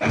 [0.00, 0.08] Saro,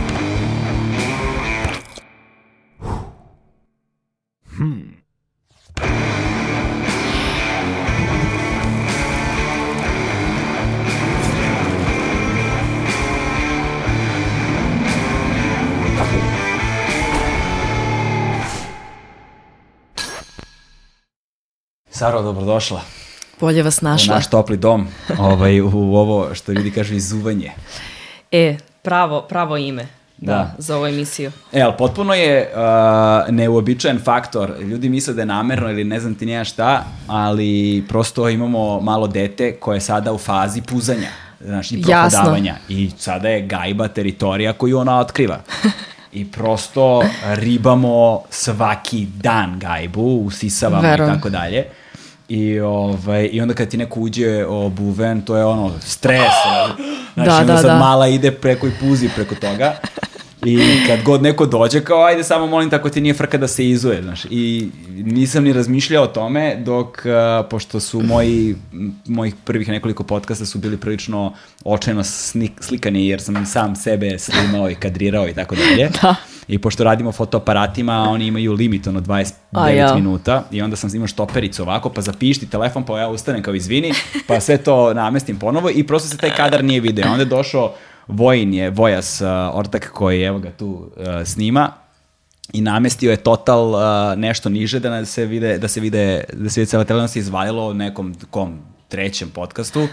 [22.21, 22.81] dobrodošla
[23.39, 24.15] Bolje vas u našla.
[24.15, 24.87] naš topli dom,
[25.19, 27.51] ovaj, u ovo što ljudi kažu izuvanje.
[28.31, 29.87] E, pravo, pravo ime.
[30.21, 30.33] Da.
[30.33, 30.55] Da.
[30.57, 31.31] za ovu emisiju.
[31.53, 34.53] E, ali potpuno je uh, neuobičajen faktor.
[34.59, 39.07] Ljudi misle da je namerno ili ne znam ti nija šta, ali prosto imamo malo
[39.07, 41.09] dete koje je sada u fazi puzanja.
[41.41, 42.19] Znaš, i Jasno.
[42.19, 42.55] prohodavanja.
[42.69, 45.39] I sada je gajba teritorija koju ona otkriva.
[46.11, 51.65] I prosto ribamo svaki dan gajbu, usisavamo i tako dalje.
[52.29, 56.31] I, ovaj, I onda kad ti neko uđe obuven, to je ono, stres.
[57.13, 57.77] Znači, Da, da, sad da.
[57.77, 59.75] mala ide preko i puzi preko toga.
[60.45, 63.69] I kad god neko dođe, kao ajde samo molim tako ti nije frka da se
[63.69, 64.25] izuje, znaš.
[64.29, 68.55] I nisam ni razmišljao o tome dok, a, pošto su moji,
[69.07, 74.69] mojih prvih nekoliko podcasta su bili prilično očajno snik, slikani jer sam sam sebe snimao
[74.69, 75.89] i kadrirao i tako dalje.
[76.01, 76.15] Da.
[76.47, 79.95] I pošto radimo fotoaparatima, oni imaju limit ono 29 A ja.
[79.95, 83.93] minuta i onda sam imao štopericu ovako, pa zapišti telefon, pa ja ustanem kao izvini,
[84.27, 87.11] pa sve to namestim ponovo i prosto se taj kadar nije video.
[87.11, 87.73] Onda je došao
[88.09, 91.71] Vojin je, Vojas uh, Ortak koji evo ga tu uh, snima
[92.53, 93.81] i namestio je total uh,
[94.17, 97.69] nešto niže da se vide da se vide da se vide cela televizija se izvalilo
[97.69, 99.87] u nekom kom trećem podcastu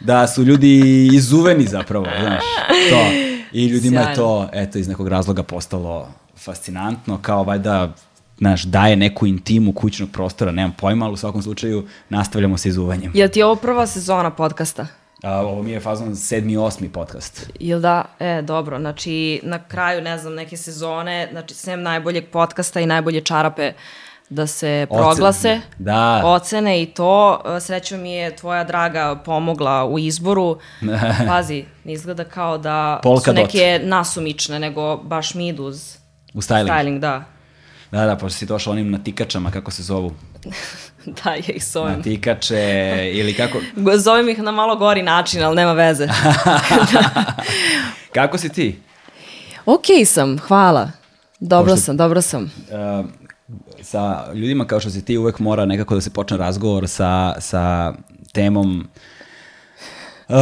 [0.00, 2.42] da su ljudi izuveni zapravo, znaš,
[2.90, 3.04] to.
[3.52, 7.92] I ljudima je to, eto, iz nekog razloga postalo fascinantno, kao valjda,
[8.38, 13.12] znaš, daje neku intimu kućnog prostora, nemam pojma, ali u svakom slučaju nastavljamo sa izuvanjem.
[13.14, 14.86] Jel ti je ovo prva sezona podcasta?
[15.24, 17.50] A, ovo mi je fazon sedmi osmi podcast.
[17.60, 18.04] Jel da?
[18.20, 18.78] E, dobro.
[18.78, 23.72] Znači, na kraju, ne znam, neke sezone, znači, sem najboljeg podcasta i najbolje čarape
[24.30, 25.02] da se Ocene.
[25.02, 25.60] proglase.
[25.78, 26.22] Da.
[26.24, 27.40] Ocene i to.
[27.56, 30.58] E, Srećom mi je tvoja draga pomogla u izboru.
[31.28, 33.36] Pazi, ne izgleda kao da Polka su dot.
[33.36, 35.96] neke nasumične, nego baš mid uz
[36.34, 36.68] U styling.
[36.68, 37.24] styling, da.
[37.90, 40.12] Da, da, pošto si došao onim natikačama, kako se zovu?
[41.14, 41.96] Da, ja ih zovem.
[41.96, 42.60] Natikače
[43.12, 43.58] ili kako...
[43.96, 46.08] Zovem ih na malo gori način, ali nema veze.
[48.14, 48.78] Kako si ti?
[49.66, 50.90] ok sam, hvala.
[51.40, 52.42] Dobro Pošto- sam, dobro sam.
[52.42, 53.06] Uh,
[53.82, 57.92] sa ljudima kao što si ti uvek mora nekako da se počne razgovor sa, sa
[58.32, 58.88] temom
[60.28, 60.36] Uh,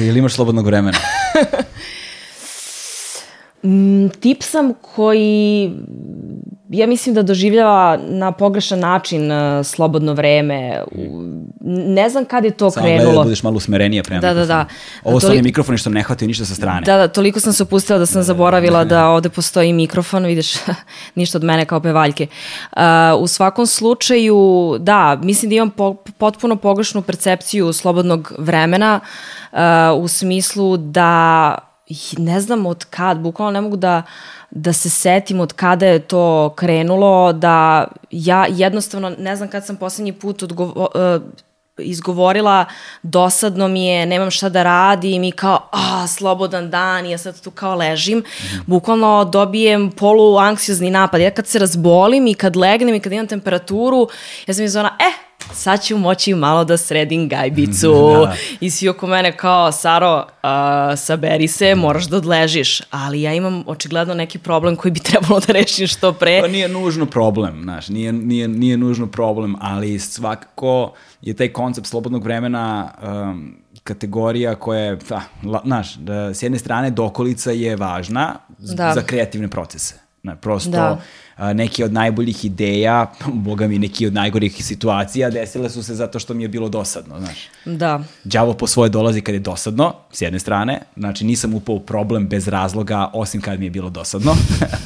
[0.00, 0.98] ili imaš slobodnog vremena?
[3.64, 5.72] Mm, Tip sam koji,
[6.70, 10.82] ja mislim da doživljava na pogrešan način uh, slobodno vreme.
[10.92, 11.22] U-
[11.62, 13.16] Ne znam kad je to Samo gledaj krenulo.
[13.16, 14.64] da budeš malo usmerenija prema Da, da, mikrofonu.
[14.64, 14.66] da.
[15.04, 16.80] Ovo su oni mikrofoni što ne hvataju ništa sa strane.
[16.80, 20.52] Da, da, toliko sam se opustila da sam zaboravila da ovde postoji mikrofon, vidiš,
[21.14, 22.26] ništa od mene kao pevaljke.
[22.72, 22.80] Uh,
[23.18, 24.36] u svakom slučaju,
[24.80, 29.00] da, mislim da imam po, potpuno pogrešnu percepciju slobodnog vremena
[29.52, 29.58] uh,
[29.96, 31.54] u smislu da
[32.18, 34.02] ne znam od kad, bukvalno ne mogu da
[34.50, 39.76] da se setim od kada je to krenulo, da ja jednostavno ne znam kad sam
[39.76, 41.22] poslednji put odgovo, uh,
[41.78, 42.64] izgovorila
[43.02, 47.40] dosadno mi je, nemam šta da radim i kao, a, slobodan dan i ja sad
[47.40, 48.24] tu kao ležim,
[48.66, 51.20] bukvalno dobijem polu anksiozni napad.
[51.20, 54.08] Ja kad se razbolim i kad legnem i kad imam temperaturu,
[54.46, 57.94] ja sam iz ona, eh, sad ću moći malo da sredim gajbicu.
[58.26, 58.34] Da.
[58.60, 62.82] I svi oko mene kao, Saro, a, saberi se, moraš da odležiš.
[62.90, 66.40] Ali ja imam očigledno neki problem koji bi trebalo da rešim što pre.
[66.40, 71.86] Pa nije nužno problem, znaš, nije, nije, nije nužno problem, ali svakako je taj koncept
[71.86, 74.98] slobodnog vremena um, kategorija koja je,
[75.64, 78.94] znaš, da, s jedne strane dokolica je važna Da.
[78.94, 80.09] za kreativne procese.
[80.22, 81.00] Na, prosto Da.
[81.36, 83.12] a, neki od najboljih ideja,
[83.46, 87.20] boga mi neki od najgorih situacija desile su se zato što mi je bilo dosadno,
[87.20, 87.48] znaš.
[87.64, 88.00] Da.
[88.24, 92.28] Đavo po svoje dolazi kad je dosadno, s jedne strane, znači nisam upao u problem
[92.28, 94.34] bez razloga, osim kad mi je bilo dosadno,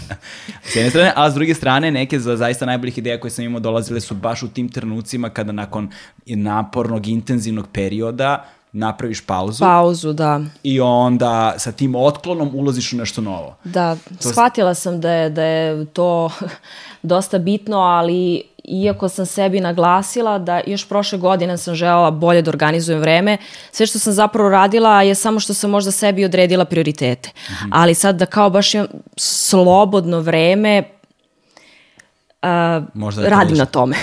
[0.72, 3.60] s jedne strane, a s druge strane neke za zaista najboljih ideja koje sam imao
[3.60, 5.90] dolazile su baš u tim trenucima kada nakon
[6.26, 8.44] napornog, intenzivnog perioda
[8.74, 10.40] napraviš pauzu Pauzu, da.
[10.62, 13.56] i onda sa tim otklonom ulaziš u nešto novo.
[13.64, 16.30] Da, To- shvatila sam da je, da je to
[17.02, 22.50] dosta bitno, ali iako sam sebi naglasila da još prošle godine sam želela bolje da
[22.50, 23.38] organizujem vreme,
[23.72, 27.30] sve što sam zapravo radila je samo što sam možda sebi odredila prioritete.
[27.70, 28.86] Ali sad da kao baš imam
[29.16, 30.82] slobodno vreme,
[32.44, 33.96] a, Možda radim na tome.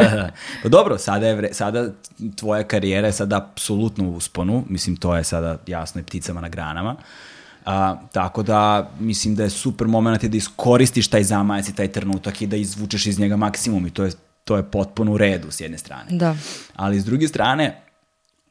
[0.62, 1.90] pa dobro, sada je vre, sada
[2.36, 6.48] tvoja karijera je sada apsolutno u usponu, mislim to je sada jasno i pticama na
[6.48, 6.96] granama.
[7.66, 12.42] A, tako da mislim da je super moment da iskoristiš taj zamajac i taj trenutak
[12.42, 14.12] i da izvučeš iz njega maksimum i to je,
[14.44, 16.06] to je potpuno u redu s jedne strane.
[16.10, 16.36] Da.
[16.76, 17.82] Ali s druge strane,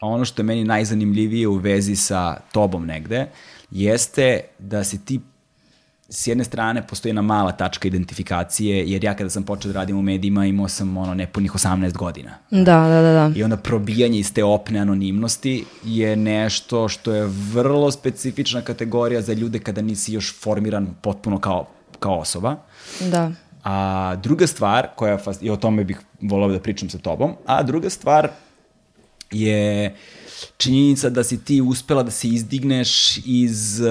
[0.02, 3.30] ono što je meni najzanimljivije u vezi sa tobom negde,
[3.72, 5.20] jeste da se ti
[6.10, 9.98] s jedne strane postoji jedna mala tačka identifikacije, jer ja kada sam počeo da radim
[9.98, 12.32] u medijima imao sam ono nepunih 18 godina.
[12.52, 13.32] Da, da, da, da.
[13.36, 19.34] I onda probijanje iz te opne anonimnosti je nešto što je vrlo specifična kategorija za
[19.34, 21.68] ljude kada nisi još formiran potpuno kao,
[22.00, 22.56] kao osoba.
[23.12, 23.32] Da.
[23.64, 27.90] A druga stvar, koja, i o tome bih volao da pričam sa tobom, a druga
[27.90, 28.30] stvar
[29.32, 29.96] je
[30.58, 33.88] činjenica da si ti uspela da se izdigneš iz uh,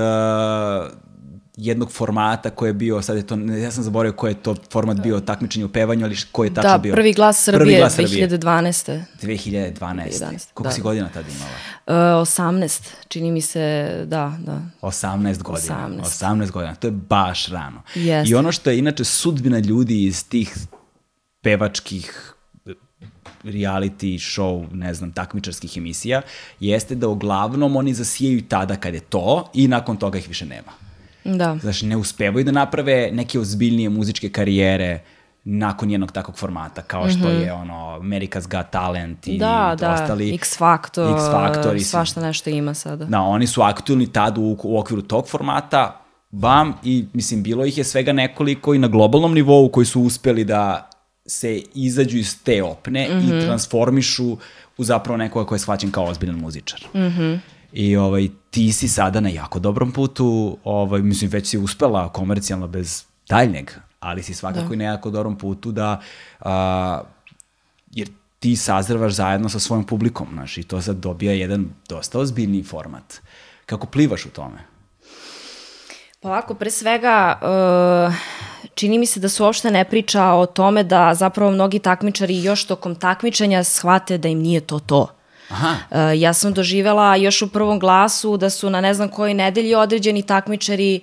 [1.57, 5.01] jednog formata koji je bio, sad je to, ja sam zaboravio koji je to format
[5.01, 6.95] bio takmičenje u pevanju, ali koji je tačno da, bio?
[6.95, 9.03] Prvi glas Srbije, prvi glas 2012.
[9.23, 9.81] 2012.
[9.81, 10.53] 2012.
[10.55, 10.71] Koliko da.
[10.71, 12.21] si godina tada imala?
[12.21, 14.61] Uh, 18, čini mi se, da, da.
[14.83, 15.89] 18 godina.
[15.89, 16.03] 18.
[16.03, 17.83] 18 godina, to je baš rano.
[17.95, 18.31] Jeste.
[18.31, 20.57] I ono što je inače sudbina ljudi iz tih
[21.43, 22.33] pevačkih
[23.45, 26.23] reality show, ne znam, takmičarskih emisija,
[26.61, 30.86] jeste da uglavnom oni zasijaju tada kad je to i nakon toga ih više nema.
[31.35, 31.59] Da.
[31.63, 35.01] Znači, ne uspevaju da naprave neke ozbiljnije muzičke karijere
[35.45, 37.43] nakon jednog takvog formata, kao što mm -hmm.
[37.43, 40.35] je ono America's Got Talent i da, da, ostali.
[40.35, 43.05] X Factor, X Factor i svašta nešto ima sada.
[43.05, 46.01] Da, oni su aktualni tad u, u okviru tog formata,
[46.31, 50.45] bam, i mislim, bilo ih je svega nekoliko i na globalnom nivou koji su uspeli
[50.45, 50.91] da
[51.27, 53.31] se izađu iz te opne mm -hmm.
[53.31, 53.47] i mhm.
[53.47, 54.37] transformišu
[54.77, 56.81] u zapravo nekoga koji je shvaćen kao ozbiljan muzičar.
[56.95, 57.39] Mm -hmm.
[57.77, 62.67] I ovaj, ti si sada na jako dobrom putu, ovaj, mislim, već si uspela komercijalno
[62.67, 63.71] bez daljnjeg,
[64.01, 64.75] ali si svakako da.
[64.75, 66.01] i na jako dobrom putu da,
[66.41, 67.01] a,
[67.91, 68.09] jer
[68.39, 73.21] ti sazrvaš zajedno sa svojom publikom, znaš, i to sad dobija jedan dosta ozbiljni format.
[73.67, 74.65] Kako plivaš u tome?
[76.21, 78.15] Pa ovako, pre svega, uh,
[78.75, 82.65] čini mi se da se uopšte ne priča o tome da zapravo mnogi takmičari još
[82.65, 85.09] tokom takmičenja shvate da im nije to to.
[85.49, 85.77] Aha.
[85.91, 89.75] Uh, ja sam doživela još u prvom glasu da su na ne znam kojoj nedelji
[89.75, 91.01] određeni takmičari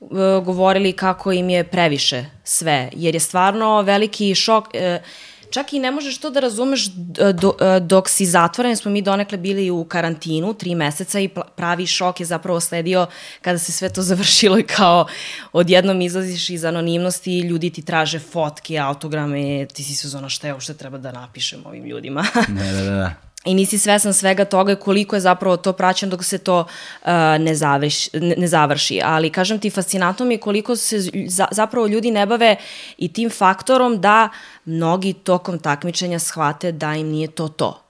[0.00, 0.08] uh,
[0.44, 4.64] govorili kako im je previše sve, jer je stvarno veliki šok.
[4.64, 5.06] Uh,
[5.54, 6.86] čak i ne možeš to da razumeš
[7.32, 12.20] do, dok si zatvoren, smo mi donekle bili u karantinu tri meseca i pravi šok
[12.20, 13.06] je zapravo sledio
[13.42, 15.06] kada se sve to završilo i kao
[15.52, 20.46] odjednom izlaziš iz anonimnosti i ljudi ti traže fotke, autograme, ti si se zona šta
[20.46, 22.26] je uopšte treba da napišem ovim ljudima.
[22.48, 26.24] da, da, da i nisi svesan svega toga i koliko je zapravo to praćeno dok
[26.24, 27.08] se to uh,
[27.40, 29.00] ne, završi, ne, ne završi.
[29.04, 32.56] Ali kažem ti, fascinantno mi je koliko se za, zapravo ljudi ne bave
[32.98, 34.28] i tim faktorom da
[34.64, 37.80] mnogi tokom takmičenja shvate da im nije to to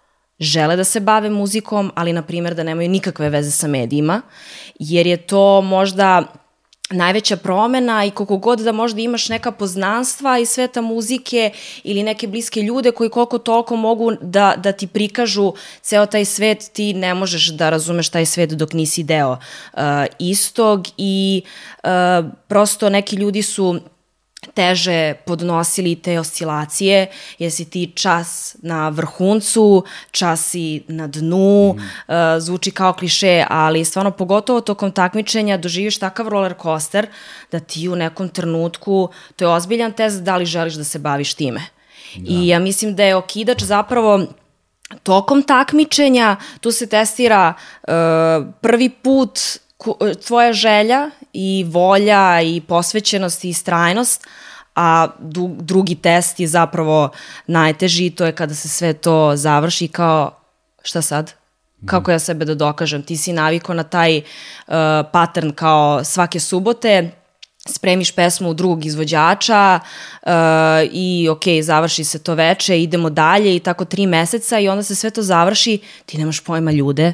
[0.41, 4.23] žele da se bave muzikom, ali na primjer da nemaju nikakve veze sa medijima,
[4.79, 6.23] jer je to možda
[6.95, 11.51] najveća promena i koliko god da možda imaš neka poznanstva iz sveta muzike
[11.85, 15.53] ili neke bliske ljude koji koliko toliko mogu da, da ti prikažu
[15.83, 19.81] ceo taj svet, ti ne možeš da razumeš taj svet dok nisi deo uh,
[20.19, 21.43] istog i
[21.85, 21.91] uh,
[22.49, 23.81] prosto neki ljudi su
[24.55, 27.07] teže podnosili te oscilacije,
[27.39, 31.79] jer si ti čas na vrhuncu, čas si na dnu, mm.
[31.79, 37.07] uh, zvuči kao kliše, ali stvarno pogotovo tokom takmičenja doživiš takav roller coaster
[37.53, 41.35] da ti u nekom trenutku, to je ozbiljan test da li želiš da se baviš
[41.35, 41.61] time.
[42.17, 42.33] Da.
[42.33, 44.27] I ja mislim da je okidač zapravo
[45.03, 47.93] tokom takmičenja, tu se testira uh,
[48.61, 49.41] prvi put
[50.27, 54.27] tvoja želja i volja i posvećenost i strajnost,
[54.75, 55.09] a
[55.59, 57.11] drugi test je zapravo
[57.47, 60.31] najteži to je kada se sve to završi kao
[60.83, 61.33] šta sad?
[61.87, 63.03] Kako ja sebe da dokažem?
[63.03, 64.75] Ti si naviko na taj uh,
[65.13, 67.11] pattern kao svake subote,
[67.69, 69.81] spremiš pesmu u drugog izvođača
[70.23, 70.31] uh,
[70.93, 74.95] i ok, završi se to veče, idemo dalje i tako tri meseca i onda se
[74.95, 77.13] sve to završi, ti nemaš pojma ljude,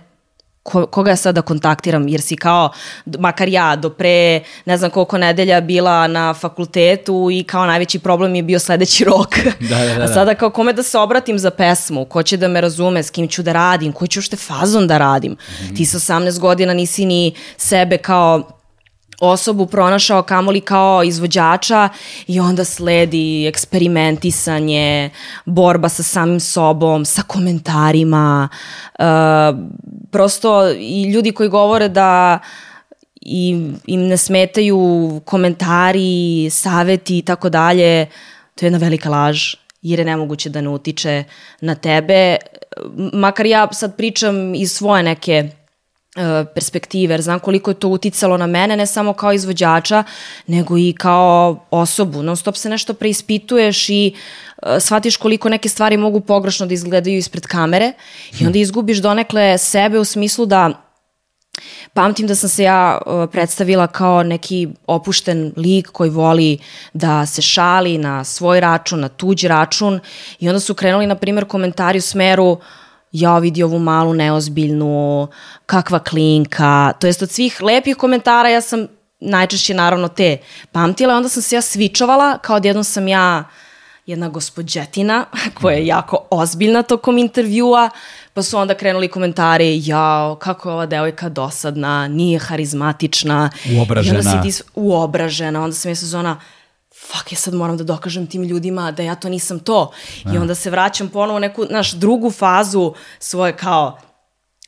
[0.63, 2.71] ko, koga ja sad da kontaktiram, jer si kao,
[3.19, 8.35] makar ja, do pre ne znam koliko nedelja bila na fakultetu i kao najveći problem
[8.35, 9.37] je bio sledeći rok.
[9.61, 10.05] Da, da, da, da.
[10.05, 13.11] A sada kao kome da se obratim za pesmu, ko će da me razume, s
[13.11, 15.33] kim ću da radim, koji ću ušte fazon da radim.
[15.33, 15.77] Mm -hmm.
[15.77, 18.60] Ti sa 18 godina nisi ni sebe kao
[19.21, 21.89] osobu pronašao kamoli kao izvođača
[22.27, 25.11] i onda sledi eksperimentisanje,
[25.45, 28.49] borba sa samim sobom, sa komentarima.
[28.99, 29.05] Uh,
[30.11, 32.39] prosto i ljudi koji govore da
[33.21, 38.07] im, im ne smetaju komentari, saveti i tako dalje,
[38.55, 41.25] to je jedna velika laž jer je nemoguće da ne utiče
[41.61, 42.37] na tebe.
[43.13, 45.49] Makar ja sad pričam iz svoje neke
[46.55, 50.05] perspektive, jer znam koliko je to uticalo na mene, ne samo kao izvođača,
[50.47, 52.23] nego i kao osobu.
[52.23, 54.15] Non stop se nešto preispituješ i
[54.63, 57.93] e, shvatiš koliko neke stvari mogu pogrešno da izgledaju ispred kamere
[58.41, 60.87] i onda izgubiš donekle sebe u smislu da
[61.93, 66.59] Pamtim da sam se ja uh, predstavila kao neki opušten lik koji voli
[66.93, 70.01] da se šali na svoj račun, na tuđi račun
[70.39, 72.59] i onda su krenuli, na primjer, komentari u smeru
[73.13, 75.29] ja vidi ovu malu neozbiljnu,
[75.67, 78.87] kakva klinka, to jest od svih lepih komentara ja sam
[79.21, 80.39] najčešće naravno te
[80.73, 83.45] pamtila, onda sam se ja svičovala, kao odjednom sam ja
[84.07, 85.25] jedna gospođetina
[85.61, 87.91] koja je jako ozbiljna tokom intervjua,
[88.35, 93.51] pa su onda krenuli komentari, jao, kako je ova devojka dosadna, nije harizmatična.
[93.77, 94.19] Uobražena.
[94.19, 96.41] I onda si ti uobražena, onda sam je sezona,
[97.07, 99.93] fuck, ja sad moram da dokažem tim ljudima da ja to nisam to.
[100.35, 103.99] I onda se vraćam ponovo u neku, naš, drugu fazu svoje kao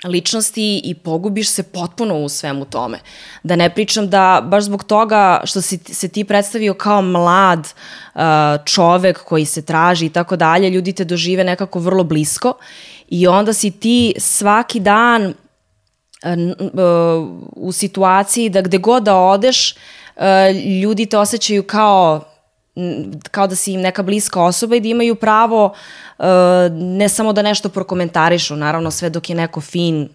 [0.05, 2.99] ličnosti i pogubiš se potpuno u svemu tome.
[3.43, 7.69] Da ne pričam da baš zbog toga što si se ti predstavio kao mlad
[8.15, 8.21] uh,
[8.65, 12.55] čovek koji se traži i tako dalje, ljudi te dožive nekako vrlo blisko
[13.09, 15.33] i onda si ti svaki dan uh,
[16.61, 20.02] uh, u situaciji da gde god da odeš, uh,
[20.83, 22.25] ljudi te osjećaju kao
[23.31, 25.65] kao da si im neka bliska osoba i da imaju pravo
[26.19, 26.25] uh,
[26.71, 30.09] ne samo da nešto prokomentarišu, naravno sve dok je neko fin,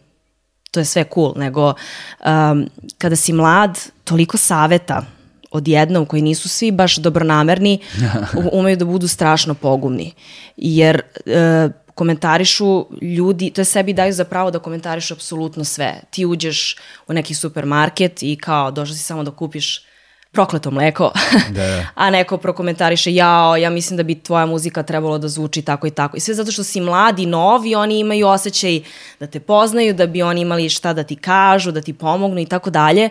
[0.72, 5.06] to je sve cool, nego um, kada si mlad, toliko saveta
[5.52, 7.80] odjednom koji nisu svi baš dobronamerni,
[8.52, 10.14] umeju da budu strašno pogumni.
[10.58, 16.02] Jer uh, komentarišu ljudi, to je sebi daju za pravo da komentarišu apsolutno sve.
[16.10, 19.88] Ti uđeš u neki supermarket i kao došao si samo da kupiš
[20.38, 21.12] prokleto mleko,
[21.58, 21.86] da, da.
[21.96, 25.92] a neko prokomentariše jao, ja mislim da bi tvoja muzika trebalo da zvuči tako i
[25.92, 26.18] tako.
[26.18, 28.82] I sve zato što si mladi, novi, oni imaju osjećaj
[29.20, 32.46] da te poznaju, da bi oni imali šta da ti kažu, da ti pomognu i
[32.46, 33.10] tako dalje,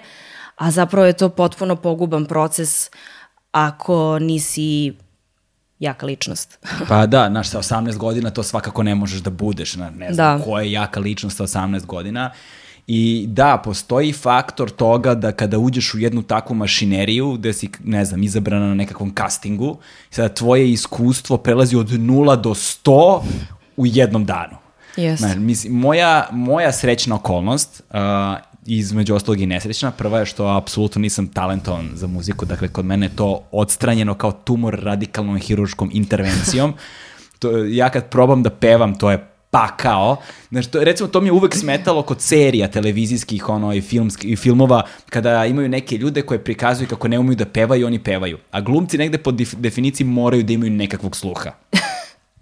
[0.56, 2.90] a zapravo je to potpuno poguban proces
[3.50, 4.94] ako nisi
[5.78, 6.58] jaka ličnost.
[6.88, 10.44] pa da, znaš, sa 18 godina to svakako ne možeš da budeš, ne znam da.
[10.44, 12.30] ko je jaka ličnost sa 18 godina.
[12.86, 18.04] I da, postoji faktor toga da kada uđeš u jednu takvu mašineriju gde si, ne
[18.04, 19.78] znam, izabrana na nekakvom castingu,
[20.10, 23.20] sada tvoje iskustvo prelazi od 0 do 100
[23.76, 24.56] u jednom danu.
[24.96, 25.16] Yes.
[25.16, 27.96] Znaš, mislim, moja, moja srećna okolnost, uh,
[28.66, 33.06] između ostalog i nesrećna, prva je što apsolutno nisam talentovan za muziku, dakle kod mene
[33.06, 36.74] je to odstranjeno kao tumor radikalnom hiruškom intervencijom.
[37.38, 40.16] to, ja kad probam da pevam, to je pakao.
[40.50, 44.36] Znaš, to, recimo, to mi je uvek smetalo kod serija televizijskih ono, i, filmski, i
[44.36, 48.38] filmova, kada imaju neke ljude koje prikazuju kako ne umeju da pevaju, oni pevaju.
[48.50, 51.52] A glumci negde po definiciji moraju da imaju nekakvog sluha.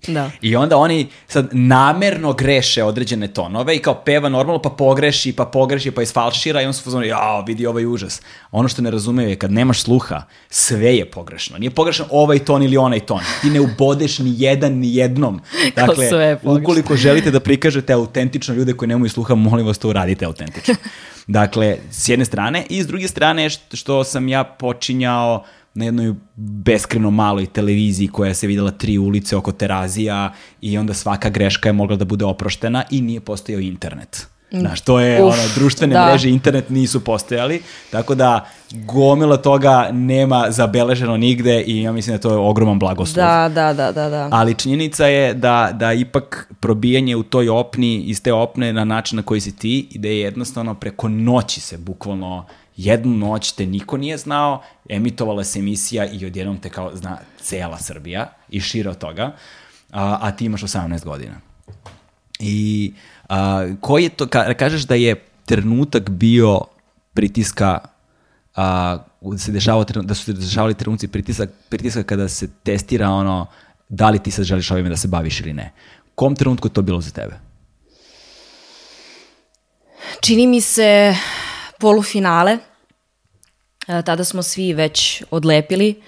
[0.06, 0.30] Da.
[0.42, 5.44] I onda oni sad namerno greše određene tonove i kao peva normalno pa pogreši, pa
[5.44, 8.22] pogreši, pa isfalšira i on su fazonu, jao, vidi ovaj užas.
[8.50, 11.58] Ono što ne razumeju je kad nemaš sluha, sve je pogrešno.
[11.58, 13.20] Nije pogrešno ovaj ton ili onaj ton.
[13.42, 15.40] Ti ne ubodeš ni jedan ni jednom.
[15.76, 20.24] Dakle, sve ukoliko želite da prikažete autentično ljude koji nemaju sluha, molim vas to uradite
[20.24, 20.74] autentično.
[21.26, 26.14] Dakle, s jedne strane i s druge strane što, što sam ja počinjao na jednoj
[26.36, 31.72] beskreno maloj televiziji koja se videla tri ulice oko terazija i onda svaka greška je
[31.72, 34.26] mogla da bude oproštena i nije postojao internet.
[34.58, 36.06] Znaš, to je, Uf, ono, društvene da.
[36.06, 42.20] mreže, internet nisu postojali, tako da gomila toga nema zabeleženo nigde i ja mislim da
[42.20, 43.26] to je ogroman blagoslov.
[43.26, 44.28] Da, da, da, da, da.
[44.32, 49.16] Ali činjenica je da, da ipak probijanje u toj opni, iz te opne na način
[49.16, 53.66] na koji si ti, i da je jednostavno preko noći se bukvalno jednu noć te
[53.66, 58.90] niko nije znao, emitovala se emisija i odjednom te kao zna cela Srbija i šire
[58.90, 59.36] od toga,
[59.92, 61.34] a, a ti imaš 18 godina.
[62.38, 62.92] I
[63.28, 66.60] a, koji je to, ka, kažeš da je trenutak bio
[67.14, 67.78] pritiska
[68.56, 73.46] a, da se dešavao, da su se dešavali trenuci pritisak, pritiska kada se testira ono
[73.88, 75.72] da li ti sad želiš ovime da se baviš ili ne.
[76.14, 77.34] Kom trenutku to bilo za tebe?
[80.20, 81.14] Čini mi se
[81.84, 82.58] polufinale.
[83.88, 86.02] E, tada smo svi već odlepili.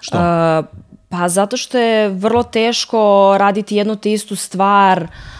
[0.00, 0.18] Što?
[0.18, 0.62] E,
[1.08, 5.39] pa zato što je vrlo teško raditi jednu te istu stvar uh,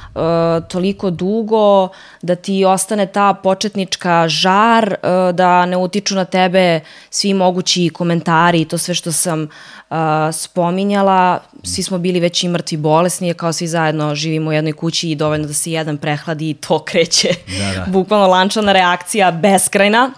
[0.68, 1.88] toliko dugo
[2.22, 8.60] da ti ostane ta početnička žar, uh, da ne utiču na tebe svi mogući komentari
[8.60, 9.96] i to sve što sam uh,
[10.32, 11.40] spominjala.
[11.62, 15.14] Svi smo bili već i mrtvi bolesni, kao svi zajedno živimo u jednoj kući i
[15.14, 17.28] dovoljno da se jedan prehladi i to kreće.
[17.58, 17.86] Da, da.
[17.86, 20.10] Bukvalno lančana reakcija beskrajna.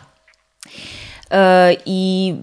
[1.30, 1.36] Uh,
[1.86, 2.34] I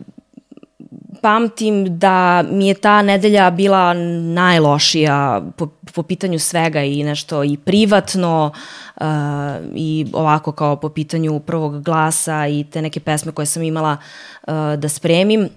[1.21, 3.93] pamtim da mi je ta nedelja bila
[4.33, 5.67] najlošija po,
[5.99, 8.51] po pitanju svega i nešto i privatno
[8.95, 9.05] uh,
[9.75, 13.97] i ovako kao po pitanju prvog glasa i te neke pesme koje sam imala
[14.47, 15.49] uh, da spremim.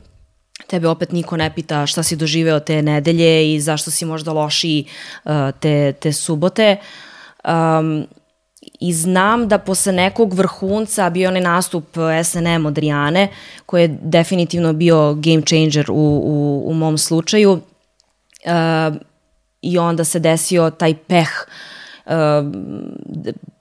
[0.67, 4.85] Tebe opet niko ne pita šta si doživeo te nedelje i zašto si možda lošiji
[5.25, 6.77] uh, te, te subote.
[7.45, 8.07] Um,
[8.81, 11.85] i znam da posle nekog vrhunca bio onaj nastup
[12.25, 13.29] SNM od Rijane,
[13.67, 17.53] koji je definitivno bio game changer u, u, u mom slučaju.
[17.53, 19.12] Uh,
[19.63, 21.29] I onda se desio taj peh
[22.07, 22.13] Uh,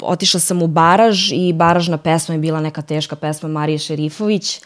[0.01, 4.61] otišla sam u Baraž i Baražna pesma je bila neka teška pesma Marije Šerifović,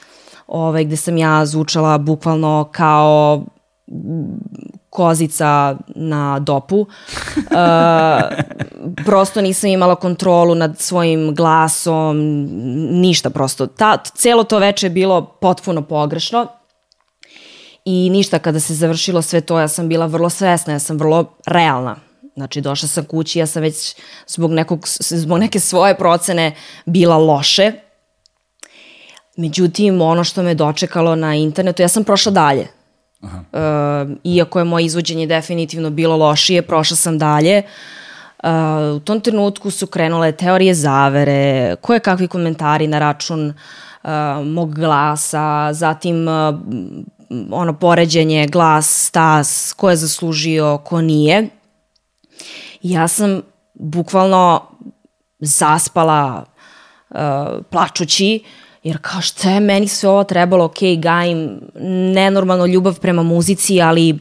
[0.48, 3.44] ovaj, gde sam ja zvučala bukvalno kao
[4.90, 6.80] kozica na dopu.
[6.80, 6.88] Uh,
[9.06, 12.18] prosto nisam imala kontrolu nad svojim glasom,
[12.92, 13.68] ništa prosto.
[13.68, 16.48] Ta, celo to veče je bilo potpuno pogrešno.
[17.86, 21.38] I ništa, kada se završilo sve to, ja sam bila vrlo svesna, ja sam vrlo
[21.46, 21.96] realna.
[22.36, 23.96] Znači, došla sam kući, ja sam već
[24.28, 27.72] zbog, nekog, zbog neke svoje procene bila loše.
[29.38, 32.68] Međutim, ono što me dočekalo na internetu, ja sam prošla dalje.
[33.22, 33.44] Aha.
[33.52, 37.64] Uh, iako je moje izvođenje definitivno bilo lošije, prošla sam dalje.
[38.44, 38.50] Uh,
[38.96, 43.54] u tom trenutku su krenule teorije zavere, koje kakvi komentari na račun
[44.04, 44.10] uh,
[44.46, 46.28] mog glasa, zatim
[47.52, 51.50] ono poređenje glas, stas, ko je zaslužio, ko nije.
[52.82, 53.42] Ja sam
[53.74, 54.62] bukvalno
[55.40, 56.46] zaspala
[57.10, 57.18] uh,
[57.70, 58.44] plačući
[58.86, 61.60] Jer kao šta je meni sve ovo trebalo, ok, gajim
[62.14, 64.20] nenormalno ljubav prema muzici, ali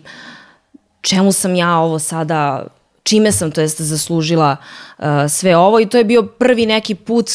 [1.00, 2.66] čemu sam ja ovo sada,
[3.02, 4.56] čime sam to jest zaslužila
[4.99, 7.30] uh, sve ovo i to je bio prvi neki put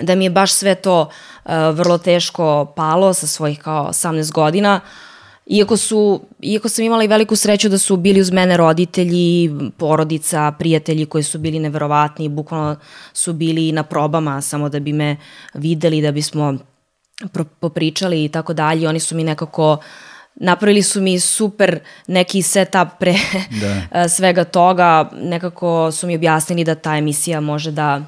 [0.00, 1.12] da mi je baš sve to uh,
[1.72, 4.80] vrlo teško palo sa svojih kao 18 godina.
[5.46, 10.52] Iako, su, iako sam imala i veliku sreću da su bili uz mene roditelji, porodica,
[10.58, 12.76] prijatelji koji su bili neverovatni, bukvalno
[13.12, 15.16] su bili na probama samo da bi me
[15.54, 16.58] videli, da bismo
[17.60, 18.88] popričali i tako dalje.
[18.88, 19.78] Oni su mi nekako
[20.34, 23.14] napravili su mi super neki setup pre
[23.60, 24.08] da.
[24.16, 25.10] svega toga.
[25.16, 28.02] Nekako su mi objasnili da ta emisija može da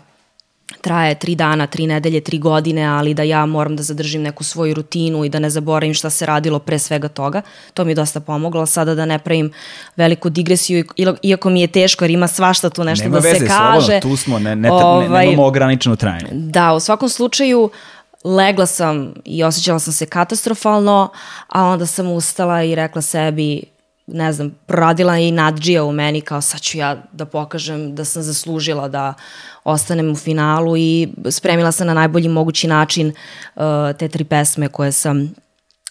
[0.81, 4.75] traje tri dana, tri nedelje, tri godine, ali da ja moram da zadržim neku svoju
[4.75, 7.43] rutinu i da ne zaboravim šta se radilo pre svega toga.
[7.75, 8.67] To mi je dosta pomoglo.
[8.67, 9.53] Sada da ne pravim
[9.97, 10.85] veliku digresiju,
[11.23, 13.93] iako mi je teško jer ima svašta tu nešto Nema da veze, se kaže.
[13.93, 16.29] Nema tu smo, ne, ne, ovaj, ne, nemamo ograničeno trajanje.
[16.33, 17.71] Da, u svakom slučaju
[18.25, 21.11] legla sam i osjećala sam se katastrofalno,
[21.49, 23.74] a onda sam ustala i rekla sebi
[24.07, 28.23] ne znam, proradila i nadđija u meni kao sad ću ja da pokažem da sam
[28.23, 29.15] zaslužila da
[29.65, 33.63] ostanem u finalu i spremila sam na najbolji mogući način uh,
[33.99, 35.35] te tri pesme koje sam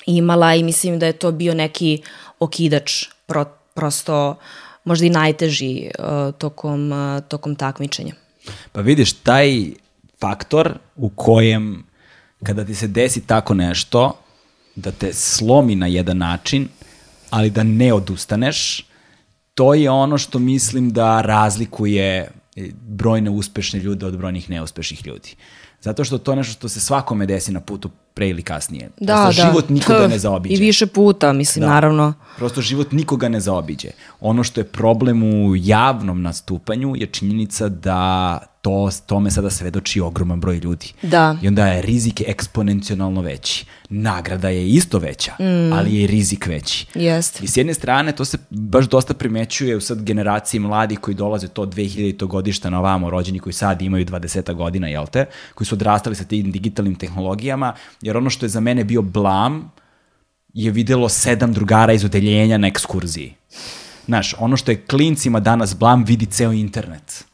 [0.06, 2.02] imala i mislim da je to bio neki
[2.40, 4.36] okidač pro, prosto
[4.84, 8.14] možda i najteži uh, tokom, uh, tokom takmičenja.
[8.72, 9.72] Pa vidiš, taj
[10.20, 11.84] faktor u kojem
[12.44, 14.18] kada ti se desi tako nešto,
[14.76, 16.68] da te slomi na jedan način,
[17.34, 18.86] ali da ne odustaneš,
[19.54, 22.32] to je ono što mislim da razlikuje
[22.88, 25.36] brojne uspešne ljude od brojnih neuspešnih ljudi.
[25.82, 28.90] Zato što to je nešto što se svakome desi na putu pre ili kasnije.
[29.00, 29.50] Da, Prosto da.
[29.50, 30.56] život nikoga ne zaobiđe.
[30.56, 31.70] I više puta, mislim, da.
[31.70, 32.14] naravno.
[32.38, 33.90] Prosto život nikoga ne zaobiđe.
[34.20, 40.40] Ono što je problem u javnom nastupanju je činjenica da to, tome sada svedoči ogroman
[40.40, 40.94] broj ljudi.
[41.02, 41.38] Da.
[41.42, 43.66] I onda je rizik eksponencionalno veći.
[43.90, 45.74] Nagrada je isto veća, mm.
[45.74, 46.88] ali je rizik veći.
[46.96, 47.40] Jeste.
[47.44, 51.48] I s jedne strane, to se baš dosta primećuje u sad generaciji mladi koji dolaze
[51.48, 52.26] to 2000.
[52.28, 55.26] godišta na ovamo, rođeni koji sad imaju 20 godina, jel te?
[55.54, 57.74] Koji su odrastali sa tim digitalnim tehnologijama,
[58.04, 59.72] jer ono što je za mene bio blam
[60.54, 63.34] je videlo sedam drugara iz odeljenja na ekskurziji.
[64.06, 67.26] Znaš, ono što je klincima danas blam vidi ceo internet.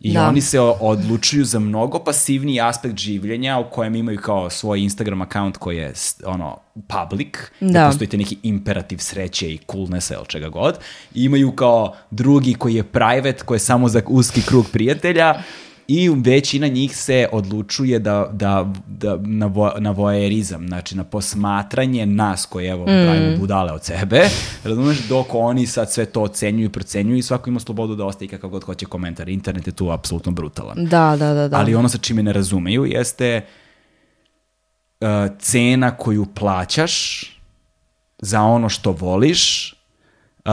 [0.00, 0.28] I da.
[0.28, 5.56] oni se odlučuju za mnogo pasivniji aspekt življenja u kojem imaju kao svoj Instagram account
[5.56, 5.92] koji je
[6.26, 10.78] ono public, da, da postoji te neki imperativ sreće i coolnessa ili čega god.
[11.14, 15.42] I imaju kao drugi koji je private, koji je samo za uski krug prijatelja
[15.88, 22.06] i većina njih se odlučuje da, da, da na, vo, na vojerizam, znači na posmatranje
[22.06, 22.86] nas koji evo mm.
[22.86, 24.28] pravimo budale od sebe,
[24.64, 28.28] razumeš, dok oni sad sve to ocenjuju i procenjuju i svako ima slobodu da ostaje
[28.28, 29.28] kakav god hoće komentar.
[29.28, 30.76] Internet je tu apsolutno brutalan.
[30.76, 31.48] Da, da, da.
[31.48, 31.56] da.
[31.56, 33.40] Ali ono sa čime ne razumeju jeste
[35.00, 37.24] uh, cena koju plaćaš
[38.18, 39.74] za ono što voliš
[40.44, 40.52] uh,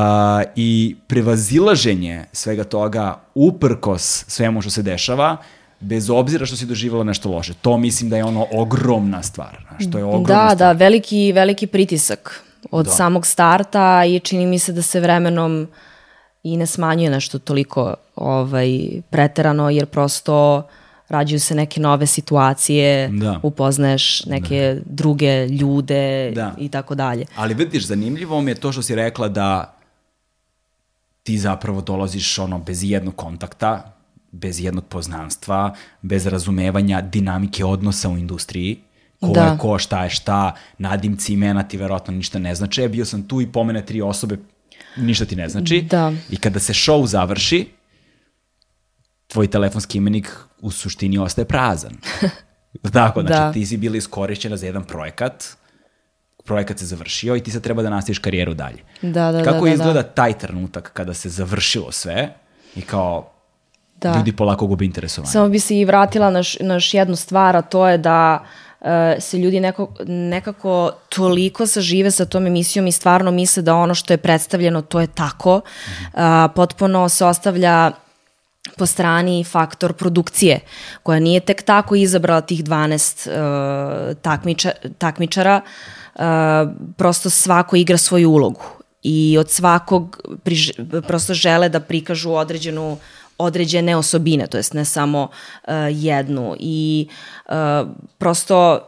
[0.56, 5.38] i prevazilaženje svega toga uprkos svemu što se dešava,
[5.80, 7.54] bez obzira što si doživjela nešto loše.
[7.54, 9.58] To mislim da je ono ogromna stvar.
[9.80, 10.28] što je ogromno.
[10.28, 12.92] Da, da, veliki, veliki pritisak od da.
[12.92, 15.68] samog starta i čini mi se da se vremenom
[16.44, 20.68] i ne smanjuje nešto toliko ovaj, preterano, jer prosto
[21.10, 23.40] rađuju se neke nove situacije, da.
[23.44, 24.82] upoznaješ neke da.
[24.86, 26.54] druge ljude da.
[26.58, 27.26] i tako dalje.
[27.36, 29.81] Ali vidiš, zanimljivo mi je to što si rekla da
[31.24, 33.94] ti zapravo dolaziš ono bez jednog kontakta,
[34.32, 38.80] bez jednog poznanstva, bez razumevanja dinamike odnosa u industriji,
[39.20, 39.42] ko da.
[39.42, 42.84] je ko, šta je šta, nadimci imena ti verovatno ništa ne znači.
[42.84, 44.38] E, bio sam tu i pomene tri osobe,
[44.98, 45.82] ništa ti ne znači.
[45.82, 46.14] Da.
[46.30, 47.68] I kada se show završi,
[49.28, 50.32] tvoj telefonski imenik
[50.62, 51.94] u suštini ostaje prazan.
[52.94, 53.52] Tako, znači da.
[53.52, 55.46] ti si bila iskorišćena za jedan projekat,
[56.52, 58.84] projekat se završio i ti sad treba da nastaviš karijeru dalje.
[59.02, 60.04] Da, da, Kako da, da, izgleda da.
[60.04, 62.30] taj trenutak kada se završilo sve
[62.76, 63.32] i kao
[63.96, 64.14] da.
[64.18, 65.32] ljudi polako gube interesovanje?
[65.32, 68.44] Samo bi se i vratila na, š, na š jednu stvar, a to je da
[68.82, 68.88] uh,
[69.20, 74.14] se ljudi neko, nekako toliko sažive sa tom emisijom i stvarno misle da ono što
[74.14, 75.62] je predstavljeno to je tako.
[76.14, 76.20] Uh,
[76.56, 77.92] potpuno se ostavlja
[78.78, 80.60] po strani faktor produkcije,
[81.04, 86.01] koja nije tek tako izabrala tih 12 uh, takmiča, takmičara, uh,
[86.98, 88.62] prosto svako igra svoju ulogu
[89.04, 90.72] i od svakog priž,
[91.08, 92.98] prosto žele da prikažu određenu
[93.38, 97.08] određene osobine, to jest ne samo uh, jednu i
[97.50, 97.54] uh,
[98.18, 98.88] prosto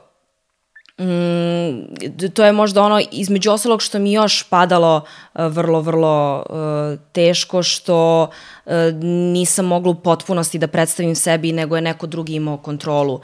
[0.99, 4.95] Mm, to je možda ono između ostalog što mi još padalo
[5.34, 8.29] uh, vrlo, vrlo uh, teško što
[8.65, 8.71] uh,
[9.34, 13.21] nisam mogla u potpunosti da predstavim sebi nego je neko drugi imao kontrolu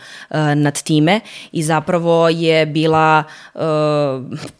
[0.56, 1.20] nad time
[1.52, 3.24] i zapravo je bila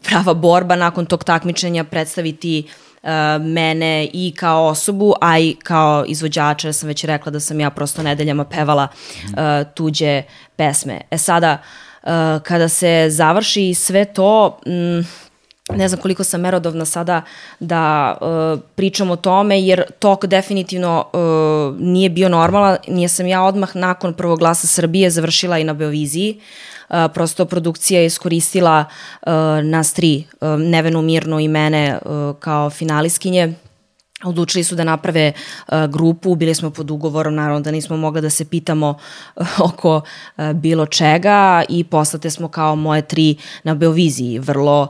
[0.08, 2.68] prava borba nakon tog takmičenja predstaviti
[3.40, 8.02] mene i kao osobu, a i kao izvođača, sam već rekla da sam ja prosto
[8.02, 8.88] nedeljama pevala
[9.74, 10.22] tuđe
[10.56, 11.00] pesme.
[11.10, 11.89] E sada, uh,
[12.42, 15.00] kada se završi sve to, mm,
[15.76, 17.22] ne znam koliko sam merodovna sada
[17.60, 22.76] da uh, pričam o tome, jer tok definitivno uh, nije bio normalan.
[22.88, 26.40] Nije sam ja odmah nakon prvog glasa Srbije završila i na Beoviziji.
[26.88, 28.84] Uh, prosto produkcija je iskoristila
[29.22, 29.32] uh,
[29.62, 33.54] nas tri, uh, Nevenu Mirno i mene uh, kao finaliskinje
[34.24, 38.30] Odlučili su da naprave uh, grupu, bili smo pod ugovorom, naravno da nismo mogli da
[38.30, 38.94] se pitamo
[39.36, 44.88] uh, oko uh, bilo čega i poslate smo kao moje tri na Beoviziji, vrlo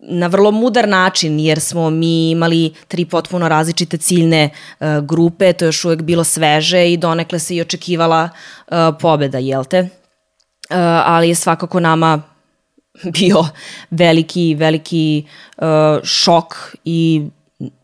[0.00, 4.50] na vrlo mudar način, jer smo mi imali tri potpuno različite ciljne
[5.02, 8.28] grupe, to je još uvek bilo sveže i donekle se i očekivala
[9.00, 9.88] pobeda, jel te?
[11.04, 12.22] Ali je svakako nama
[13.18, 13.44] bio
[13.90, 15.26] veliki, veliki
[16.02, 17.26] šok i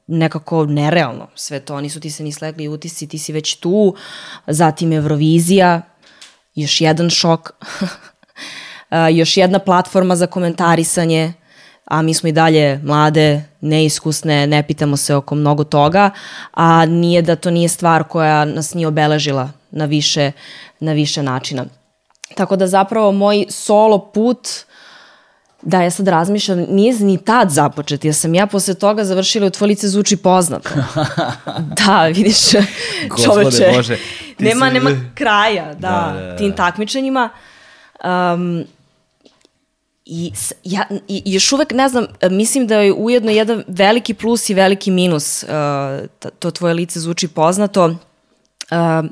[0.09, 3.95] nekako nerealno sve to, nisu ti se ni slegli utisci, ti si već tu,
[4.47, 5.83] zatim Eurovizija,
[6.55, 7.51] još jedan šok,
[9.19, 11.33] još jedna platforma za komentarisanje,
[11.85, 16.11] a mi smo i dalje mlade, neiskusne, ne pitamo se oko mnogo toga,
[16.53, 20.33] a nije da to nije stvar koja nas nije obeležila na više,
[20.81, 21.65] na više načina.
[22.35, 24.49] Tako da zapravo moj solo put
[25.63, 29.51] Da, ja sad razmišljam, nije ni tad započet, ja sam ja posle toga završila u
[29.51, 30.71] Tvoj lice zvuči poznato.
[31.87, 32.51] da, vidiš,
[33.25, 33.99] čoveče, Bože,
[34.39, 34.75] nema, si...
[34.75, 36.37] nema kraja, da, da, da, da.
[36.37, 37.31] tim takmičenjima.
[38.05, 38.65] Um,
[40.05, 40.33] I,
[40.65, 44.91] ja, I još uvek ne znam, mislim da je ujedno jedan veliki plus i veliki
[44.91, 47.85] minus uh, to tvoje lice zvuči poznato.
[47.87, 49.11] Uh,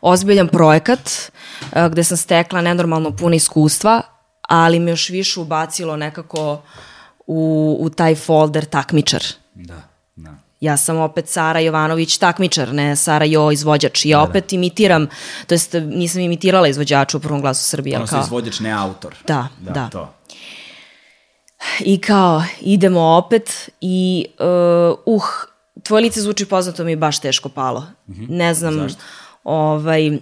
[0.00, 1.00] ozbiljan projekat
[1.72, 4.02] uh, gde sam stekla nenormalno puno iskustva,
[4.52, 6.62] ali me još više ubacilo nekako
[7.26, 9.24] u, u taj folder takmičar.
[9.54, 9.82] Da,
[10.16, 10.34] da.
[10.60, 14.04] Ja sam opet Sara Jovanović takmičar, ne Sara Jo izvođač.
[14.04, 14.30] Ja da, da.
[14.30, 14.56] opet da.
[14.56, 15.06] imitiram,
[15.46, 17.96] to jest nisam imitirala izvođača u prvom glasu Srbije.
[17.96, 18.20] Ono kao...
[18.20, 19.14] izvođač, ne autor.
[19.26, 19.70] Da, da.
[19.70, 19.88] da.
[19.88, 20.14] To.
[21.80, 24.26] I kao, idemo opet i
[25.06, 25.22] uh, uh,
[25.82, 27.80] tvoje lice zvuči poznato mi je baš teško palo.
[27.80, 28.26] Mm -hmm.
[28.28, 29.00] Ne znam, Zašto?
[29.44, 30.18] ovaj,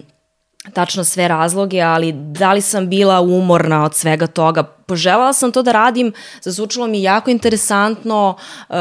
[0.73, 4.63] tačno sve razloge, ali da li sam bila umorna od svega toga.
[4.63, 8.35] Poželjala sam to da radim, zazvučilo mi jako interesantno
[8.69, 8.75] uh,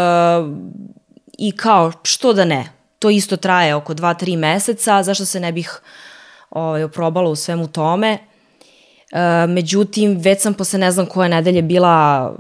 [1.38, 2.68] i kao, što da ne.
[2.98, 5.80] To isto traje oko 2-3 meseca, zašto se ne bih
[6.50, 8.18] ovaj, oprobala u svemu tome.
[9.12, 12.32] E, međutim, već sam posle ne znam koje nedelje bila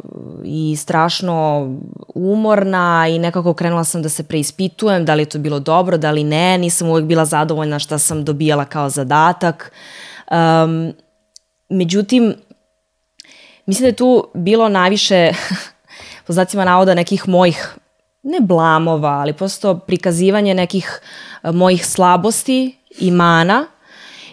[0.44, 1.68] i strašno
[2.14, 6.10] umorna i nekako krenula sam da se preispitujem da li je to bilo dobro, da
[6.10, 9.72] li ne, nisam uvek bila zadovoljna šta sam dobijala kao zadatak.
[10.30, 10.92] Um,
[11.68, 12.34] međutim,
[13.66, 15.32] mislim da je tu bilo najviše,
[16.26, 17.76] po znacima navoda, nekih mojih,
[18.22, 21.00] ne blamova, ali prosto prikazivanje nekih
[21.42, 23.66] mojih slabosti i mana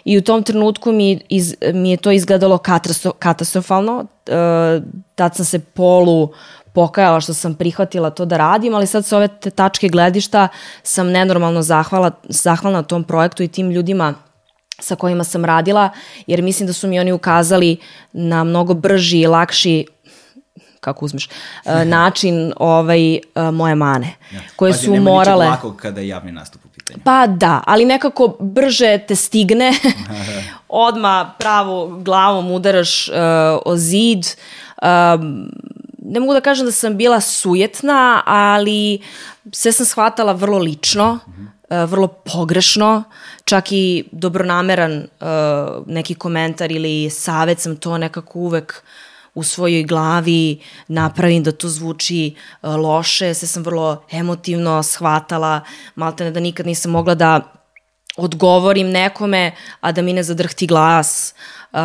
[0.04, 4.06] i u tom trenutku mi, iz, mi je to izgledalo katastro, katastrofalno.
[4.26, 4.80] E,
[5.14, 6.32] tad sam se polu
[6.74, 10.48] pokajala što sam prihvatila to da radim, ali sad sa ove tačke gledišta
[10.82, 14.14] sam nenormalno zahvala, zahvalna tom projektu i tim ljudima
[14.78, 15.90] sa kojima sam radila,
[16.26, 17.76] jer mislim da su mi oni ukazali
[18.12, 19.86] na mnogo brži i lakši
[20.80, 21.28] kako uzmeš,
[21.64, 23.20] e, način ovaj, e,
[23.52, 24.40] moje mane, ja.
[24.56, 25.44] koje Pazi, su morale...
[25.44, 27.04] Nema lako kada je javni nastup pitanju.
[27.04, 29.72] Pa da, ali nekako brže te stigne,
[30.68, 33.14] odma pravo glavom udaraš uh,
[33.66, 34.26] o zid,
[34.82, 35.50] um,
[35.98, 39.02] ne mogu da kažem da sam bila sujetna, ali
[39.52, 41.84] sve sam shvatala vrlo lično, -hmm.
[41.84, 43.02] uh, vrlo pogrešno,
[43.44, 45.28] čak i dobronameran uh,
[45.86, 48.82] neki komentar ili savet sam to nekako uvek
[49.38, 55.60] u svojoj glavi napravim da to zvuči uh, loše, sve sam vrlo emotivno shvatala,
[55.94, 57.57] maltene da nikad nisam mogla da
[58.18, 61.34] odgovorim nekome, a da mi ne zadrhti glas.
[61.72, 61.78] Uh,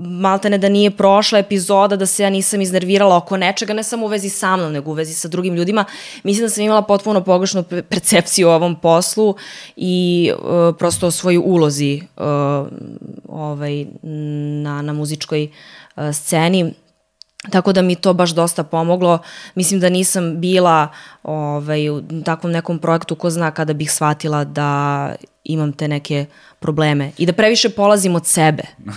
[0.00, 4.08] maltene da nije prošla epizoda da se ja nisam iznervirala oko nečega, ne samo u
[4.08, 5.84] vezi sa mnom, nego u vezi sa drugim ljudima.
[6.22, 9.34] Mislim da sam imala potpuno pogrešnu percepciju o ovom poslu
[9.76, 12.24] i uh, prosto o svojoj ulozi uh,
[13.28, 13.86] ovaj,
[14.62, 15.48] na, na muzičkoj
[15.96, 16.74] uh, sceni.
[17.50, 19.18] Tako da mi to baš dosta pomoglo.
[19.54, 20.88] Mislim da nisam bila
[21.22, 25.12] ovaj, u takvom nekom projektu ko zna kada bih shvatila da
[25.44, 26.26] imam te neke
[26.58, 28.62] probleme i da previše polazim od sebe.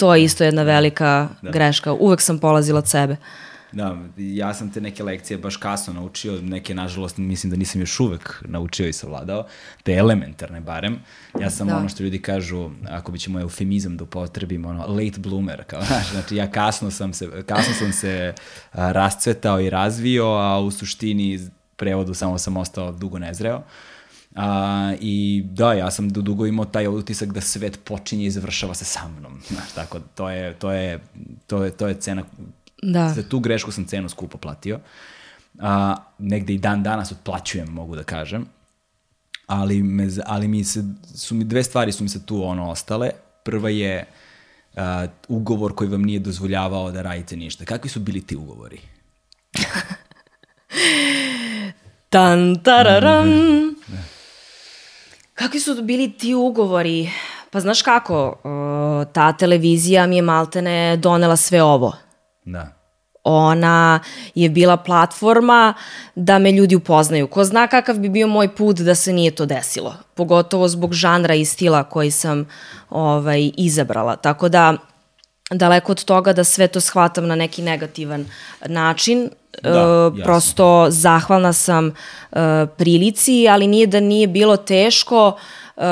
[0.00, 1.50] To je isto jedna velika da.
[1.50, 1.92] greška.
[1.92, 3.16] Uvek sam polazila od sebe.
[3.72, 8.00] Da, ja sam te neke lekcije baš kasno naučio, neke nažalost mislim da nisam još
[8.00, 9.46] uvek naučio i savladao,
[9.82, 10.98] te elementarne barem.
[11.40, 11.76] Ja sam da.
[11.76, 16.10] ono što ljudi kažu, ako bi ćemo eufemizam da upotrebimo, ono, late bloomer, kao, znaš,
[16.10, 18.34] znači ja kasno sam se, kasno sam se
[18.72, 21.40] a, rascvetao i razvio, a u suštini
[21.76, 23.62] prevodu samo sam ostao dugo nezreo.
[24.36, 28.84] A, I da, ja sam dugo imao taj utisak da svet počinje i završava se
[28.84, 29.42] sa mnom.
[29.48, 30.98] Znaš, tako, to je, to je,
[31.46, 32.24] to je, to je cena,
[32.82, 33.08] da.
[33.08, 34.80] za tu grešku sam cenu skupo platio.
[35.58, 38.46] A, negde i dan danas otplaćujem, mogu da kažem.
[39.46, 43.10] Ali, me, ali mi se, su mi dve stvari su mi se tu ono ostale.
[43.44, 44.04] Prva je
[44.74, 44.80] uh,
[45.28, 47.64] ugovor koji vam nije dozvoljavao da radite ništa.
[47.64, 48.80] Kakvi su bili ti ugovori?
[52.10, 53.28] Tan, tararam.
[53.28, 53.74] Mm -hmm.
[55.34, 57.10] Kakvi su bili ti ugovori?
[57.50, 58.38] Pa znaš kako,
[59.12, 61.96] ta televizija mi je maltene donela sve ovo.
[62.52, 62.72] Da.
[63.24, 64.00] Ona
[64.34, 65.74] je bila platforma
[66.14, 67.26] da me ljudi upoznaju.
[67.26, 69.94] Ko zna kakav bi bio moj put da se nije to desilo.
[70.14, 72.48] Pogotovo zbog žanra i stila koji sam
[72.90, 74.16] ovaj, izabrala.
[74.16, 74.76] Tako da
[75.50, 78.26] daleko od toga da sve to shvatam na neki negativan
[78.66, 79.30] način.
[79.62, 82.38] Da, uh, prosto zahvalna sam uh,
[82.76, 85.36] prilici, ali nije da nije bilo teško,
[85.76, 85.82] uh,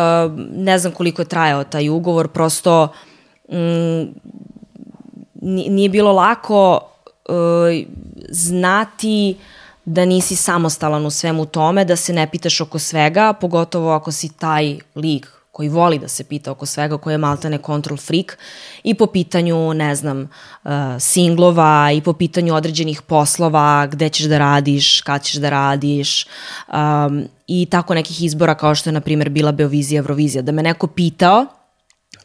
[0.52, 2.88] ne znam koliko je trajao taj ugovor, prosto
[3.48, 4.14] um,
[5.42, 6.80] nije bilo lako
[7.28, 7.34] uh,
[8.28, 9.36] znati
[9.84, 14.28] da nisi samostalan u svemu tome, da se ne pitaš oko svega, pogotovo ako si
[14.28, 18.38] taj lik koji voli da se pita oko svega, koji je maltene control freak
[18.82, 20.20] i po pitanju, ne znam,
[20.64, 20.70] uh,
[21.00, 26.26] singlova i po pitanju određenih poslova, gde ćeš da radiš, kad ćeš da radiš
[26.68, 30.42] um, i tako nekih izbora kao što je, na primjer, bila Beovizija, Eurovizija.
[30.42, 31.46] Da me neko pitao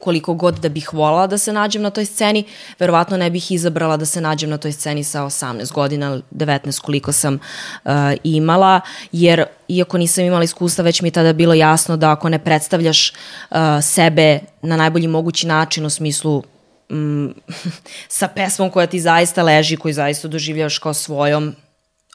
[0.03, 2.43] koliko god da bih volala da se nađem na toj sceni,
[2.79, 7.11] verovatno ne bih izabrala da se nađem na toj sceni sa 18 godina, 19 koliko
[7.11, 7.39] sam
[7.85, 7.91] uh,
[8.23, 12.39] imala, jer iako nisam imala iskustva, već mi je tada bilo jasno da ako ne
[12.39, 16.43] predstavljaš uh, sebe na najbolji mogući način u smislu
[16.91, 17.27] mm,
[18.19, 21.55] sa pesmom koja ti zaista leži, koju zaista doživljavaš kao svojom,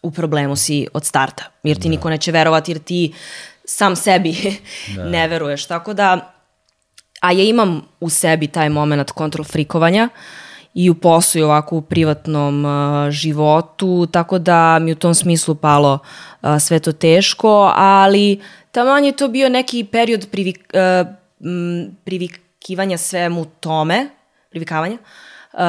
[0.02, 1.90] u problemu si od starta, jer ti da.
[1.90, 3.14] niko neće verovati, jer ti
[3.64, 4.58] sam sebi
[4.96, 5.04] da.
[5.12, 5.66] ne veruješ.
[5.66, 6.37] Tako da
[7.20, 10.08] a ja imam u sebi taj moment kontrol frikovanja
[10.74, 15.54] i u poslu i ovako u privatnom uh, životu, tako da mi u tom smislu
[15.54, 15.98] palo
[16.42, 18.40] uh, sve to teško, ali
[18.72, 21.08] taman je to bio neki period privik, uh,
[21.44, 24.08] m, privikivanja svemu tome,
[24.50, 24.96] privikavanja,
[25.52, 25.60] uh,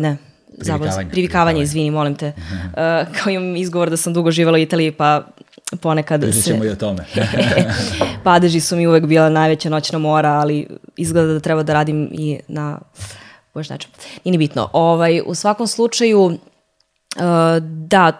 [0.00, 0.16] ne,
[0.58, 2.32] privikavanje, privikavanje, izvini, molim te.
[2.36, 2.72] Uh,
[3.16, 5.26] kao imam izgovor da sam dugo živjela u Italiji, pa
[5.76, 6.68] ponekad Pričat ćemo se...
[6.68, 7.04] i o tome.
[8.24, 12.38] Padeži su mi uvek bila najveća noćna mora, ali izgleda da treba da radim i
[12.48, 12.78] na
[13.54, 13.90] boš način.
[14.24, 14.70] Nije ni bitno.
[14.72, 16.38] Ovaj, u svakom slučaju,
[17.16, 17.22] Uh,
[17.62, 18.12] da,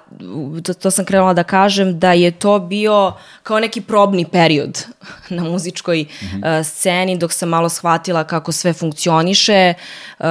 [0.63, 4.87] to, to sam krenula da kažem da je to bio kao neki probni period
[5.37, 6.61] na muzičkoj mm -hmm.
[6.61, 9.75] uh, sceni dok sam malo shvatila kako sve funkcioniše,
[10.19, 10.27] uh,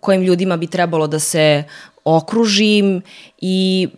[0.00, 1.64] kojim ljudima bi trebalo da se
[2.04, 3.02] okružim
[3.38, 3.88] i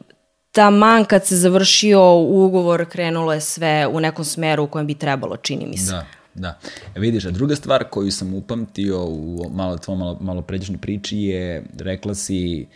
[0.53, 5.37] taman kad se završio ugovor krenulo je sve u nekom smeru u kojem bi trebalo,
[5.37, 5.93] čini mi se.
[5.93, 6.07] Da.
[6.35, 6.59] Da.
[6.97, 11.19] E, vidiš, a druga stvar koju sam upamtio u malo, tvojom malo, malo pređešnoj priči
[11.19, 12.67] je, rekla si,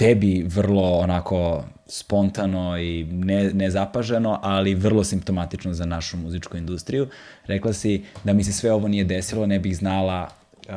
[0.00, 7.08] tebi vrlo onako spontano i ne, nezapaženo, ali vrlo simptomatično za našu muzičku industriju.
[7.46, 10.28] Rekla si da mi se sve ovo nije desilo, ne bih znala
[10.68, 10.74] uh,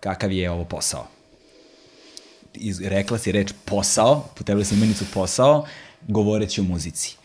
[0.00, 1.06] kakav je ovo posao.
[2.54, 5.64] Iz, rekla si reč posao, potrebila si imenicu posao,
[6.08, 7.16] govoreći o muzici.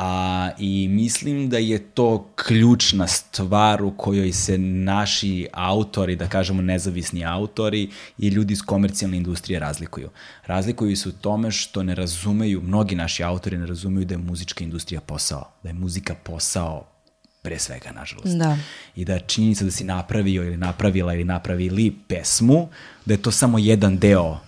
[0.00, 6.62] A, I mislim da je to ključna stvar u kojoj se naši autori, da kažemo
[6.62, 10.10] nezavisni autori i ljudi iz komercijalne industrije razlikuju.
[10.46, 14.64] Razlikuju se u tome što ne razumeju, mnogi naši autori ne razumeju da je muzička
[14.64, 16.86] industrija posao, da je muzika posao
[17.42, 18.36] pre svega, nažalost.
[18.36, 18.56] Da.
[18.96, 22.68] I da činjenica da si napravio ili napravila ili napravili pesmu,
[23.04, 24.38] da je to samo jedan deo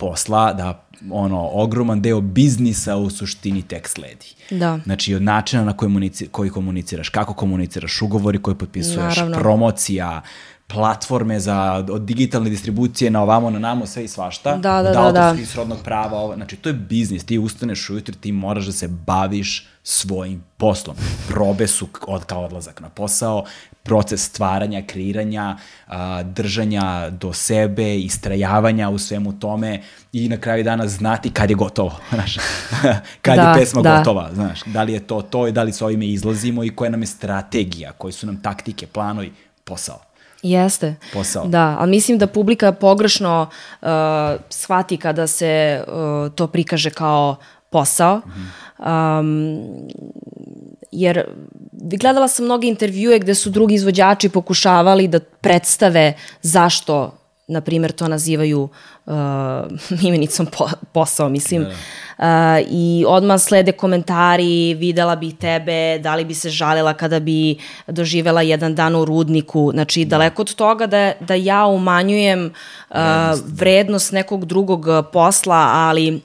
[0.00, 4.34] posla, da ono, ogroman deo biznisa u suštini tek sledi.
[4.50, 4.78] Da.
[4.84, 9.38] Znači, od načina na koji, komunici, koji komuniciraš, kako komuniciraš, ugovori koje potpisuješ, Naravno.
[9.38, 10.22] promocija,
[10.72, 14.56] platforme za od digitalne distribucije na ovamo, na namo, sve i svašta.
[14.56, 15.46] Da, da, od da, da.
[15.46, 19.68] srodnog prava, ovo, znači to je biznis, ti ustaneš ujutro, ti moraš da se baviš
[19.82, 20.96] svojim poslom.
[21.28, 23.44] Probe su od, kao odlazak na posao,
[23.82, 25.56] proces stvaranja, kreiranja,
[25.86, 31.56] a, držanja do sebe, istrajavanja u svemu tome i na kraju dana znati kad je
[31.56, 32.36] gotovo, znaš,
[33.22, 33.98] kad Da, je pesma da.
[33.98, 36.90] gotova, znaš, da li je to to i da li s ovime izlazimo i koja
[36.90, 39.32] nam je strategija, koji su nam taktike, planovi,
[39.64, 40.09] posao.
[40.42, 40.94] Jeste.
[41.12, 41.46] Posao.
[41.46, 43.48] Da, ali mislim da publika pogrešno
[43.82, 43.88] uh,
[44.50, 47.36] shvati kada se uh, to prikaže kao
[47.70, 48.20] posao.
[48.78, 49.60] Um,
[50.92, 51.24] jer
[51.72, 57.19] gledala sam mnoge intervjue gde su drugi izvođači pokušavali da predstave zašto
[57.50, 58.68] na primjer, to nazivaju
[59.06, 59.14] uh,
[60.08, 61.62] imenicom po, posao, mislim.
[61.62, 62.24] Uh,
[62.70, 68.42] I odmah slede komentari, videla bi tebe, da li bi se žalila kada bi doživela
[68.42, 69.70] jedan dan u rudniku.
[69.72, 72.52] Znači, daleko od toga da, da ja umanjujem
[72.90, 72.96] uh,
[73.46, 76.20] vrednost nekog drugog posla, ali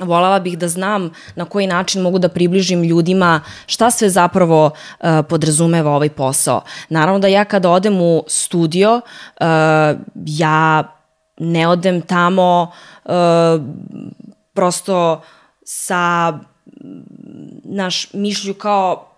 [0.00, 5.08] volela bih da znam na koji način mogu da približim ljudima šta sve zapravo uh,
[5.28, 6.60] podrazumeva ovaj posao.
[6.88, 9.46] Naravno da ja kada odem u studio, uh,
[10.26, 10.92] ja
[11.38, 12.72] ne odem tamo
[13.04, 13.12] uh,
[14.54, 15.22] prosto
[15.64, 16.32] sa
[17.64, 19.08] naš mišlju kao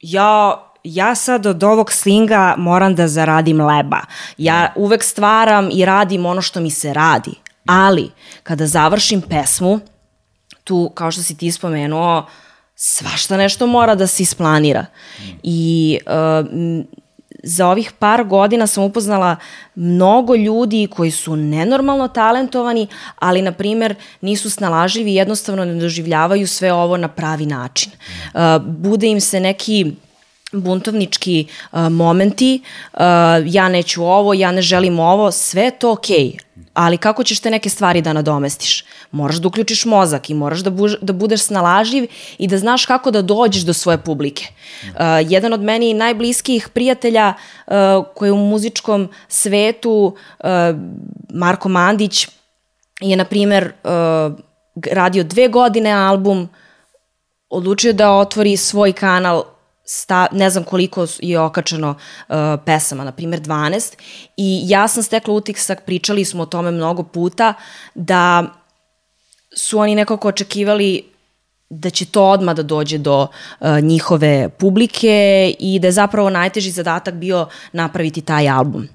[0.00, 4.00] ja ja sad od ovog slinga moram da zaradim leba.
[4.38, 7.34] Ja uvek stvaram i radim ono što mi se radi.
[7.66, 8.10] Ali,
[8.42, 9.80] kada završim pesmu,
[10.64, 12.26] tu, kao što si ti spomenuo,
[12.76, 14.86] svašta nešto mora da se isplanira.
[15.42, 16.84] I uh,
[17.42, 19.36] za ovih par godina sam upoznala
[19.74, 22.86] mnogo ljudi koji su nenormalno talentovani,
[23.18, 27.92] ali, na primer, nisu snalažljivi i jednostavno ne doživljavaju sve ovo na pravi način.
[28.34, 29.92] Uh, bude im se neki
[30.52, 33.00] buntovnički uh, momenti, uh,
[33.46, 36.38] ja neću ovo, ja ne želim ovo, sve je to okej, okay.
[36.74, 38.84] Ali kako ćeš te neke stvari da nadomestiš?
[39.10, 42.06] Moraš da uključiš mozak i moraš da, buž, da budeš snalažljiv
[42.38, 44.46] i da znaš kako da dođeš do svoje publike.
[44.84, 44.90] Uh,
[45.28, 47.34] jedan od meni najbliskijih prijatelja
[47.66, 47.74] uh,
[48.14, 50.48] koji je u muzičkom svetu, uh,
[51.34, 52.28] Marko Mandić,
[53.00, 53.90] je, na primer, uh,
[54.92, 56.48] radio dve godine album,
[57.50, 59.53] odlučio da otvori svoj kanal
[59.84, 62.34] sta, ne znam koliko je okačeno uh,
[62.66, 63.92] pesama, na primjer 12,
[64.36, 67.54] i ja sam stekla utisak, pričali smo o tome mnogo puta,
[67.94, 68.44] da
[69.56, 71.14] su oni nekako očekivali
[71.70, 76.70] da će to odmah da dođe do uh, njihove publike i da je zapravo najteži
[76.70, 78.88] zadatak bio napraviti taj album.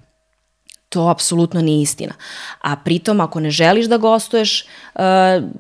[0.90, 2.14] To apsolutno nije istina.
[2.62, 5.02] A pritom, ako ne želiš da gostuješ uh,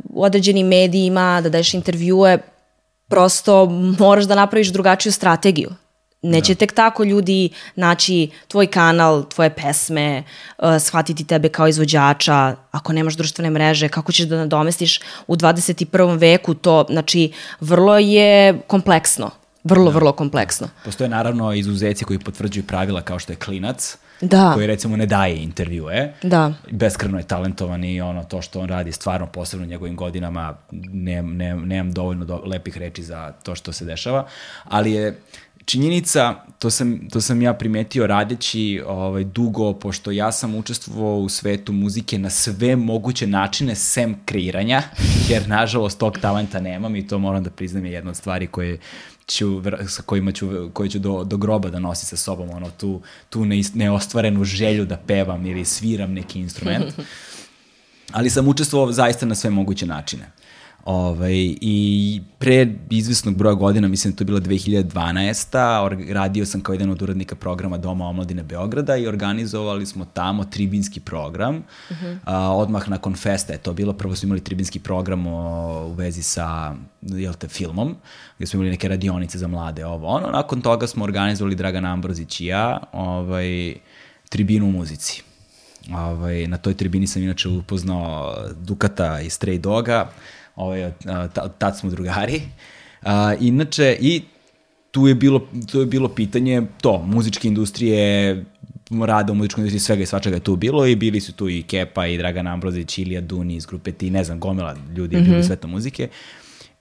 [0.09, 2.39] u određenim medijima, da daješ intervjue,
[3.09, 3.65] prosto
[3.99, 5.69] moraš da napraviš drugačiju strategiju.
[6.21, 6.57] Neće da.
[6.57, 10.23] tek tako ljudi naći tvoj kanal, tvoje pesme,
[10.57, 16.19] uh, shvatiti tebe kao izvođača, ako nemaš društvene mreže, kako ćeš da nadomestiš u 21.
[16.19, 19.31] veku to, znači, vrlo je kompleksno.
[19.63, 19.91] Vrlo, da.
[19.91, 20.67] vrlo kompleksno.
[20.85, 24.51] Postoje naravno izuzeci koji potvrđuju pravila kao što je Klinac, da.
[24.53, 26.13] koji recimo ne daje intervjue.
[26.23, 26.53] Da.
[26.71, 31.21] Beskreno je talentovan i ono, to što on radi stvarno posebno u njegovim godinama, ne,
[31.21, 34.27] ne, nemam dovoljno do, lepih reči za to što se dešava,
[34.63, 35.19] ali je
[35.69, 41.29] činjenica, to sam, to sam ja primetio radeći ovaj, dugo, pošto ja sam učestvovao u
[41.29, 44.81] svetu muzike na sve moguće načine, sem kreiranja,
[45.29, 48.79] jer nažalost tog talenta nemam i to moram da priznam je jedna od stvari koje
[49.29, 53.01] ću, sa kojima ću, koje ću do, do groba da nosi sa sobom, ono, tu,
[53.29, 56.93] tu neostvarenu želju da pevam ili sviram neki instrument.
[58.11, 60.31] Ali sam učestvovao zaista na sve moguće načine.
[60.89, 66.13] Ovaj, I pre izvesnog broja godina, mislim da to je bila 2012.
[66.13, 70.99] Radio sam kao jedan od uradnika programa Doma omladine Beograda i organizovali smo tamo tribinski
[70.99, 71.55] program.
[71.55, 72.17] Uh -huh.
[72.25, 73.93] a, odmah nakon festa je to bilo.
[73.93, 77.95] Prvo smo imali tribinski program o, u vezi sa jel te, filmom,
[78.37, 80.27] gde smo imali neke radionice za mlade, ovo ono.
[80.27, 83.75] Nakon toga smo organizovali Dragan Ambrozić i ja ovaj,
[84.29, 85.23] tribinu u muzici.
[85.93, 90.09] Ovaj, na toj tribini sam inače upoznao Dukata i Stray Doga,
[90.55, 90.91] ovaj,
[91.57, 92.41] tad smo drugari.
[93.01, 94.21] A, inače, i
[94.91, 98.45] tu je bilo, tu je bilo pitanje to, muzičke industrije,
[99.05, 101.63] rada u muzičkoj industriji, svega i svačega je tu bilo i bili su tu i
[101.63, 105.29] Kepa i Dragan Ambrozić, Ilija Duni iz grupe Ti, ne znam, gomila ljudi mm -hmm.
[105.29, 106.07] bilo sveta muzike.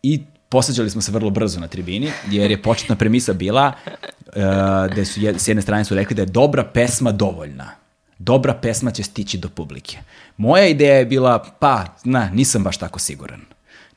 [0.03, 3.73] I posađali smo se vrlo brzo na tribini, jer je početna premisa bila
[4.27, 4.35] uh,
[4.97, 7.71] da su s jedne strane su rekli da je dobra pesma dovoljna.
[8.19, 9.99] Dobra pesma će stići do publike.
[10.37, 13.41] Moja ideja je bila, pa, na, nisam baš tako siguran.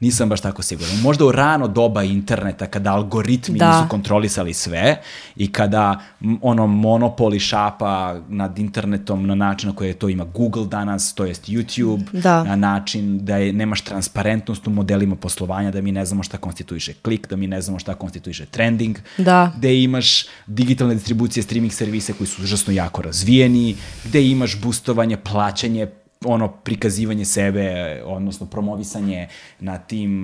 [0.01, 0.97] Nisam baš tako siguran.
[1.01, 3.77] Možda u rano doba interneta, kada algoritmi da.
[3.77, 5.01] nisu kontrolisali sve
[5.35, 5.99] i kada
[6.41, 11.49] ono monopoli šapa nad internetom na način na koji to ima Google danas, to jest
[11.49, 12.43] YouTube, da.
[12.43, 16.93] na način da je, nemaš transparentnost u modelima poslovanja, da mi ne znamo šta konstituiše
[16.93, 19.51] klik, da mi ne znamo šta konstituiše trending, da.
[19.57, 23.75] gde imaš digitalne distribucije streaming servise koji su užasno jako razvijeni,
[24.05, 25.87] gde imaš boostovanje, plaćanje
[26.25, 29.27] ono prikazivanje sebe, odnosno promovisanje
[29.59, 30.21] na tim,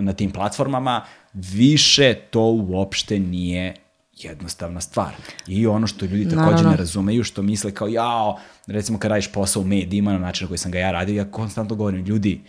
[0.00, 3.74] na tim platformama, više to uopšte nije
[4.16, 5.12] jednostavna stvar.
[5.46, 6.70] I ono što ljudi takođe Naravno.
[6.70, 10.48] ne razumeju, što misle kao, jao, recimo kad radiš posao u medijima na način na
[10.48, 12.40] koji sam ga ja radio, ja konstantno govorim, ljudi,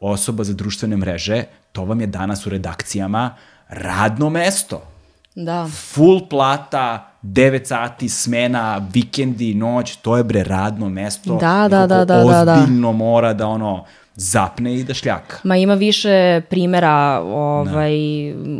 [0.00, 3.36] osoba za društvene mreže, to vam je danas u redakcijama
[3.68, 4.93] radno mesto.
[5.34, 5.68] Da.
[5.68, 11.36] Full plata, 9 sati, smena, vikendi, noć, to je bre radno mesto.
[11.36, 12.54] Da, da, da, da, da, da.
[12.54, 13.84] Ozbiljno mora da ono
[14.16, 15.36] zapne i da šljaka.
[15.42, 17.92] Ma ima više primera ovaj,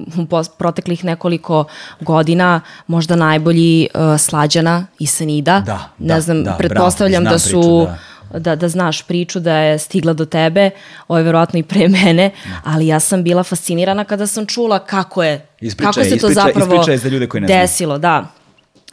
[0.06, 0.22] da.
[0.22, 1.64] u proteklih nekoliko
[2.00, 5.60] godina, možda najbolji uh, Slađana i Sanida.
[5.60, 7.98] Da, ne da, znam, da, pretpostavljam bravo, da su priču, da
[8.38, 10.70] da, da znaš priču, da je stigla do tebe,
[11.08, 12.30] ovo je verovatno i pre mene,
[12.64, 16.34] ali ja sam bila fascinirana kada sam čula kako je, ispričaj, kako se to ispričaj,
[16.34, 18.26] zapravo ispričaj za ljude koji ne desilo, da.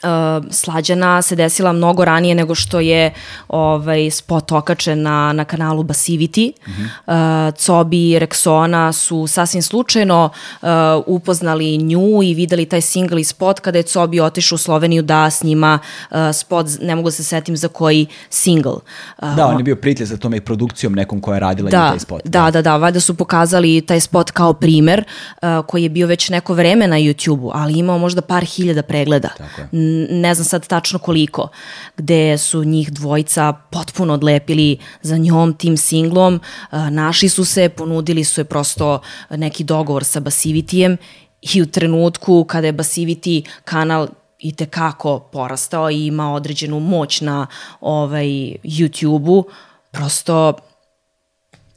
[0.04, 3.14] Uh, slađana se desila mnogo ranije nego što je
[3.48, 6.52] ovaj spot okačen na, na kanalu Basivity.
[6.68, 7.50] Mm -hmm.
[7.50, 10.30] uh, Cobi i Rexona su sasvim slučajno
[10.62, 10.70] uh,
[11.06, 15.30] upoznali nju i videli taj single i spot kada je Cobi otišao u Sloveniju da
[15.30, 15.80] snima
[16.12, 18.72] uh, spot, ne mogu da se setim za koji single.
[18.72, 21.90] Uh, da, on je bio prijatelj za tome i produkcijom nekom koja je radila da,
[21.90, 22.22] taj spot.
[22.24, 25.04] Da, da, da, da, valjda su pokazali taj spot kao primer
[25.42, 29.30] uh, koji je bio već neko vreme na YouTube-u, ali imao možda par hiljada pregleda.
[29.38, 29.68] Tako je
[30.10, 31.50] ne znam sad tačno koliko,
[31.98, 38.42] gde su njih dvojica potpuno odlepili za njom tim singlom, našli su se, ponudili su
[38.42, 40.98] je prosto neki dogovor sa Basivitijem
[41.42, 44.08] i u trenutku kada je Basiviti kanal
[44.40, 47.48] i te kako porastao i ima određenu moć na
[47.82, 48.28] ovaj,
[48.64, 49.46] YouTube-u,
[49.92, 50.54] prosto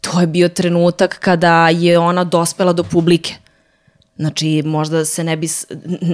[0.01, 3.44] to je bio trenutak kada je ona dospela do publike.
[4.17, 5.49] Znači, možda se ne bi,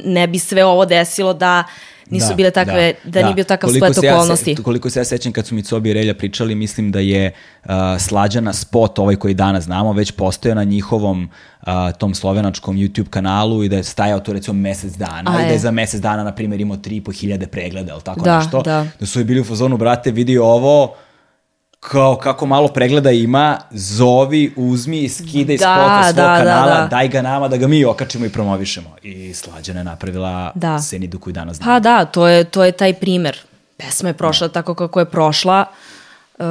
[0.05, 1.65] ne bi sve ovo desilo da
[2.11, 4.51] nisu da, bile takve, da, da, da nije bio takav koliko splet okolnosti.
[4.51, 7.33] Ja koliko se ja sećam kad su mi Cobi i Relja pričali, mislim da je
[7.65, 11.31] uh, slađana spot, ovaj koji danas znamo, već postoje na njihovom
[11.61, 15.45] uh, tom slovenačkom YouTube kanalu i da je stajao to recimo mesec dana A, i
[15.45, 18.63] da je za mesec dana, na primjer, imao 3.500 pregleda ili tako da, nešto.
[18.63, 18.87] Da.
[19.01, 20.95] da su bili u fazonu, brate, vidi ovo,
[21.81, 26.87] kao kako malo pregleda ima, zovi, uzmi, skidaj da, spota svog da, kanala, da, da.
[26.87, 28.97] daj ga nama da ga mi okačimo i promovišemo.
[29.03, 30.79] I Slađana je napravila da.
[30.79, 31.73] Senidu koju danas znamo.
[31.73, 33.39] Pa da, to je, to je taj primer.
[33.77, 34.53] Pesma je prošla da.
[34.53, 35.65] tako kako je prošla.
[36.39, 36.47] Uh,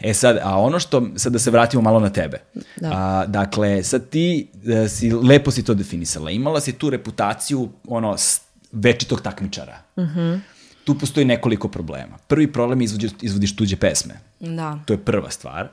[0.00, 2.40] E sad, a ono što, sad da se vratimo malo na tebe.
[2.76, 2.90] Da.
[2.92, 6.30] A, dakle, sad ti da si, lepo si to definisala.
[6.30, 8.16] Imala si tu reputaciju, ono,
[8.72, 9.78] večitog takmičara.
[9.98, 10.20] Mhm.
[10.20, 10.42] Mm
[10.86, 12.18] tu postoji nekoliko problema.
[12.26, 14.14] Prvi problem je izvodiš, izvodiš tuđe pesme.
[14.40, 14.78] Da.
[14.84, 15.68] To je prva stvar.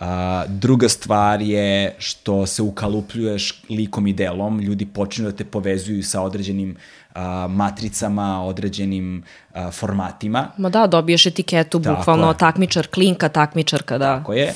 [0.00, 6.02] A, druga stvar je što se ukalupljuješ likom i delom, ljudi počinju da te povezuju
[6.02, 6.76] sa određenim
[7.14, 10.48] a, matricama, određenim a, formatima.
[10.58, 12.38] Ma da, dobiješ etiketu, Tako bukvalno je.
[12.38, 14.16] takmičar, klinka, takmičarka, da.
[14.18, 14.54] Tako je.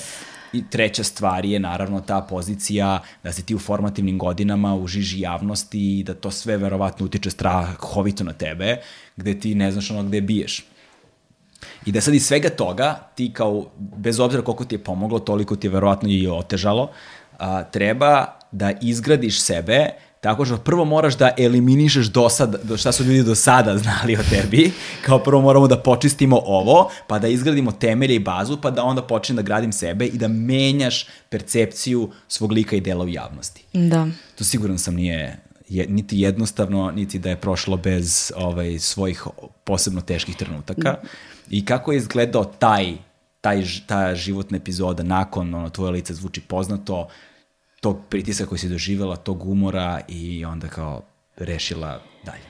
[0.53, 5.21] I treća stvar je naravno ta pozicija da se ti u formativnim godinama u žiži
[5.21, 8.77] javnosti i da to sve verovatno utiče strahovito na tebe,
[9.17, 10.65] gde ti ne znaš ono gde biješ.
[11.87, 15.57] I da sad iz svega toga, ti kao, bez obzira koliko ti je pomoglo, toliko
[15.57, 16.91] ti je verovatno i otežalo,
[17.39, 19.91] a, treba da izgradiš sebe
[20.21, 24.17] tako što prvo moraš da eliminišeš do sada, do šta su ljudi do sada znali
[24.17, 24.73] o tebi,
[25.07, 29.03] kao prvo moramo da počistimo ovo, pa da izgradimo temelje i bazu, pa da onda
[29.03, 33.65] počnem da gradim sebe i da menjaš percepciju svog lika i dela u javnosti.
[33.73, 34.07] Da.
[34.35, 39.27] To siguran sam nije je, niti jednostavno, niti da je prošlo bez ovaj, svojih
[39.65, 40.97] posebno teških trenutaka.
[41.51, 42.95] I kako je izgledao taj,
[43.41, 47.09] taj, ta životna epizoda nakon ono, tvoje lice zvuči poznato,
[47.81, 51.03] tog pritiska koji si doživjela, tog umora i onda kao
[51.37, 52.43] rešila dalje?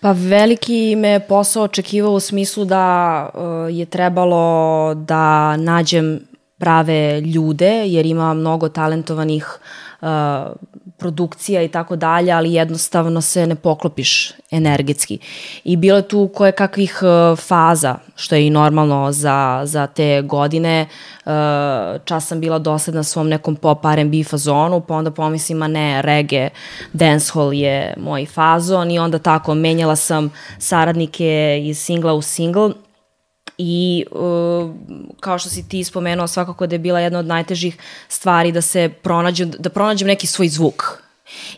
[0.00, 6.20] Pa veliki me posao očekivao u smislu da uh, je trebalo da nađem
[6.58, 9.58] prave ljude, jer ima mnogo talentovanih
[10.00, 10.08] uh,
[11.02, 15.18] produkcija i tako dalje, ali jednostavno se ne poklopiš energetski.
[15.64, 20.22] I bilo je tu koje kakvih uh, faza, što je i normalno za, za te
[20.22, 20.86] godine.
[21.24, 21.32] Uh,
[22.04, 26.50] čas sam bila dosledna svom nekom pop R&B fazonu, pa onda pomislim, a ne, reggae,
[26.92, 32.70] dancehall je moj fazon i onda tako menjala sam saradnike iz singla u single
[33.64, 34.70] i uh,
[35.20, 37.76] kao što si ti spomenuo svakako da je bila jedna od najtežih
[38.08, 41.02] stvari da se pronađem, da pronađem neki svoj zvuk.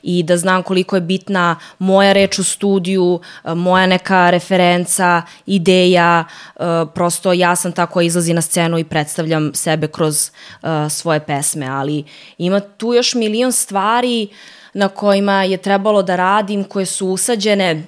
[0.02, 6.64] I da znam koliko je bitna moja reč u studiju, moja neka referenca, ideja, uh,
[6.94, 11.66] prosto ja sam ta koja izlazi na scenu i predstavljam sebe kroz uh, svoje pesme,
[11.66, 12.04] ali
[12.38, 14.28] ima tu još milion stvari
[14.74, 17.82] na kojima je trebalo da radim, koje su usađene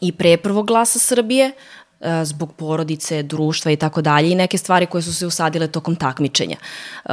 [0.00, 1.77] i pre prvog glasa Srbije, E,
[2.24, 6.56] zbog porodice, društva i tako dalje i neke stvari koje su se usadile tokom takmičenja.
[7.04, 7.12] Uh,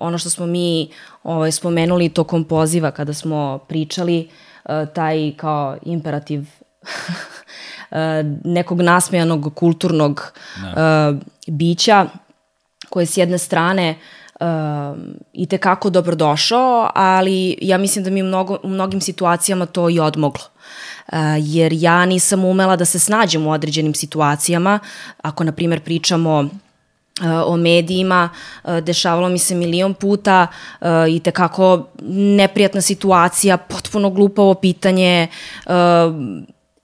[0.00, 0.90] ono što smo mi
[1.22, 4.28] ovaj, spomenuli tokom poziva kada smo pričali,
[4.64, 6.86] uh, taj kao imperativ uh,
[8.44, 11.16] nekog nasmejanog kulturnog uh,
[11.46, 12.06] bića
[12.88, 13.98] koje s jedne strane
[14.40, 14.46] uh,
[15.32, 20.00] i tekako dobrodošao, ali ja mislim da mi u, mnogo, u mnogim situacijama to i
[20.00, 20.51] odmoglo
[21.38, 24.78] jer ja nisam umela da se snađem u određenim situacijama.
[25.22, 26.48] Ako, na primjer, pričamo
[27.46, 28.28] o medijima,
[28.82, 30.46] dešavalo mi se milion puta
[31.10, 35.28] i tekako neprijatna situacija, potpuno glupavo pitanje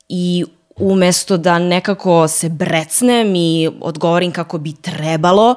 [0.08, 0.44] i
[0.78, 5.54] umesto da nekako se brecnem i odgovorim kako bi trebalo,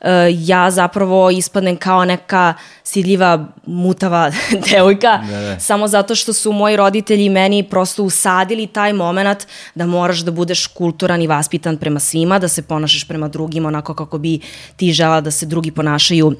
[0.00, 2.54] e, ja zapravo ispadnem kao neka
[2.84, 4.30] sidljiva, mutava
[4.70, 5.60] devojka, da, da.
[5.60, 10.66] samo zato što su moji roditelji meni prosto usadili taj moment da moraš da budeš
[10.66, 14.40] kulturan i vaspitan prema svima, da se ponašaš prema drugima onako kako bi
[14.76, 16.36] ti žela da se drugi ponašaju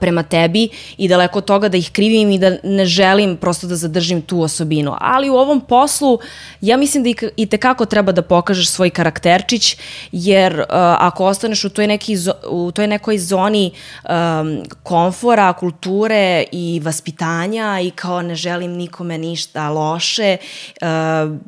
[0.00, 3.76] prema tebi i daleko od toga da ih krivim i da ne želim prosto da
[3.76, 4.94] zadržim tu osobinu.
[5.00, 6.18] Ali u ovom poslu
[6.60, 9.76] ja mislim da i tekako treba da pokažeš svoj karakterčić
[10.12, 10.66] jer uh,
[10.98, 12.16] ako ostaneš u toj, neki,
[12.50, 13.70] u toj nekoj zoni
[14.04, 20.36] um, komfora, kulture i vaspitanja i kao ne želim nikome ništa loše
[20.82, 20.88] uh,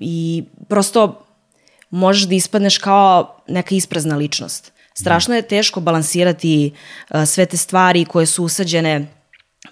[0.00, 1.24] i prosto
[1.90, 4.69] možeš da ispadneš kao neka isprazna ličnost.
[4.94, 6.72] Strašno je teško balansirati
[7.10, 9.06] uh, sve te stvari koje su usađene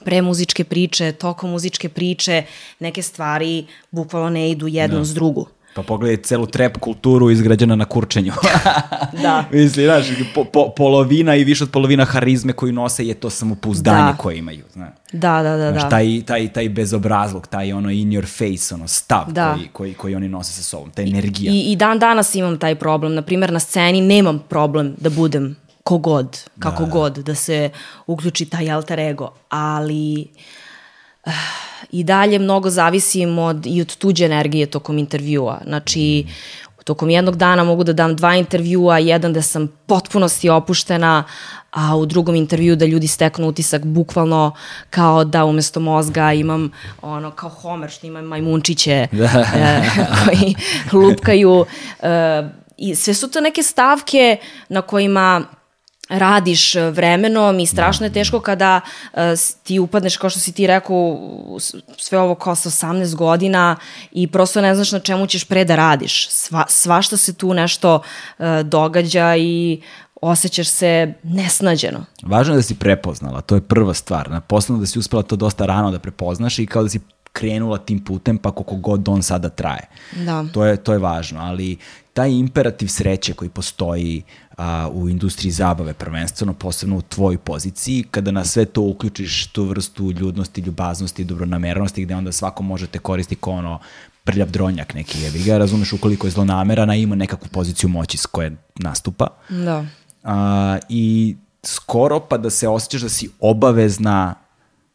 [0.04, 2.42] pre muzičke priče, tokom muzičke priče,
[2.78, 5.04] neke stvari bukvalno ne idu jedno da.
[5.04, 5.48] s drugu.
[5.78, 8.32] Pa pogledaj celu trap kulturu izgrađena na kurčenju.
[9.22, 9.44] da.
[9.52, 14.12] Misli, znaš, po, po, polovina i više od polovina harizme koju nose je to samopouzdanje
[14.12, 14.16] da.
[14.16, 14.88] koje imaju, znaš.
[15.12, 15.70] Da, da, da.
[15.70, 15.88] Znaš, da.
[15.88, 19.54] taj, taj, taj bezobrazluk, taj ono in your face, ono stav da.
[19.54, 21.52] koji, koji, koji oni nose sa sobom, ta energija.
[21.52, 23.14] I, I dan danas imam taj problem.
[23.14, 26.92] Naprimer, na sceni nemam problem da budem kogod, kako da, da.
[26.92, 27.70] god, da se
[28.06, 30.28] uključi taj alter ego, ali...
[31.26, 31.32] Uh,
[31.90, 35.60] i dalje mnogo zavisim od, i od tuđe energije tokom intervjua.
[35.66, 36.26] Znači,
[36.88, 41.24] tokom jednog dana mogu da dam dva intervjua, jedan da sam potpunosti opuštena,
[41.70, 44.52] a u drugom intervju da ljudi steknu utisak bukvalno
[44.90, 46.70] kao da umesto mozga imam
[47.02, 49.24] ono kao Homer što ima majmunčiće da.
[49.56, 49.82] e,
[50.24, 50.54] koji
[51.02, 51.66] lupkaju
[52.02, 54.36] e, i sve su to neke stavke
[54.68, 55.44] na kojima
[56.08, 58.80] radiš e, vremenom i strašno je teško kada
[59.12, 59.20] uh,
[59.62, 61.18] ti upadneš, kao što si ti rekao,
[61.96, 63.76] sve ovo kao sa 18 godina
[64.12, 66.28] i prosto ne znaš na čemu ćeš pre da radiš.
[66.30, 67.94] Sva, svašta se tu nešto
[68.38, 69.80] uh, događa i
[70.22, 72.04] osjećaš se nesnađeno.
[72.22, 74.30] Važno je da si prepoznala, to je prva stvar.
[74.30, 77.00] Na posledno da si uspela to dosta rano da prepoznaš i kao da si
[77.32, 79.88] krenula tim putem pa koliko god on sada traje.
[80.16, 80.44] Da.
[80.52, 81.76] To je, to je važno, ali
[82.12, 84.22] taj imperativ sreće koji postoji
[84.58, 89.64] a, u industriji zabave prvenstveno, posebno u tvojoj poziciji, kada na sve to uključiš tu
[89.64, 93.78] vrstu ljudnosti, ljubaznosti, dobronamernosti, gde onda svako može te koristiti kao ono
[94.24, 98.26] prljav dronjak neki jevi ga, razumeš ukoliko je zlonameran, a ima nekakvu poziciju moći s
[98.26, 99.26] koje nastupa.
[99.48, 99.84] Da.
[100.24, 104.34] A, I skoro pa da se osjećaš da si obavezna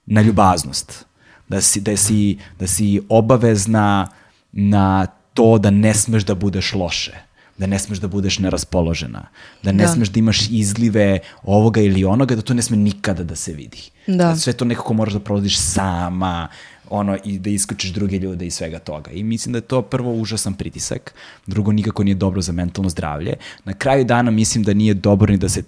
[0.06, 1.06] na ljubaznost
[1.48, 4.08] Da si, da si, da si obavezna
[4.52, 9.28] na to da ne smeš da budeš loše da ne smeš da budeš neraspoložena,
[9.64, 9.90] da ne Da.
[9.90, 13.90] smeš da imaš izlive ovoga ili onoga, da to ne sme nikada da se vidi.
[14.08, 14.36] Da.
[14.36, 16.48] sve to nekako moraš da prolaziš sama,
[16.90, 19.12] ono, i da isključiš druge ljude i svega toga.
[19.12, 21.14] I mislim da je to prvo užasan pritisak,
[21.48, 23.34] drugo nikako nije dobro za mentalno zdravlje.
[23.66, 25.64] Na kraju dana mislim da nije dobro ni da se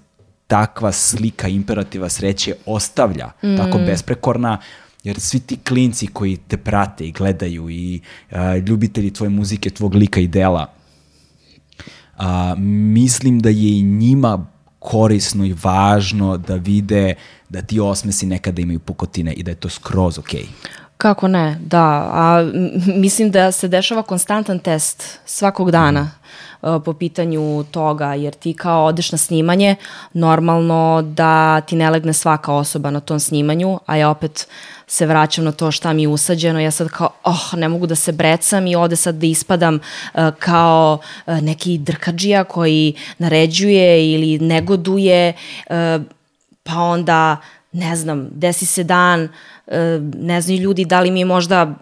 [0.48, 4.58] takva slika imperativa sreće ostavlja tako besprekorna,
[5.04, 9.96] jer svi ti klinci koji te prate i gledaju i a, ljubitelji tvoje muzike, tvog
[9.96, 10.74] lika i dela,
[12.18, 14.46] a, mislim da je i njima
[14.80, 17.14] korisno i važno da vide
[17.50, 20.46] da ti osmesi nekada imaju pukotine i da je to skroz okej.
[20.98, 22.10] Kako ne, da.
[22.14, 22.52] A
[22.96, 26.10] mislim da se dešava konstantan test svakog dana uh,
[26.86, 29.76] po pitanju toga, jer ti kao odeš na snimanje,
[30.14, 34.48] normalno da ti ne legne svaka osoba na tom snimanju, a ja opet
[34.88, 37.96] se vraćam na to šta mi je usađeno, ja sad kao, oh, ne mogu da
[37.96, 44.40] se brecam i ode sad da ispadam uh, kao uh, neki drkađija koji naređuje ili
[44.40, 45.34] negoduje,
[45.70, 45.76] uh,
[46.64, 47.38] pa onda,
[47.72, 49.30] ne znam, desi se dan,
[49.68, 51.74] e, ne znaju ljudi da li mi možda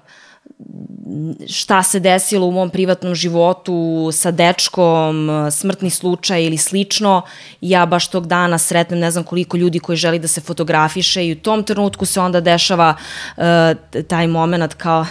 [1.50, 7.22] šta se desilo u mom privatnom životu sa dečkom, smrtni slučaj ili slično,
[7.62, 11.32] ja baš tog dana sretnem ne znam koliko ljudi koji želi da se fotografiše i
[11.32, 12.96] u tom trenutku se onda dešava
[13.38, 13.44] uh,
[14.08, 15.06] taj moment kao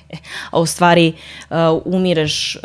[0.50, 1.12] a u stvari
[1.50, 2.62] uh, umireš uh,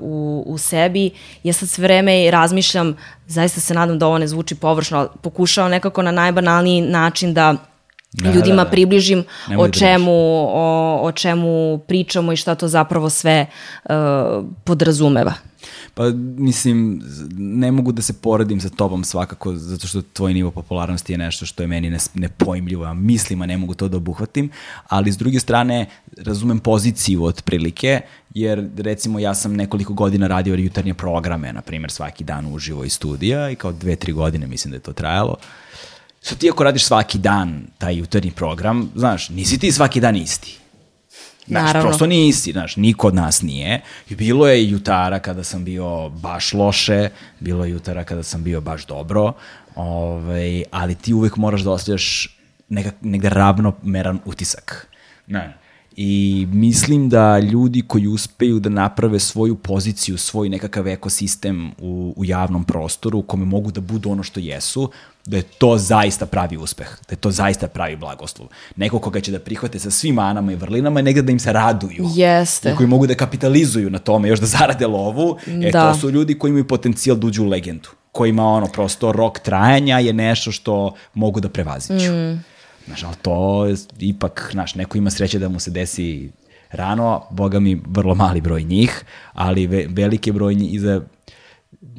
[0.00, 1.10] u, u sebi.
[1.42, 5.70] Ja sad sve vreme razmišljam, zaista se nadam da ovo ne zvuči površno, ali pokušavam
[5.70, 7.71] nekako na najbanalniji način da
[8.12, 8.70] Da, ljudima da, da.
[8.70, 13.46] približim Nemoj o da čemu, o, o čemu pričamo i šta to zapravo sve
[13.84, 13.92] uh,
[14.64, 15.32] podrazumeva.
[15.94, 17.02] Pa mislim,
[17.36, 21.46] ne mogu da se poredim sa tobom svakako, zato što tvoj nivo popularnosti je nešto
[21.46, 24.50] što je meni nepojmljivo, a mislim, a ne mogu to da obuhvatim,
[24.88, 25.86] ali s druge strane
[26.16, 28.00] razumem poziciju otprilike,
[28.34, 32.92] jer recimo ja sam nekoliko godina radio jutarnje programe, na primjer svaki dan uživo iz
[32.92, 35.36] studija i kao dve, tri godine mislim da je to trajalo.
[36.22, 40.58] Sad ti ako radiš svaki dan taj jutarnji program, znaš, nisi ti svaki dan isti.
[41.46, 41.88] Znaš, Naravno.
[41.88, 43.80] prosto nisi, znaš, niko od nas nije.
[44.08, 47.08] I bilo je i jutara kada sam bio baš loše,
[47.40, 49.32] bilo je jutara kada sam bio baš dobro,
[49.74, 54.88] ovaj, ali ti uvek moraš da ostavljaš nekak, negde ravnomeran utisak.
[55.26, 55.56] Ne.
[55.96, 62.24] I mislim da ljudi koji uspeju da naprave svoju poziciju, svoj nekakav ekosistem u, u
[62.24, 64.90] javnom prostoru u kome mogu da budu ono što jesu,
[65.26, 68.48] da je to zaista pravi uspeh, da je to zaista pravi blagoslov.
[68.76, 71.52] Neko koga će da prihvate sa svim manama i vrlinama i negde da im se
[71.52, 72.04] raduju.
[72.14, 72.72] Jeste.
[72.72, 75.92] I koji mogu da kapitalizuju na tome, još da zarade lovu, e Da.
[75.92, 77.88] to su ljudi koji imaju potencijal da uđu u legendu.
[78.12, 82.12] Kojima ono, prosto rok trajanja je nešto što mogu da prevaziću.
[82.12, 82.51] Mm.
[82.86, 86.30] Znaš, ali to je ipak, znaš, neko ima sreće da mu se desi
[86.70, 91.00] rano, boga mi vrlo mali broj njih, ali ve, veliki broj njih iza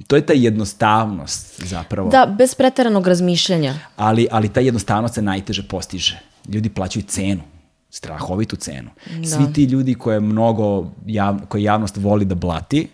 [0.08, 2.10] to je ta jednostavnost zapravo.
[2.10, 3.76] Da, bez preteranog razmišljanja.
[3.96, 6.20] Ali, ali ta jednostavnost se najteže postiže.
[6.48, 7.42] Ljudi plaćaju cenu,
[7.90, 8.90] strahovitu cenu.
[9.20, 9.28] Da.
[9.28, 12.88] Svi ti ljudi koje mnogo jav, koje javnost voli da blati,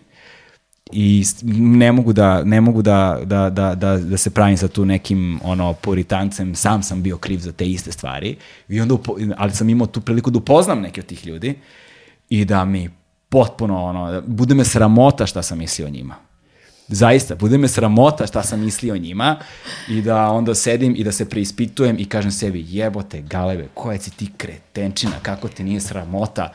[0.92, 1.24] i
[1.56, 5.40] ne mogu da ne mogu da, da, da, da, da se pravim sa tu nekim
[5.44, 8.36] ono puritancem, sam sam bio kriv za te iste stvari
[8.68, 11.54] i onda upo, ali sam imao tu priliku da upoznam neke od tih ljudi
[12.28, 12.90] i da mi
[13.28, 16.14] potpuno ono bude me sramota šta sam mislio o njima.
[16.88, 19.36] Zaista, bude me sramota šta sam mislio o njima
[19.88, 24.10] i da onda sedim i da se preispitujem i kažem sebi jebote galebe, koja si
[24.10, 26.52] ti kretenčina, kako te nije sramota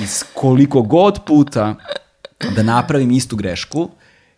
[0.00, 1.74] i s koliko god puta
[2.54, 3.90] da napravim istu grešku,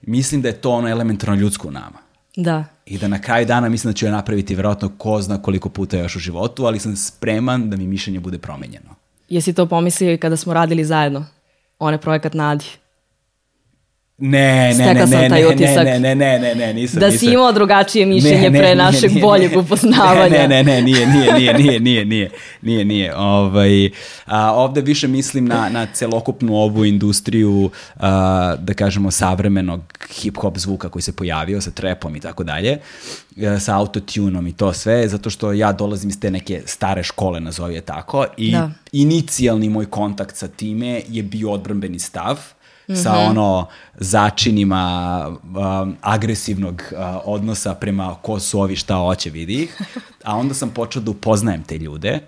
[0.03, 1.99] mislim da je to ono elementarno ljudsko u nama.
[2.37, 2.65] Da.
[2.87, 5.99] I da na kraju dana mislim da ću je napraviti verovatno ko zna koliko puta
[5.99, 8.95] još u životu, ali sam spreman da mi mišljenje bude promenjeno.
[9.29, 11.27] Jesi to pomislio i kada smo radili zajedno?
[11.79, 12.65] Onaj projekat Nadi.
[14.21, 15.85] Ne, ne, ne, ne, taj ne, utisak.
[15.85, 17.19] ne, ne, ne, ne, ne, nisam, Da nisam.
[17.19, 20.39] si imao drugačije mišljenje pre našeg boljeg upoznavanja.
[20.39, 22.31] Ne, ne, ne, nije, nije, nije, nije, nije, nije,
[22.63, 23.17] nije, nije.
[23.17, 23.91] Ovaj,
[24.27, 29.81] a, ovde više mislim na, na celokupnu ovu industriju, a, da kažemo, savremenog
[30.15, 32.79] hip-hop zvuka koji se pojavio sa trepom i tako dalje,
[33.37, 37.41] e, sa autotunom i to sve, zato što ja dolazim iz te neke stare škole,
[37.41, 38.71] nazovi je tako, i Da.
[38.93, 42.39] inicijalni moj kontakt sa time je bio odbrambeni stav,
[42.95, 44.83] sa ono začinima
[45.29, 49.77] um, agresivnog uh, odnosa prema ko su ovi šta hoće vidi ih,
[50.25, 52.21] a onda sam počeo da upoznajem te ljude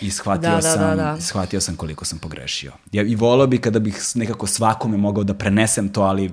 [0.00, 1.20] i shvatio, Da, da, sam, da, da.
[1.20, 2.72] shvatio sam koliko sam pogrešio.
[2.92, 6.30] Ja, I volao bi kada bih nekako svakome mogao da prenesem to, ali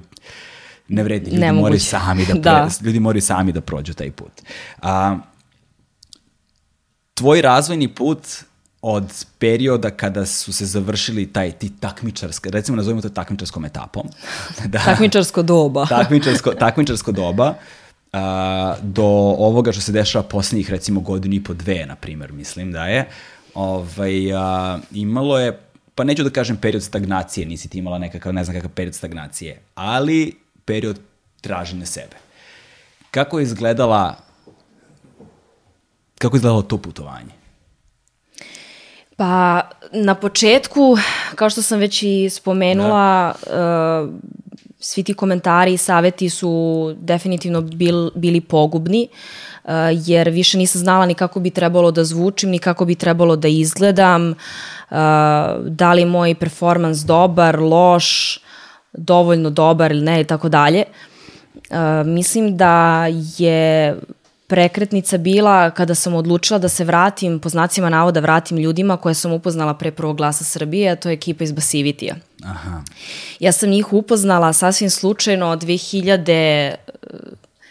[0.88, 1.62] ne vredi, ljudi Nemoguće.
[1.62, 2.70] moraju sami da, pre, Da.
[2.82, 4.32] ljudi moraju sami da prođu taj put.
[4.82, 5.18] A,
[7.14, 8.20] tvoj razvojni put
[8.82, 14.08] od perioda kada su se završili taj ti takmičarske, recimo nazovimo to takmičarskom etapom.
[14.66, 15.86] da, takmičarsko doba.
[16.00, 17.54] takmičarsko, takmičarsko doba
[18.14, 19.06] a, do
[19.38, 23.10] ovoga što se dešava poslednjih recimo godinu i po dve, na primer, mislim da je.
[23.54, 25.60] Ovaj, a, imalo je,
[25.96, 29.62] pa neću da kažem period stagnacije, nisi ti imala nekakav, ne znam kakav period stagnacije,
[29.76, 31.00] ali period
[31.42, 32.16] traženja sebe.
[33.12, 34.30] Kako je izgledala
[36.20, 37.39] kako je izgledalo to putovanje?
[39.20, 39.62] Pa,
[39.92, 40.98] na početku,
[41.36, 44.04] kao što sam već i spomenula, da.
[44.04, 44.14] uh,
[44.80, 49.08] svi ti komentari i saveti su definitivno bil, bili pogubni,
[49.64, 49.72] uh,
[50.06, 53.48] jer više nisam znala ni kako bi trebalo da zvučim, ni kako bi trebalo da
[53.48, 54.36] izgledam, uh,
[55.66, 58.40] da li je moj performans dobar, loš,
[58.94, 60.84] dovoljno dobar ili ne i tako dalje.
[62.06, 63.06] Mislim da
[63.38, 63.96] je
[64.50, 69.34] prekretnica bila kada sam odlučila da se vratim, po znacima navoda vratim ljudima koje sam
[69.34, 72.16] upoznala pre prvog glasa Srbije, a to je ekipa iz Basivitija.
[72.44, 72.82] Aha.
[73.40, 76.76] Ja sam njih upoznala sasvim slučajno od 2000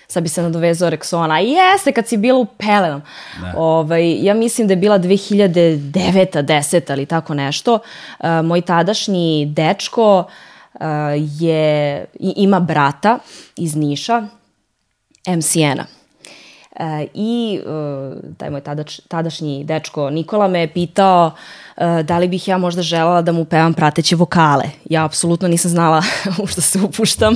[0.08, 3.02] sad bi se nadovezao Rexona, jeste kad si bila u Pelenom.
[3.40, 3.54] Da.
[3.56, 6.42] Ovaj, ja mislim da je bila 2009.
[6.42, 6.92] 10.
[6.92, 7.74] ali tako nešto.
[7.74, 10.24] Uh, moj tadašnji dečko
[10.74, 10.80] uh,
[11.40, 13.18] je, ima brata
[13.56, 14.26] iz Niša,
[15.28, 15.97] MCN-a.
[16.78, 21.30] E, I e, taj moj tadač, tadašnji dečko Nikola me je pitao
[21.76, 24.64] e, da li bih ja možda želala da mu pevam prateće vokale.
[24.84, 26.02] Ja apsolutno nisam znala
[26.42, 27.34] u što se upuštam.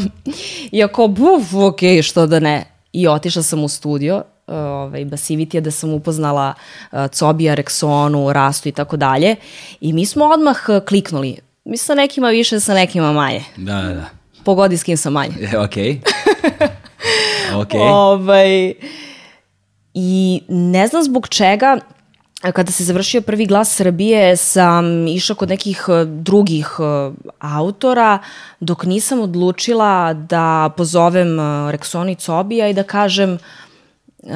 [0.73, 2.65] Iako, buf, ok, što da ne.
[2.93, 6.55] I otišla sam u studio, ovaj, Basivitija, da sam upoznala
[6.93, 9.37] uh, Cobija, Rexonu, Rastu i tako dalje.
[9.81, 10.57] I mi smo odmah
[10.89, 11.37] kliknuli.
[11.65, 13.45] Mi sa nekima više, sa nekima manje.
[13.57, 14.07] Da, da, da.
[14.45, 15.35] Pogodi s kim sam manje.
[15.65, 15.77] ok.
[17.63, 17.75] ok.
[17.75, 18.75] ovaj,
[19.95, 21.79] I ne znam zbog čega,
[22.51, 28.19] kada se završio prvi glas Srbije, sam išla kod nekih e, drugih e, autora,
[28.61, 33.39] dok nisam odlučila da pozovem e, Rexona i Cobija i da kažem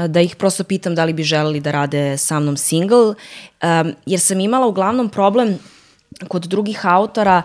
[0.08, 3.14] da ih prosto pitam da li bi želeli da rade sa mnom single,
[4.06, 5.58] jer sam imala uglavnom problem
[6.28, 7.42] kod drugih autora,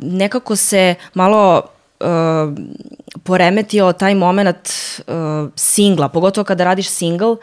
[0.00, 1.62] nekako se malo
[2.00, 2.54] uh,
[3.22, 7.36] poremetio taj moment uh, singla, pogotovo kada radiš single,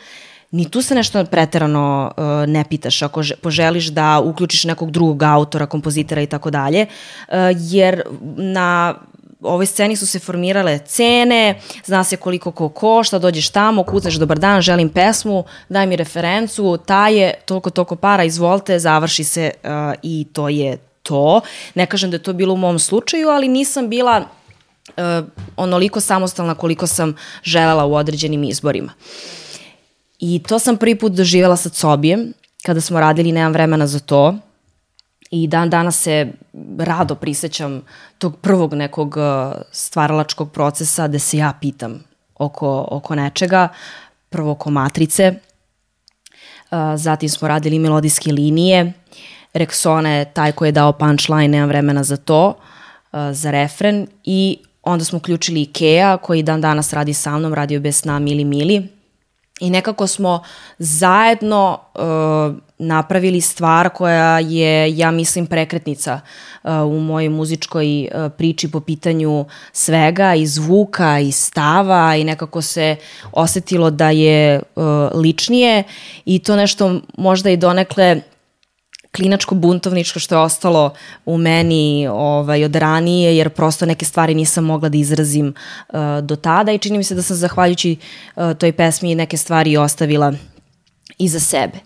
[0.52, 5.24] ni tu se nešto preterano uh, ne pitaš ako že, poželiš da uključiš nekog drugog
[5.24, 6.86] autora, kompozitera i tako dalje,
[7.28, 8.02] uh, jer
[8.38, 8.96] na
[9.42, 14.40] ovoj sceni su se formirale cene, zna se koliko ko košta, dođeš tamo, kucaš dobar
[14.40, 19.70] dan, želim pesmu, daj mi referencu, ta je toliko, toliko para, izvolite, završi se uh,
[20.04, 21.42] i to je to.
[21.76, 24.26] Ne kažem da je to bilo u mom slučaju, ali nisam bila
[24.88, 28.94] uh, onoliko samostalna koliko sam želela u određenim izborima.
[30.20, 32.34] I to sam prvi put doživjela sa Cobijem,
[32.66, 34.36] kada smo radili Nemam vremena za to.
[35.32, 36.34] I dan danas se
[36.78, 37.82] rado prisećam
[38.18, 42.04] tog prvog nekog uh, stvaralačkog procesa gde se ja pitam
[42.36, 43.68] oko, oko nečega.
[44.30, 48.94] Prvo oko matrice, uh, zatim smo radili melodijske linije.
[49.54, 52.54] Rexona je taj koji je dao punchline, nemam vremena za to,
[53.32, 54.58] za refren i
[54.88, 58.88] Onda smo uključili Ikea koji dan danas radi sa mnom, radio bez sna Mili Mili.
[59.60, 60.44] I nekako smo
[60.80, 66.20] zajedno uh, napravili stvar koja je, ja mislim, prekretnica
[66.64, 72.62] uh, u mojoj muzičkoj uh, priči po pitanju svega i zvuka i stava i nekako
[72.62, 72.96] se
[73.32, 74.84] osetilo da je uh,
[75.14, 75.84] ličnije
[76.26, 78.22] i to nešto možda i donekle
[79.12, 80.94] klinačko-buntovničko što je ostalo
[81.26, 85.54] u meni ovaj, od ranije, jer prosto neke stvari nisam mogla da izrazim
[85.90, 87.96] uh, do tada i čini mi se da sam zahvaljujući
[88.36, 90.34] uh, toj pesmi neke stvari ostavila
[91.18, 91.78] iza sebe.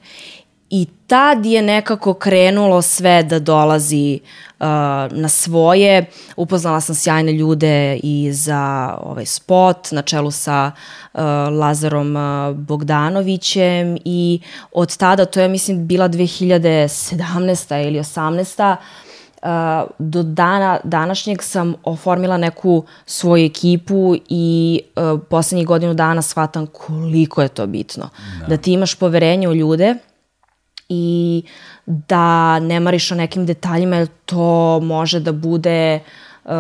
[0.74, 4.20] I tad je nekako krenulo sve da dolazi
[4.60, 4.66] uh,
[5.12, 6.06] na svoje.
[6.36, 10.72] Upoznala sam sjajne ljude i za ovaj spot na čelu sa
[11.14, 11.22] uh,
[11.60, 14.40] Lazarom uh, Bogdanovićem i
[14.72, 17.88] od tada, to je mislim bila 2017.
[17.88, 18.76] ili 18.
[19.42, 19.48] Uh,
[20.00, 27.42] do dana današnjeg sam oformila neku svoju ekipu i uh, poslednjih godinu dana shvatam koliko
[27.42, 28.10] je to bitno.
[28.40, 29.96] Da, da ti imaš poverenje u ljude,
[30.94, 31.44] i
[31.86, 36.00] da ne mariš o nekim detaljima jer to može da bude
[36.46, 36.52] uh,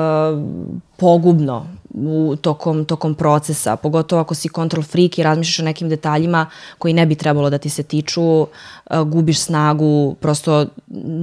[0.97, 6.45] pogubno u tokom, tokom procesa, pogotovo ako si control freak i razmišljaš o nekim detaljima
[6.77, 8.47] koji ne bi trebalo da ti se tiču, uh,
[9.05, 10.65] gubiš snagu, prosto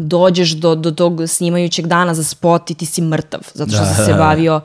[0.05, 3.95] dođeš do, do tog snimajućeg dana za spot i ti si mrtav, zato što da,
[3.95, 4.61] si se bavio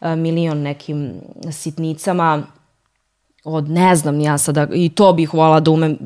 [0.00, 1.12] uh, milion nekim
[1.50, 2.42] sitnicama
[3.44, 5.98] od ne znam ja sada i to bih volala da umem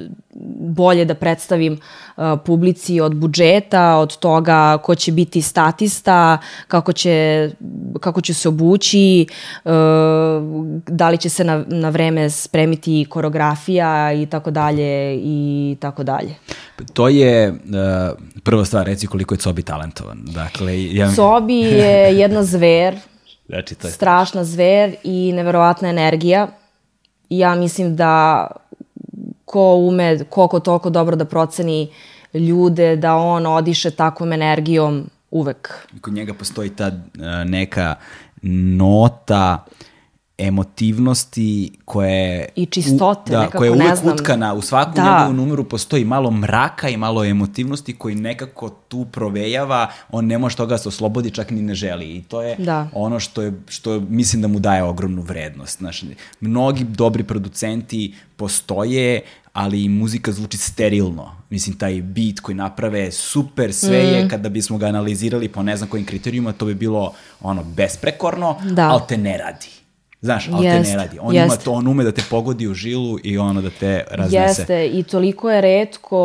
[0.59, 7.51] bolje da predstavim uh, publici od budžeta, od toga ko će biti statista, kako će,
[8.01, 9.26] kako će se obući,
[9.64, 9.72] uh,
[10.87, 16.35] da li će se na, na vreme spremiti koreografija i tako dalje i tako dalje.
[16.93, 17.57] To je uh,
[18.43, 20.18] prva stvar, reci koliko je Cobi talentovan.
[20.24, 21.12] Dakle, ja...
[21.14, 22.97] Cobi je jedna zver,
[23.49, 23.93] znači, to je...
[23.93, 26.49] strašna zver i neverovatna energija.
[27.29, 28.47] Ja mislim da
[29.45, 31.89] ko ume koliko toliko dobro da proceni
[32.35, 35.89] ljude, da on odiše takvom energijom uvek.
[36.01, 36.93] Kod njega postoji ta
[37.47, 37.95] neka
[38.77, 39.64] nota
[40.39, 44.14] emotivnosti koje i čistote da, nekako koja je uvek ne znam.
[44.14, 45.03] utkana u svakom da.
[45.03, 50.57] njegovom numeru postoji malo mraka i malo emotivnosti koji nekako tu provejava on ne može
[50.57, 52.89] toga da se oslobodi čak ni ne želi i to je da.
[52.93, 56.07] ono što je što mislim da mu daje ogromnu vrednost znači
[56.41, 59.20] mnogi dobri producenti postoje
[59.53, 61.37] ali i muzika zvuči sterilno.
[61.51, 64.07] Mislim, taj beat koji naprave super, sve mm.
[64.07, 68.57] je, kada bismo ga analizirali po ne znam kojim kriterijuma, to bi bilo ono besprekorno,
[68.70, 68.91] da.
[68.91, 69.84] ali te ne radi.
[70.25, 71.18] Znaš, ali jest, te ne radi.
[71.20, 71.47] On, jest.
[71.47, 74.61] ima to, on ume da te pogodi u žilu i ono da te raznese.
[74.61, 76.20] Jeste, i toliko je redko,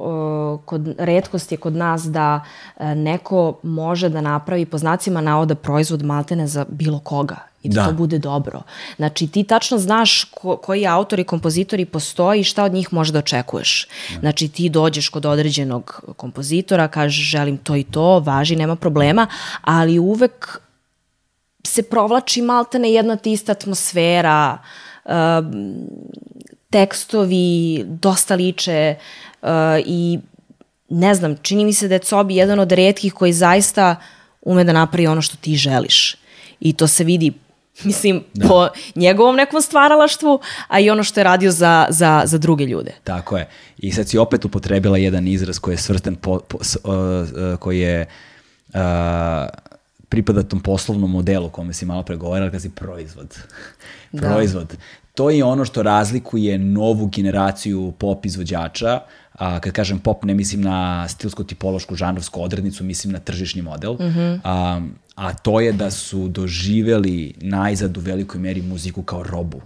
[0.00, 2.40] uh, kod, redkost je kod nas da
[2.76, 7.80] uh, neko može da napravi po znacima navoda proizvod maltene za bilo koga i da,
[7.80, 8.62] da to bude dobro.
[8.96, 13.12] Znači ti tačno znaš ko, koji autori i kompozitori postoji i šta od njih možeš
[13.12, 13.88] da očekuješ.
[14.14, 14.20] Da.
[14.20, 19.26] Znači ti dođeš kod određenog kompozitora, kažeš želim to i to, važi, nema problema,
[19.62, 20.60] ali uvek
[21.68, 24.58] se provlači maltene jedna te ista atmosfera,
[25.04, 25.12] uh,
[26.70, 28.94] tekstovi dosta liče
[29.42, 29.48] uh,
[29.86, 30.18] i
[30.88, 33.96] ne znam, čini mi se da je Cobi jedan od redkih koji zaista
[34.42, 36.16] ume da napravi ono što ti želiš.
[36.60, 37.32] I to se vidi
[37.84, 38.48] Mislim, da.
[38.48, 42.92] po njegovom nekom stvaralaštvu, a i ono što je radio za, za, za druge ljude.
[43.04, 43.48] Tako je.
[43.78, 47.80] I sad si opet upotrebila jedan izraz koji je svrsten, po, po, uh, uh, koji
[47.80, 48.06] je
[48.74, 48.80] uh,
[50.08, 53.38] pripada tom poslovnom modelu kome si malo pregovarala, kada si proizvod.
[54.12, 54.28] Da.
[54.28, 54.76] proizvod.
[55.14, 59.00] To je ono što razlikuje novu generaciju pop izvođača,
[59.32, 63.98] a, kad kažem pop ne mislim na stilsko-tipološku žanrovsku odrednicu, mislim na tržišni model, mm
[63.98, 64.40] -hmm.
[64.44, 64.80] a,
[65.14, 69.60] a to je da su doživeli najzad u velikoj meri muziku kao robu.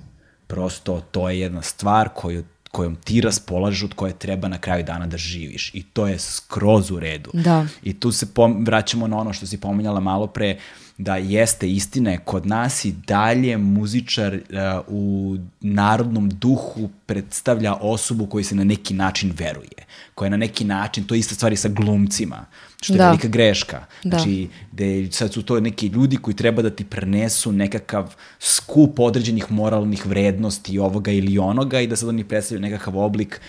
[0.47, 5.07] Prosto to je jedna stvar koju kojom ti raspolažeš, od koje treba na kraju dana
[5.07, 5.70] da živiš.
[5.75, 7.31] I to je skroz u redu.
[7.35, 7.66] Da.
[7.83, 8.27] I tu se
[8.66, 10.59] vraćamo na ono što si pominjala malo pre,
[11.03, 14.40] da jeste istine, kod nas i dalje muzičar uh,
[14.88, 20.64] u narodnom duhu predstavlja osobu koji se na neki način veruje, koja je na neki
[20.64, 22.46] način, to je ista stvari sa glumcima,
[22.80, 23.07] što je da.
[23.07, 23.84] velika greška.
[24.05, 24.16] Da.
[24.16, 29.53] Znači, da sad su to neki ljudi koji treba da ti prenesu nekakav skup određenih
[29.53, 33.40] moralnih vrednosti ovoga ili onoga i da sad oni predstavljaju nekakav oblik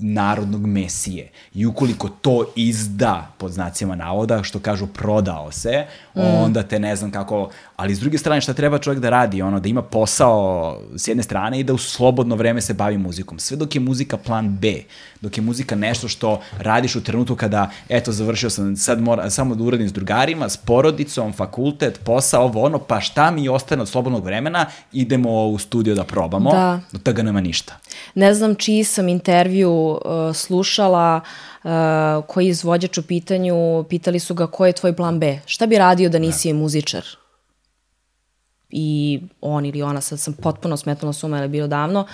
[0.00, 1.30] narodnog mesije.
[1.54, 6.20] I ukoliko to izda, pod znacima navoda, što kažu prodao se, mm.
[6.20, 7.50] onda te ne znam kako...
[7.76, 9.42] Ali s druge strane, šta treba čovjek da radi?
[9.42, 13.38] Ono, da ima posao s jedne strane i da u slobodno vreme se bavi muzikom.
[13.38, 14.82] Sve dok je muzika plan B,
[15.20, 19.54] dok je muzika nešto što radiš u trenutku kada, eto, završio sam, sad mora, samo
[19.54, 23.88] da uradim s drugarima, s porodicom, fakultet, posao, ovo ono, pa šta mi ostane od
[23.88, 26.80] slobodnog vremena, idemo u studio da probamo, da.
[26.94, 27.78] od toga nema ništa.
[28.14, 30.00] Ne znam čiji sam intervju uh,
[30.34, 31.20] slušala,
[31.64, 31.70] uh,
[32.26, 35.38] koji izvođač u pitanju, pitali su ga ko je tvoj plan B?
[35.46, 36.58] Šta bi radio da nisi da.
[36.58, 37.04] muzičar?
[38.70, 42.06] I on ili ona, sad sam potpuno smetnula suma, jer je bilo davno,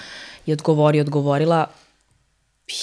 [0.47, 1.67] i odgovori, odgovorila,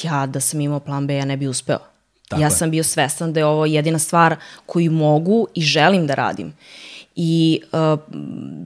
[0.04, 1.80] ja da sam imao plan B, ja ne bi uspeo.
[2.28, 2.52] Tako ja je.
[2.52, 4.36] sam bio svestan da je ovo jedina stvar
[4.66, 6.54] koju mogu i želim da radim.
[7.24, 8.00] I uh,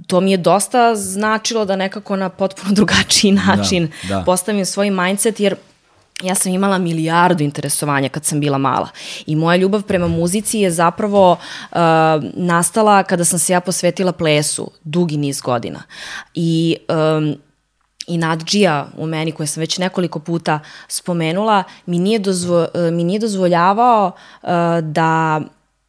[0.07, 4.23] to mi je dosta značilo da nekako na potpuno drugačiji da, način da, da.
[4.23, 5.55] postavim svoj mindset, jer
[6.23, 8.89] ja sam imala milijardu interesovanja kad sam bila mala.
[9.25, 11.77] I moja ljubav prema muzici je zapravo uh,
[12.33, 15.83] nastala kada sam se ja posvetila plesu dugi niz godina.
[16.33, 16.77] I
[17.17, 17.35] um,
[18.07, 23.19] i Nadžija u meni, koje sam već nekoliko puta spomenula, mi nije, dozvo, mi nije
[23.19, 24.11] dozvoljavao
[24.43, 24.49] uh,
[24.81, 25.41] da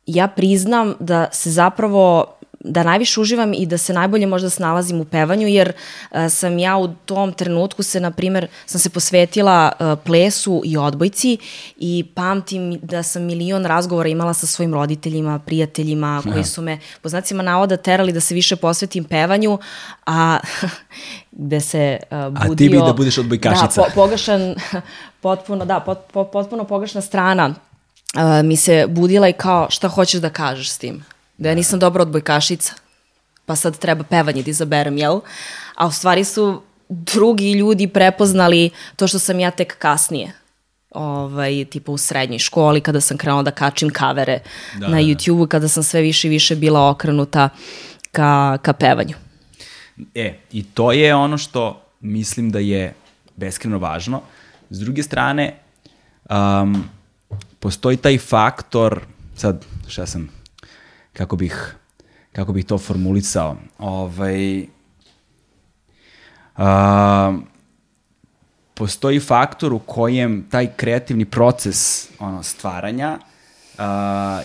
[0.06, 2.35] ja priznam da se zapravo
[2.66, 5.72] da najviše uživam i da se najbolje možda snalazim u pevanju, jer
[6.10, 10.76] uh, sam ja u tom trenutku se, na primer, sam se posvetila uh, plesu i
[10.76, 11.38] odbojci
[11.76, 17.08] i pamtim da sam milion razgovora imala sa svojim roditeljima, prijateljima, koji su me, po
[17.08, 19.58] znacima navoda, terali da se više posvetim pevanju,
[20.06, 20.38] a
[21.32, 22.52] gde se uh, budio...
[22.52, 23.66] A ti bi da budeš odbojkašica.
[23.66, 24.54] Da, po, pogašan,
[25.20, 27.54] potpuno, da, pot, pot, potpuno pogašna strana
[28.16, 31.04] uh, mi se budila i kao šta hoćeš da kažeš s tim?
[31.38, 32.74] Da ja nisam dobra odbojkašica,
[33.46, 35.20] pa sad treba pevanje da izaberem, jel?
[35.74, 40.32] A u stvari su drugi ljudi prepoznali to što sam ja tek kasnije.
[40.90, 44.38] ovaj, tipa u srednjoj školi, kada sam krenula da kačim kavere
[44.78, 47.48] da, na YouTube-u, kada sam sve više i više bila okrenuta
[48.12, 49.14] ka, ka pevanju.
[50.14, 52.94] E, i to je ono što mislim da je
[53.36, 54.22] beskreno važno.
[54.70, 55.58] S druge strane,
[56.30, 56.84] um,
[57.60, 59.00] postoji taj faktor,
[59.36, 60.28] sad šta sam,
[61.16, 61.76] kako bih,
[62.32, 64.66] kako bih to formulisao, ovaj,
[66.58, 67.46] um,
[68.74, 73.18] postoji faktor u kojem taj kreativni proces ono, stvaranja
[73.76, 73.82] Uh,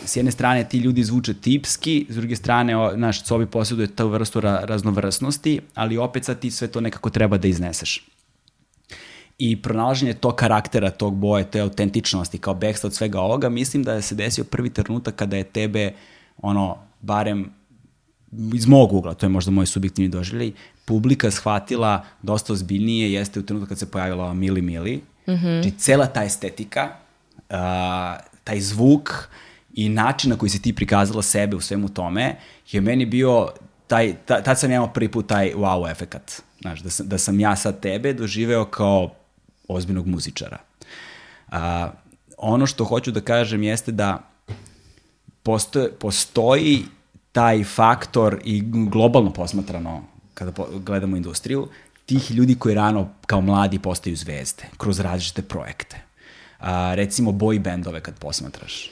[0.05, 4.07] s jedne strane ti ljudi zvuče tipski, s druge strane o, naš sobi posjeduje tu
[4.07, 8.07] vrstu ra, raznovrsnosti, ali opet sad ti sve to nekako treba da izneseš.
[9.37, 14.01] I pronalaženje tog karaktera, tog boje, te autentičnosti kao beksta od svega ovoga, mislim da
[14.01, 15.93] se desio prvi trenutak kada je tebe,
[16.41, 17.51] ono, barem
[18.53, 20.51] iz mog ugla, to je možda moj subjektivni doživljaj,
[20.85, 25.01] publika shvatila dosta ozbiljnije jeste u trenutku kad se pojavila Mili Mili.
[25.27, 25.61] Mm -hmm.
[25.61, 26.89] Znači, cela ta estetika,
[27.49, 27.55] uh,
[28.43, 29.29] taj zvuk
[29.73, 32.35] i način na koji si ti prikazala sebe u svemu tome
[32.71, 33.49] je meni bio
[33.87, 36.41] taj, ta, tad sam imao prvi put taj wow efekat.
[36.61, 39.13] Znaš, da sam, da sam ja sad tebe doživeo kao
[39.67, 40.57] ozbiljnog muzičara.
[41.51, 41.91] A,
[42.37, 44.30] ono što hoću da kažem jeste da
[45.43, 46.85] postoji, postoji
[47.31, 51.67] taj faktor i globalno posmatrano kada po, gledamo industriju,
[52.05, 56.01] tih ljudi koji rano kao mladi postaju zvezde kroz različite projekte.
[56.59, 58.91] A, recimo boy bandove kad posmatraš.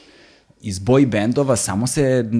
[0.61, 2.31] Iz boy bandova samo se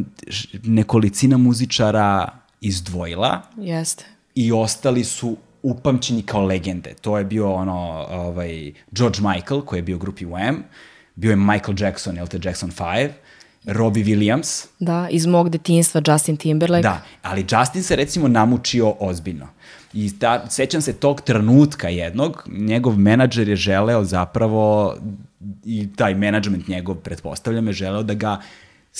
[0.63, 2.29] nekolicina muzičara
[2.61, 3.41] izdvojila.
[3.57, 4.05] Jeste.
[4.35, 6.93] I ostali su upamćeni kao legende.
[7.01, 10.55] To je bio ono, ovaj, George Michael, koji je bio u grupi Wham,
[11.15, 13.09] bio je Michael Jackson, te Jackson 5,
[13.69, 14.65] Robbie Williams.
[14.79, 16.83] Da, iz mog detinstva Justin Timberlake.
[16.83, 19.47] Da, ali Justin se recimo namučio ozbiljno.
[19.93, 24.95] I ta, sećam se tog trenutka jednog, njegov menadžer je želeo zapravo,
[25.65, 28.41] i taj menadžment njegov, pretpostavljam, je želeo da ga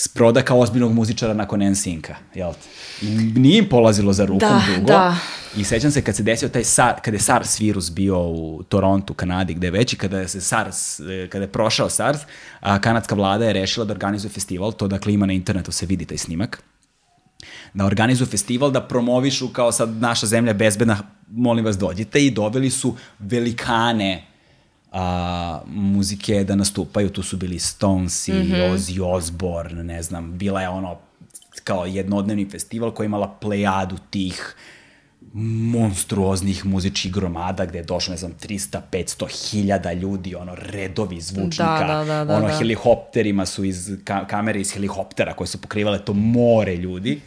[0.02, 2.68] sproda kao ozbiljnog muzičara nakon NSYNC-a, jel te?
[3.06, 4.86] I nije im polazilo za rukom da, dugo.
[4.86, 5.16] Da,
[5.56, 9.14] I sećam se kad se desio taj SAR, kada je SARS virus bio u Torontu,
[9.14, 12.20] Kanadi, gde već i kada je se SARS, kada je prošao SARS,
[12.60, 16.04] a kanadska vlada je rešila da organizuje festival, to dakle ima na internetu se vidi
[16.04, 16.62] taj snimak,
[17.74, 20.98] da organizuju festival, da promovišu kao sad naša zemlja bezbedna,
[21.30, 24.29] molim vas dođite i doveli su velikane
[24.92, 28.72] a, muzike da nastupaju, tu su bili Stones i mm -hmm.
[28.72, 30.98] Ozzy Osbourne, ne znam, bila je ono
[31.64, 34.56] kao jednodnevni festival koji je imala plejadu tih
[35.32, 41.86] monstruoznih muzičkih gromada gde je došlo, ne znam, 300, 500 hiljada ljudi, ono, redovi zvučnika,
[41.86, 42.58] da, da, da, da, ono, da.
[42.58, 47.20] helikopterima su iz, ka, kamere iz helikoptera koje su pokrivale to more ljudi.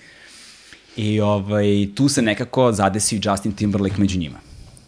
[0.96, 4.40] I ovaj, tu se nekako zadesio Justin Timberlake među njima.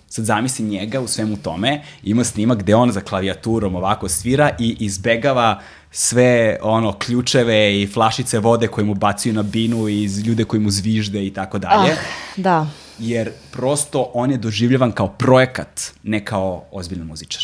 [0.07, 4.75] Sad zamisli njega u svemu tome, ima snimak gde on za klavijaturom ovako svira i
[4.79, 10.59] izbegava sve ono ključeve i flašice vode koje mu bacuju na binu i ljude koji
[10.59, 11.91] mu zvižde i tako dalje.
[11.91, 11.97] Ah,
[12.37, 12.67] da.
[12.99, 17.43] Jer prosto on je doživljavan kao projekat, ne kao ozbiljan muzičar.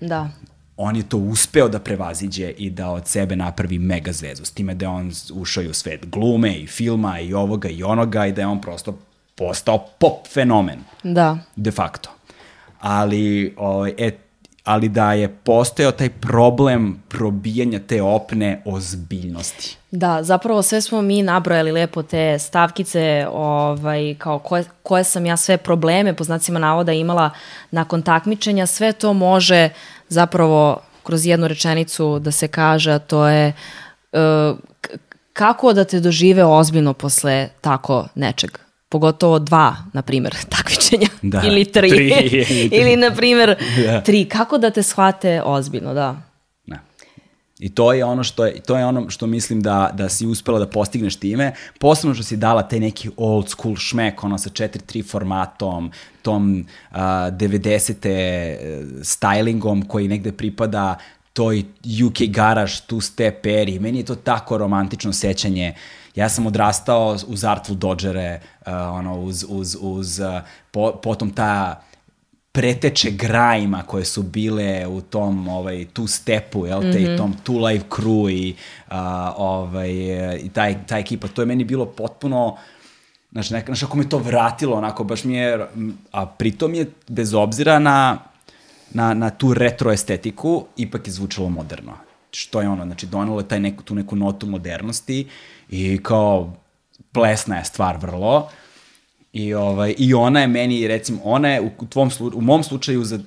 [0.00, 0.28] Da.
[0.76, 4.44] On je to uspeo da prevaziđe i da od sebe napravi mega zvezdu.
[4.44, 7.82] S time da je on ušao i u svet glume i filma i ovoga i
[7.82, 8.98] onoga i da je on prosto
[9.36, 10.78] postao pop fenomen.
[11.02, 11.38] Da.
[11.56, 12.10] De facto.
[12.80, 14.10] Ali, ovaj, e,
[14.64, 19.76] ali da je postojao taj problem probijanja te opne ozbiljnosti.
[19.90, 25.36] Da, zapravo sve smo mi nabrojali lepo te stavkice, ovaj, kao koje, koje sam ja
[25.36, 27.30] sve probleme, po znacima navoda, imala
[27.70, 29.68] nakon takmičenja, sve to može
[30.08, 33.52] zapravo kroz jednu rečenicu da se kaže, a to je
[34.12, 34.58] uh,
[35.32, 38.65] kako da te dožive ozbiljno posle tako nečeg
[38.96, 44.00] pogotovo dva, na primjer, takmičenja da, ili tri, tri ili, na primjer, da.
[44.00, 44.24] tri.
[44.24, 46.16] Kako da te shvate ozbiljno, da.
[46.66, 46.78] Da.
[47.58, 50.58] I to je ono što je, to je ono što mislim da, da si uspela
[50.58, 55.04] da postigneš time, posebno što si dala taj neki old school šmek, ono sa 4-3
[55.10, 55.90] formatom,
[56.22, 58.08] tom uh, 90.
[58.08, 58.58] E,
[59.00, 60.96] stylingom koji negde pripada
[61.32, 61.64] toj
[62.06, 63.78] UK garage, tu step eri.
[63.78, 69.20] Meni je to tako romantično sećanje uh, Ja sam odrastao uz Artful Dodgere, uh, ono,
[69.20, 70.40] uz, uz, uz uh,
[70.70, 71.82] po, potom ta
[72.56, 77.06] preteče grajima koje su bile u tom ovaj tu stepu jel te mm -hmm.
[77.06, 77.16] i mhm.
[77.16, 78.54] tom two life crew i
[78.86, 78.96] uh,
[79.36, 79.90] ovaj
[80.42, 82.56] i taj ta ekipa to je meni bilo potpuno
[83.32, 85.66] znači neka znači ako me to vratilo onako baš mi je
[86.12, 88.18] a pritom je bez obzira na
[88.90, 91.92] na, na tu retro estetiku ipak je zvučalo moderno
[92.30, 95.28] što je ono znači donelo je taj neku tu neku notu modernosti
[95.70, 96.52] I kao,
[97.12, 98.48] plesna je stvar vrlo.
[99.32, 103.04] I, ovaj, I ona je meni, recimo, ona je u, tvom slu, u mom slučaju,
[103.04, 103.18] za,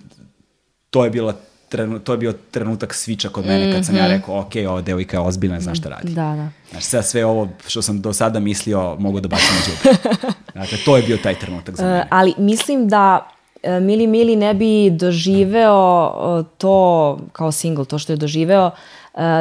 [0.90, 1.34] to je bila
[1.70, 5.18] trenu, to je bio trenutak sviča kod mene kad sam ja rekao, ok, ova devojka
[5.18, 6.14] je ozbiljna, znaš šta radi.
[6.14, 6.50] Da, da.
[6.72, 10.14] Znači, sad sve ovo što sam do sada mislio mogu da bacim na džubre.
[10.62, 12.08] Dakle, to je bio taj trenutak za E, mene.
[12.10, 13.28] ali mislim da
[13.64, 18.72] e, Mili Mili ne bi doživeo e, to kao single, to što je doživeo,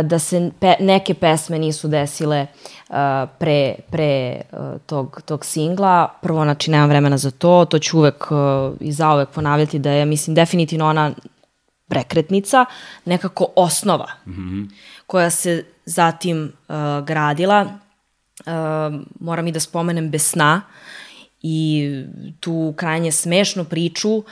[0.05, 2.47] da se pe, neke pesme nisu desile e,
[3.39, 4.43] pre, pre e,
[4.86, 6.14] tog, tog singla.
[6.22, 8.34] Prvo, znači, nemam vremena za to, to ću uvek e,
[8.80, 11.12] i zauvek ponavljati da je, mislim, definitivno ona
[11.89, 12.64] prekretnica,
[13.05, 14.09] nekako osnova
[15.07, 16.74] koja se zatim uh,
[17.05, 17.66] gradila.
[18.39, 20.62] Uh, moram i da spomenem Besna
[21.43, 21.89] i
[22.41, 24.22] tu krajnje smešnu priču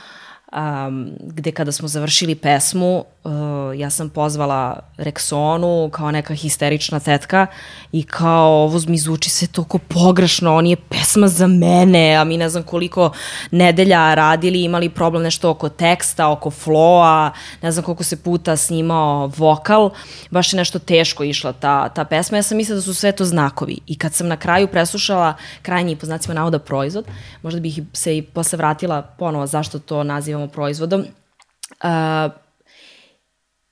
[0.53, 7.47] um, gde kada smo završili pesmu uh, ja sam pozvala Rexonu kao neka histerična tetka
[7.91, 12.37] i kao ovo mi zvuči sve toliko pogrešno, on je pesma za mene, a mi
[12.37, 13.11] ne znam koliko
[13.51, 17.31] nedelja radili, imali problem nešto oko teksta, oko floa,
[17.61, 19.89] ne znam koliko se puta snimao vokal,
[20.29, 23.25] baš je nešto teško išla ta, ta pesma, ja sam mislila da su sve to
[23.25, 27.05] znakovi i kad sam na kraju preslušala krajnji po znacima navoda proizvod,
[27.41, 30.03] možda bih se i posle vratila ponovo zašto to
[30.37, 31.01] nazivamo proizvodom,
[31.83, 32.31] uh,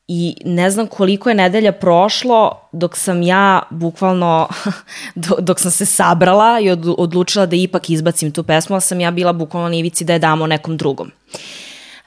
[0.08, 4.48] I ne znam koliko je nedelja prošlo dok sam ja bukvalno,
[5.16, 9.00] do- dok sam se sabrala i od, odlučila da ipak izbacim tu pesmu, ali sam
[9.00, 11.12] ja bila bukvalno na ivici da je damo nekom drugom.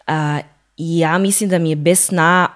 [0.06, 0.38] Uh,
[0.76, 2.48] I ja mislim da mi je bez sna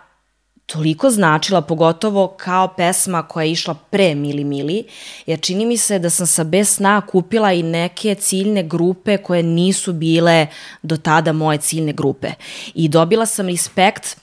[0.66, 4.84] toliko značila, pogotovo kao pesma koja je išla pre Mili Mili,
[5.26, 9.42] jer čini mi se da sam sa Bez sna kupila i neke ciljne grupe koje
[9.42, 10.46] nisu bile
[10.82, 12.28] do tada moje ciljne grupe.
[12.74, 14.16] I dobila sam respekt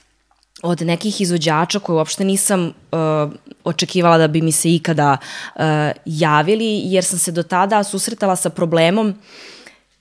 [0.62, 3.32] od nekih izvođača koje uopšte nisam uh,
[3.64, 5.16] očekivala da bi mi se ikada
[5.54, 5.62] uh,
[6.04, 9.14] javili, jer sam se do tada susretala sa problemom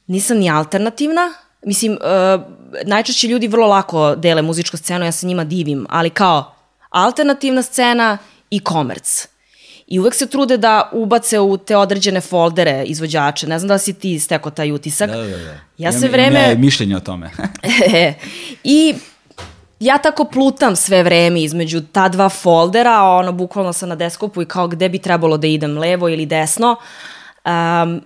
[0.09, 1.33] nisam ni alternativna,
[1.66, 2.41] mislim, uh,
[2.86, 6.55] najčešće ljudi vrlo lako dele muzičku scenu, ja se njima divim, ali kao
[6.89, 8.18] alternativna scena
[8.49, 9.28] i komerc.
[9.88, 13.47] I uvek se trude da ubace u te određene foldere izvođače.
[13.47, 15.10] Ne znam da li si ti stekao taj utisak.
[15.10, 15.60] Da, da, da.
[15.78, 16.39] Ja se Imam- vreme...
[16.39, 17.32] ja mišljenje o tome.
[18.64, 18.95] I
[19.80, 24.45] ja tako plutam sve vreme između ta dva foldera, ono, bukvalno sam na desktopu i
[24.45, 26.76] kao gde bi trebalo da idem, levo ili desno.
[27.45, 28.01] Um,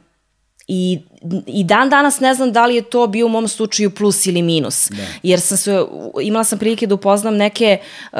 [0.67, 0.99] I,
[1.47, 4.41] I dan danas ne znam da li je to bio u mom slučaju plus ili
[4.41, 4.89] minus.
[4.89, 5.03] Da.
[5.23, 5.85] Jer sam se,
[6.21, 7.77] imala sam prilike da upoznam neke
[8.11, 8.19] uh,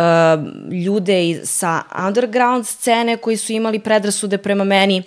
[0.86, 5.04] ljude sa underground scene koji su imali predrasude prema meni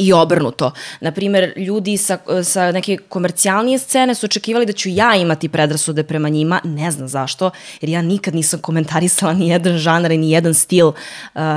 [0.00, 0.72] i obrnuto.
[1.00, 6.28] Naprimer, ljudi sa, sa neke komercijalnije scene su očekivali da ću ja imati predrasude prema
[6.28, 10.54] njima, ne znam zašto, jer ja nikad nisam komentarisala ni jedan žanar i ni jedan
[10.54, 10.94] stil uh,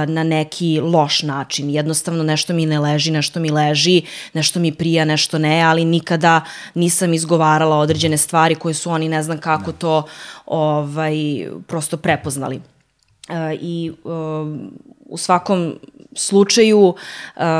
[0.07, 1.69] na neki loš način.
[1.69, 4.01] Jednostavno nešto mi ne leži, nešto mi leži,
[4.33, 6.41] nešto mi prija, nešto ne, ali nikada
[6.73, 10.03] nisam izgovarala određene stvari koje su oni ne znam kako to
[10.45, 11.15] ovaj,
[11.67, 12.55] prosto prepoznali.
[13.29, 14.13] Uh, I uh,
[15.05, 15.79] u svakom
[16.15, 16.95] slučaju uh,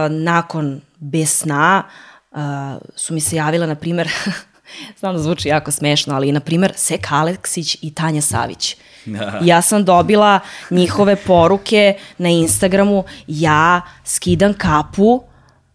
[0.10, 1.84] nakon bez sna
[2.32, 2.38] uh,
[2.95, 4.10] su mi se javila, na primer,
[4.99, 8.78] znam da zvuči jako smešno, ali na primer Sek Aleksić i Tanja Savić.
[9.41, 10.39] Ja sam dobila
[10.70, 15.24] njihove poruke na Instagramu, ja skidam kapu,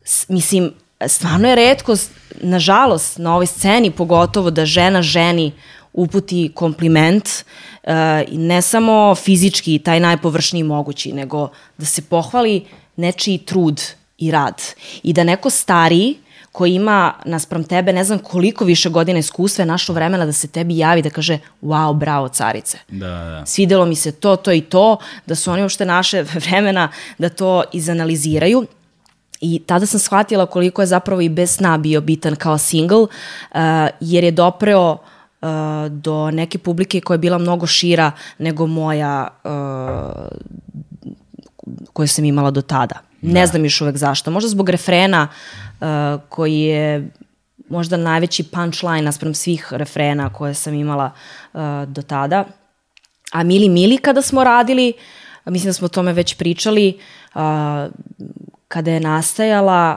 [0.04, 0.72] s, mislim,
[1.06, 1.96] stvarno je redko,
[2.40, 5.52] nažalost, na ovoj sceni pogotovo da žena ženi
[5.98, 7.92] uputi kompliment, uh,
[8.32, 12.64] ne samo fizički, taj najpovršniji mogući, nego da se pohvali
[12.96, 13.82] nečiji trud
[14.18, 14.62] i rad.
[15.02, 16.16] I da neko stariji,
[16.52, 20.48] koji ima naspram tebe ne znam koliko više godina iskustva je našo vremena da se
[20.48, 22.78] tebi javi da kaže wow, bravo carice.
[22.88, 23.46] da, da.
[23.46, 24.96] Svidelo mi se to, to i to,
[25.26, 26.88] da su oni uopšte naše vremena
[27.18, 28.66] da to izanaliziraju.
[29.40, 33.08] I tada sam shvatila koliko je zapravo i bez sna bio bitan kao single, uh,
[34.00, 34.98] jer je dopreo uh,
[35.90, 39.50] do neke publike koja je bila mnogo šira nego moja uh,
[41.92, 42.94] koju sam imala do tada.
[43.22, 43.32] Da.
[43.32, 44.30] Ne znam još uvek zašto.
[44.30, 45.86] Možda zbog refrena uh,
[46.28, 47.10] koji je
[47.68, 51.10] možda najveći punchline naspram svih refrena koje sam imala
[51.52, 52.44] uh, do tada.
[53.32, 54.92] A Mili Mili kada smo radili,
[55.44, 56.98] mislim da smo o tome već pričali,
[57.34, 57.40] uh,
[58.68, 59.96] kada je nastajala,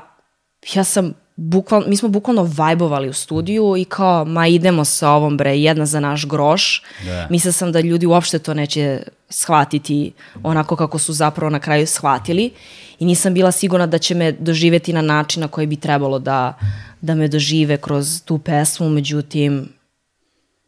[0.73, 5.37] ja sam bukvalno, mi smo bukvalno vajbovali u studiju i kao, ma idemo sa ovom
[5.37, 6.83] bre, jedna za naš groš.
[7.05, 7.27] Da.
[7.29, 10.13] Mislila sam da ljudi uopšte to neće shvatiti
[10.43, 12.51] onako kako su zapravo na kraju shvatili
[12.99, 16.53] i nisam bila sigurna da će me doživeti na način na koji bi trebalo da,
[17.01, 19.69] da me dožive kroz tu pesmu, međutim,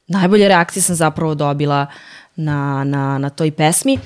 [0.08, 1.88] najbolje reakcije sam zapravo dobila
[2.36, 4.00] na, na, na toj pesmi,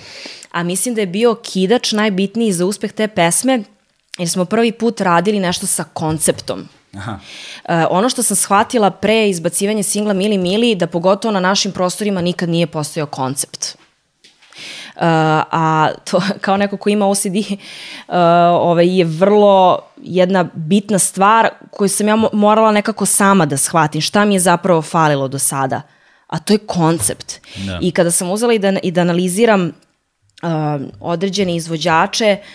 [0.51, 3.63] a mislim da je bio kidač najbitniji za uspeh te pesme,
[4.18, 6.68] jer smo prvi put radili nešto sa konceptom.
[6.98, 7.11] Aha.
[7.11, 12.22] Uh, ono što sam shvatila pre izbacivanja singla Mili Mili, da pogotovo na našim prostorima
[12.22, 13.76] nikad nije postojao koncept.
[14.95, 17.56] Uh, a to kao neko ko ima OCD uh,
[18.52, 24.26] ovaj, je vrlo jedna bitna stvar koju sam ja morala nekako sama da shvatim šta
[24.26, 25.81] mi je zapravo falilo do sada
[26.27, 27.80] a to je koncept da.
[27.81, 30.49] i kada sam uzela i da, i da analiziram uh,
[30.99, 32.48] određene izvođače uh,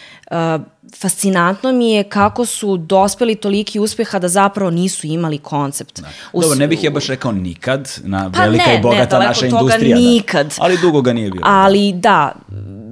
[0.97, 6.01] fascinantno mi je kako su dospeli toliki uspeha da zapravo nisu imali koncept.
[6.01, 6.09] Da.
[6.33, 9.47] Dobro, ne bih ja baš rekao nikad, na pa velika ne, i bogata ne, naša
[9.47, 9.97] industrija.
[9.97, 10.03] Da.
[10.03, 10.47] Nikad.
[10.47, 10.55] Da.
[10.59, 11.43] Ali dugo ga nije bilo.
[11.47, 12.35] Ali da,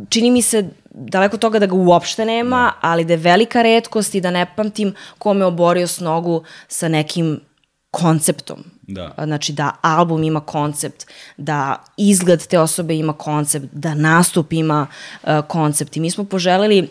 [0.09, 2.89] čini mi se daleko toga da ga uopšte nema, da.
[2.89, 7.41] ali da je velika redkost i da ne pamtim kome oborio s nogu sa nekim
[7.91, 8.65] konceptom.
[8.83, 9.15] Da.
[9.25, 11.07] Znači da album ima koncept,
[11.37, 14.87] da izgled te osobe ima koncept, da nastup ima
[15.23, 15.97] uh, koncept.
[15.97, 16.89] I mi smo poželeli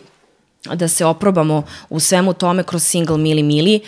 [0.64, 3.80] da se oprobamo u svemu tome kroz single Mili Mili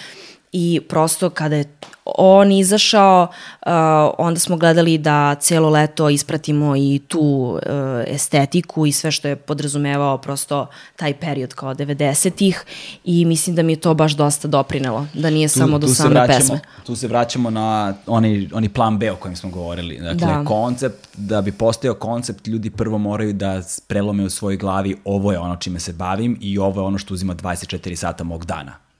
[0.53, 1.65] i prosto kada je
[2.05, 3.29] on izašao,
[3.67, 3.73] uh,
[4.19, 7.61] onda smo gledali da celo leto ispratimo i tu uh,
[8.07, 10.67] estetiku i sve što je podrazumevao prosto
[10.97, 12.65] taj period kao 90-ih
[13.05, 16.11] i mislim da mi je to baš dosta doprinelo, da nije tu, samo do same
[16.11, 16.61] vraćamo, pesme.
[16.87, 19.99] Tu se vraćamo na oni, oni plan B o kojem smo govorili.
[19.99, 20.45] Dakle, da.
[20.45, 25.39] koncept, da bi postao koncept, ljudi prvo moraju da prelome u svojoj glavi ovo je
[25.39, 28.92] ono čime se bavim i ovo je ono što uzima 24 sata mog dana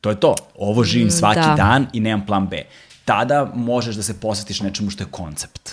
[0.00, 0.34] To je to.
[0.58, 1.54] Ovo živim mm, svaki da.
[1.56, 2.62] dan i nemam plan B.
[3.04, 5.70] Tada možeš da se posvetiš nečemu što je koncept.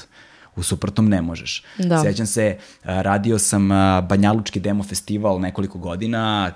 [0.55, 1.63] U suprotnom ne možeš.
[1.77, 1.99] Da.
[1.99, 3.69] Sećam se, radio sam
[4.09, 6.51] Banjalučki demo festival nekoliko godina,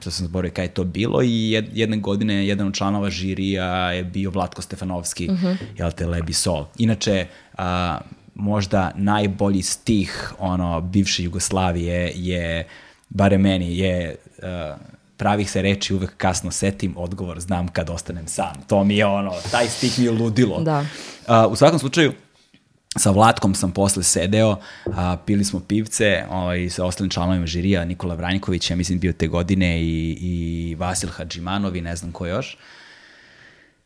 [0.00, 4.04] što sam zborio kada je to bilo i jedne godine jedan od članova žirija je
[4.04, 5.46] bio Vlatko Stefanovski, uh mhm.
[5.46, 5.56] -huh.
[5.76, 6.66] jel te, Lebi Sol.
[6.78, 7.26] Inače,
[7.58, 7.98] a,
[8.34, 12.66] možda najbolji stih ono, bivše Jugoslavije je,
[13.08, 18.52] bare meni, je uh, pravih se reči uvek kasno setim, odgovor znam kad ostanem sam.
[18.66, 20.60] To mi je ono, taj stih mi je ludilo.
[20.60, 20.80] Da.
[21.26, 22.12] Uh, u svakom slučaju,
[22.96, 28.14] sa Vlatkom sam posle sedeo, a, pili smo pivce ovaj, sa ostalim članovima žirija, Nikola
[28.14, 32.56] Vranjković, ja mislim bio te godine i, i Vasil Hadžimanov i ne znam ko još.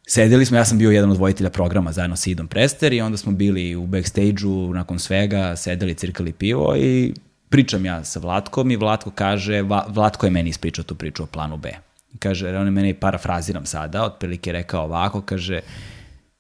[0.06, 3.16] Sedeli smo, ja sam bio jedan od vojitelja programa zajedno sa Idom Prester i onda
[3.16, 7.14] smo bili u backstage-u nakon svega, sedeli, cirkali pivo i
[7.52, 11.56] pričam ja sa Vlatkom i Vlatko kaže, Vlatko je meni ispričao tu priču o planu
[11.56, 11.72] B.
[12.18, 15.60] Kaže, on je meni parafraziram sada, otprilike rekao ovako, kaže,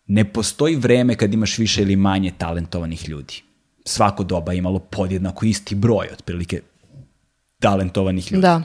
[0.06, 3.42] ne postoji vreme kad imaš više ili manje talentovanih ljudi.
[3.84, 6.60] Svako doba je imalo podjednako isti broj, otprilike,
[7.58, 8.42] talentovanih ljudi.
[8.42, 8.62] Da.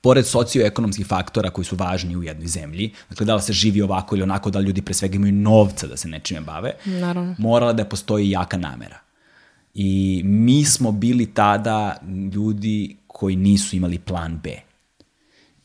[0.00, 4.16] Pored socioekonomskih faktora koji su važni u jednoj zemlji, dakle da li se živi ovako
[4.16, 7.34] ili onako, da li ljudi pre svega imaju novca da se nečime bave, Naravno.
[7.38, 9.07] morala da postoji jaka namera.
[9.80, 11.96] I mi smo bili tada
[12.34, 14.67] ljudi koji nisu imali plan B.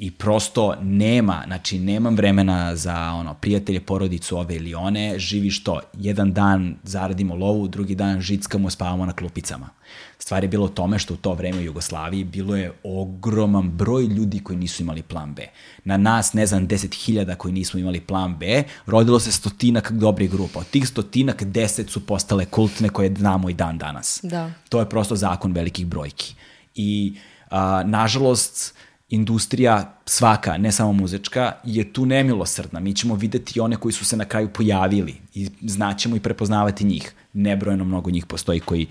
[0.03, 5.79] I prosto nema, znači nemam vremena za ono, prijatelje, porodicu ove ili one, živiš to,
[5.93, 9.69] jedan dan zaradimo lovu, drugi dan žickamo, spavamo na klupicama.
[10.19, 14.39] Stvar je bilo tome što u to vreme u Jugoslaviji bilo je ogroman broj ljudi
[14.39, 15.47] koji nisu imali plan B.
[15.83, 20.31] Na nas, ne znam, deset hiljada koji nismo imali plan B, rodilo se stotinak dobrih
[20.31, 20.59] grupa.
[20.59, 24.19] Od tih stotinak deset su postale kultne koje znamo i dan danas.
[24.23, 24.51] Da.
[24.69, 26.35] To je prosto zakon velikih brojki.
[26.75, 27.13] I,
[27.49, 28.75] a, nažalost,
[29.09, 32.79] industrija svaka, ne samo muzička, je tu nemilosrdna.
[32.79, 37.13] Mi ćemo videti one koji su se na kraju pojavili i znaćemo i prepoznavati njih.
[37.33, 38.87] Nebrojeno mnogo njih postoji koji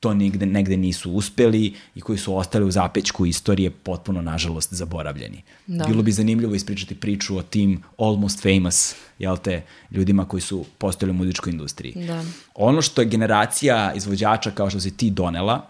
[0.00, 5.42] to nigde, negde nisu uspeli i koji su ostali u zapećku istorije potpuno, nažalost, zaboravljeni.
[5.66, 5.84] Da.
[5.84, 11.10] Bilo bi zanimljivo ispričati priču o tim almost famous, jel te, ljudima koji su postojali
[11.10, 11.92] u muzičkoj industriji.
[12.06, 12.24] Da.
[12.54, 15.66] Ono što je generacija izvođača, kao što si ti donela,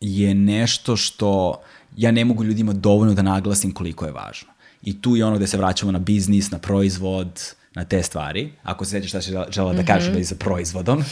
[0.00, 1.60] je nešto što
[1.96, 4.48] ja ne mogu ljudima dovoljno da naglasim koliko je važno.
[4.82, 7.40] I tu je ono gde se vraćamo na biznis, na proizvod,
[7.74, 8.52] na te stvari.
[8.62, 10.24] Ako se sećaš šta se žela da kažeš mm -hmm.
[10.24, 11.04] sa proizvodom.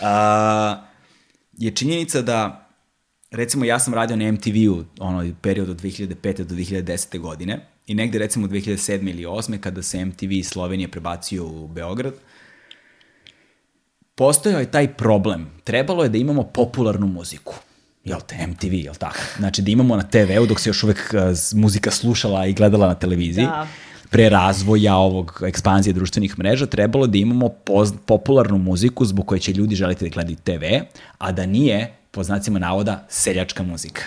[0.00, 0.04] Uh,
[1.52, 2.68] je činjenica da
[3.30, 6.44] recimo ja sam radio na MTV-u ono period od 2005.
[6.44, 7.18] do 2010.
[7.18, 9.10] godine i negde recimo 2007.
[9.10, 9.60] ili 2008.
[9.60, 12.14] kada se MTV iz Slovenije prebacio u Beograd,
[14.14, 15.50] postojao je taj problem.
[15.64, 17.54] Trebalo je da imamo popularnu muziku.
[18.08, 19.18] Jel te, MTV, jel tako?
[19.38, 22.94] Znači da imamo na TV-u dok se još uvek uh, muzika slušala i gledala na
[22.94, 23.46] televiziji.
[23.46, 23.66] Da
[24.10, 29.52] pre razvoja ovog ekspanzije društvenih mreža trebalo da imamo poz, popularnu muziku zbog koje će
[29.52, 30.64] ljudi želiti da gledaju TV,
[31.18, 34.02] a da nije, po znacima navoda, seljačka muzika.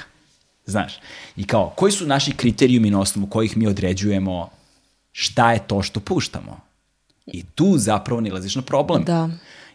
[0.66, 1.00] Znaš,
[1.36, 4.50] i kao, koji su naši kriterijumi na osnovu kojih mi određujemo
[5.12, 6.60] šta je to što puštamo?
[7.26, 9.04] I tu zapravo nilaziš na problem.
[9.04, 9.30] Da.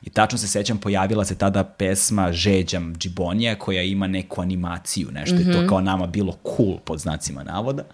[0.07, 5.35] I tačno se sećam, pojavila se tada pesma Žeđam Džibonija koja ima neku animaciju, nešto
[5.35, 5.47] mm -hmm.
[5.47, 5.69] je to mhm.
[5.69, 7.85] kao nama bilo cool pod znacima navoda.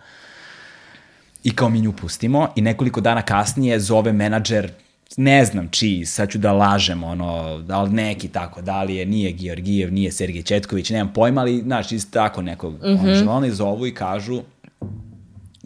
[1.44, 4.70] I kao mi nju pustimo i nekoliko dana kasnije zove menadžer
[5.16, 9.06] ne znam čiji, sad ću da lažem, ono, da li neki tako, da li je,
[9.06, 13.28] nije Georgijev, nije Sergej Četković, nemam pojma, ali, znaš, iz tako nekog, mm -hmm.
[13.28, 14.42] oni zovu i kažu,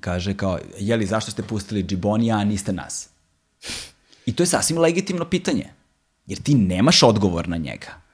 [0.00, 3.08] kaže kao, jeli, zašto ste pustili Džibonija, a niste nas?
[4.26, 5.75] I to je sasvim legitimno pitanje,
[6.26, 8.06] jer ti nemaš odgovor na njega.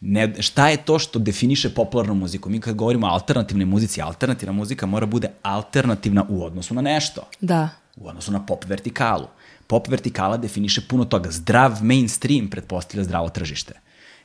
[0.00, 2.50] Ne, šta je to što definiše popularnu muziku?
[2.50, 7.28] Mi kad govorimo o alternativnoj muzici, alternativna muzika mora bude alternativna u odnosu na nešto.
[7.40, 7.68] Da.
[7.96, 9.26] U odnosu na pop vertikalu.
[9.66, 11.30] Pop vertikala definiše puno toga.
[11.30, 13.74] Zdrav mainstream pretpostavlja zdravo tržište.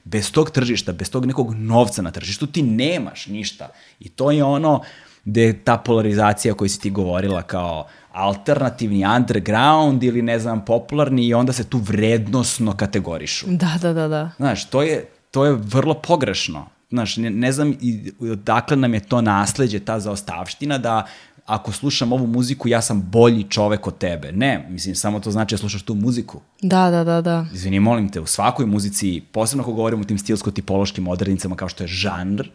[0.03, 3.69] Bez tog tržišta, bez tog nekog novca na tržištu ti nemaš ništa.
[3.99, 4.81] I to je ono
[5.25, 11.25] gde je ta polarizacija koju si ti govorila kao alternativni underground ili ne znam popularni
[11.25, 13.45] i onda se tu vrednosno kategorišu.
[13.49, 14.31] Da, da, da, da.
[14.37, 16.65] Znaš, to je, to je vrlo pogrešno.
[16.89, 21.05] Znaš, ne, ne znam i odakle nam je to nasledđe, ta zaostavština da
[21.45, 24.31] ako slušam ovu muziku, ja sam bolji čovek od tebe.
[24.31, 26.41] Ne, mislim, samo to znači da slušaš tu muziku.
[26.61, 27.45] Da, da, da, da.
[27.53, 31.83] Izvini, molim te, u svakoj muzici, posebno ako govorimo o tim stilsko-tipološkim odrednicama kao što
[31.83, 32.47] je žanr,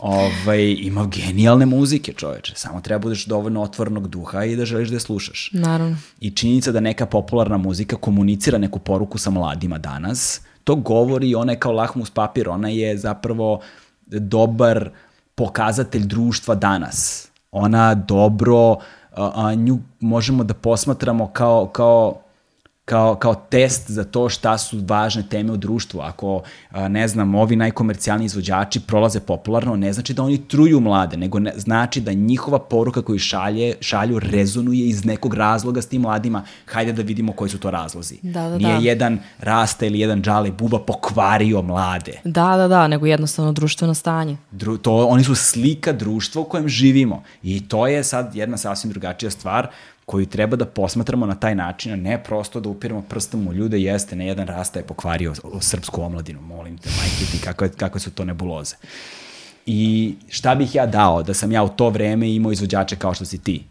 [0.00, 2.52] ovaj, ima genijalne muzike, čoveče.
[2.56, 5.50] Samo treba budeš dovoljno otvornog duha i da želiš da je slušaš.
[5.52, 5.96] Naravno.
[6.20, 11.52] I činjenica da neka popularna muzika komunicira neku poruku sa mladima danas, to govori, ona
[11.52, 13.60] je kao lahmus papir, ona je zapravo
[14.06, 14.90] dobar
[15.34, 17.28] pokazatelj društva danas.
[17.52, 18.76] Ona dobro,
[19.16, 22.20] a, a nju možemo da posmatramo kao, kao
[22.90, 26.00] kao, kao test za to šta su važne teme u društvu.
[26.00, 26.42] Ako,
[26.88, 31.52] ne znam, ovi najkomercijalni izvođači prolaze popularno, ne znači da oni truju mlade, nego ne,
[31.56, 36.42] znači da njihova poruka koju šalje, šalju rezonuje iz nekog razloga s tim mladima.
[36.66, 38.18] Hajde da vidimo koji su to razlozi.
[38.22, 38.80] Da, da, Nije da.
[38.82, 42.20] jedan rasta ili jedan džale buba pokvario mlade.
[42.24, 44.36] Da, da, da, nego jednostavno društveno stanje.
[44.50, 47.22] Dru, to, oni su slika društva u kojem živimo.
[47.42, 49.68] I to je sad jedna sasvim drugačija stvar
[50.10, 53.78] koju treba da posmatramo na taj način, a ne prosto da upiramo prstom u ljude,
[53.78, 58.00] jeste, ne jedan rasta je pokvario o srpsku omladinu, molim te, majke ti, kakve, kakve
[58.00, 58.74] su to nebuloze.
[59.66, 63.24] I šta bih ja dao da sam ja u to vreme imao izvođače kao što
[63.24, 63.62] si ti,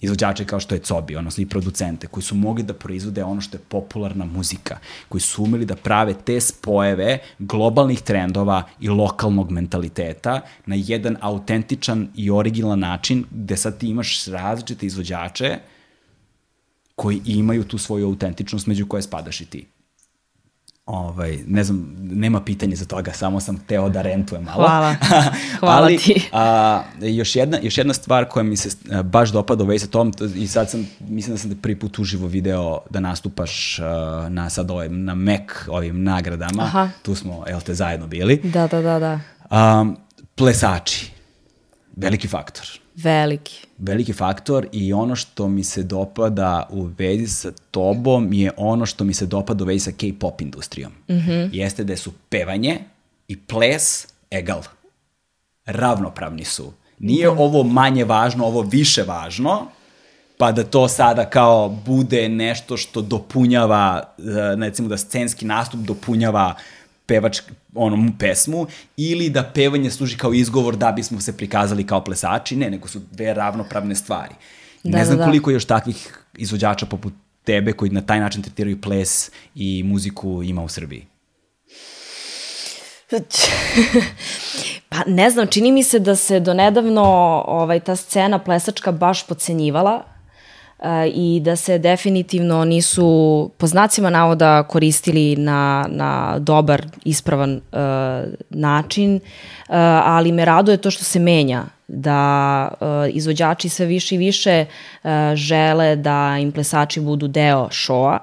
[0.00, 3.56] izvođače kao što je Cobi, odnosno i producente, koji su mogli da proizvode ono što
[3.56, 4.76] je popularna muzika,
[5.08, 12.08] koji su umeli da prave te spojeve globalnih trendova i lokalnog mentaliteta na jedan autentičan
[12.14, 15.58] i originalan način, gde sad ti imaš različite izvođače
[16.96, 19.66] koji imaju tu svoju autentičnost među koje spadaš i ti.
[20.86, 24.68] Ovaj, ne znam, nema pitanja za toga, samo sam teo da rentujem malo.
[24.68, 24.94] Hvala.
[25.60, 26.28] Hvala Ali, ti.
[26.32, 29.90] A, još, jedna, još jedna stvar koja mi se a, baš dopada u vezi sa
[29.90, 34.26] tom, i sad sam, mislim da sam te prvi put uživo video da nastupaš a,
[34.30, 36.62] na sad ovim, na MEC ovim nagradama.
[36.62, 36.90] Aha.
[37.02, 38.36] Tu smo, jel te, zajedno bili.
[38.44, 39.20] Da, da, da, da.
[39.80, 39.96] Um,
[40.34, 41.12] plesači.
[41.96, 43.66] Veliki faktor Veliki.
[43.78, 49.04] veliki faktor i ono što mi se dopada u vezi sa tobom je ono što
[49.04, 50.92] mi se dopada u vezi sa K-pop industrijom.
[51.08, 51.48] Mm -hmm.
[51.52, 52.78] Jeste da su pevanje
[53.28, 54.62] i ples egal.
[55.66, 56.72] Ravnopravni su.
[56.98, 57.38] Nije mm.
[57.38, 59.66] ovo manje važno, ovo više važno,
[60.38, 64.22] pa da to sada kao bude nešto što dopunjava, eh,
[64.60, 66.54] recimo da scenski nastup dopunjava
[67.06, 67.40] pevač,
[67.76, 68.66] onom pesmu,
[68.96, 73.00] ili da pevanje služi kao izgovor da bismo se prikazali kao plesači, ne, nego su
[73.10, 74.34] dve ravnopravne stvari.
[74.82, 75.30] Da, ne znam da, da.
[75.30, 77.12] koliko još takvih izvođača poput
[77.44, 81.06] tebe koji na taj način tretiraju ples i muziku ima u Srbiji.
[84.88, 87.02] pa ne znam, čini mi se da se donedavno
[87.46, 90.15] ovaj, ta scena plesačka baš pocenjivala
[91.14, 97.80] i da se definitivno nisu po znacima navoda koristili na, na dobar, ispravan uh,
[98.50, 99.20] način, uh,
[100.04, 104.64] ali me raduje to što se menja da uh, izvođači sve više i više
[105.04, 108.18] uh, žele da im plesači budu deo šoa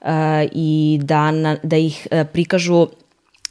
[0.00, 0.08] uh,
[0.52, 2.86] i da, na, da ih uh, prikažu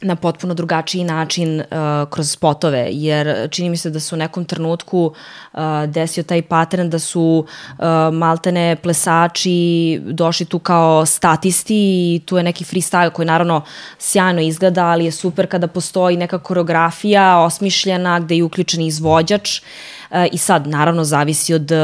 [0.00, 1.66] na potpuno drugačiji način uh,
[2.10, 5.14] kroz spotove, jer čini mi se da su u nekom trenutku
[5.52, 7.46] uh, desio taj pattern da su
[7.78, 11.74] uh, maltene plesači došli tu kao statisti
[12.14, 13.62] i tu je neki freestyle koji naravno
[13.98, 20.16] sjajno izgleda, ali je super kada postoji neka koreografija osmišljena gde je uključen izvođač uh,
[20.32, 21.78] i sad naravno zavisi od uh,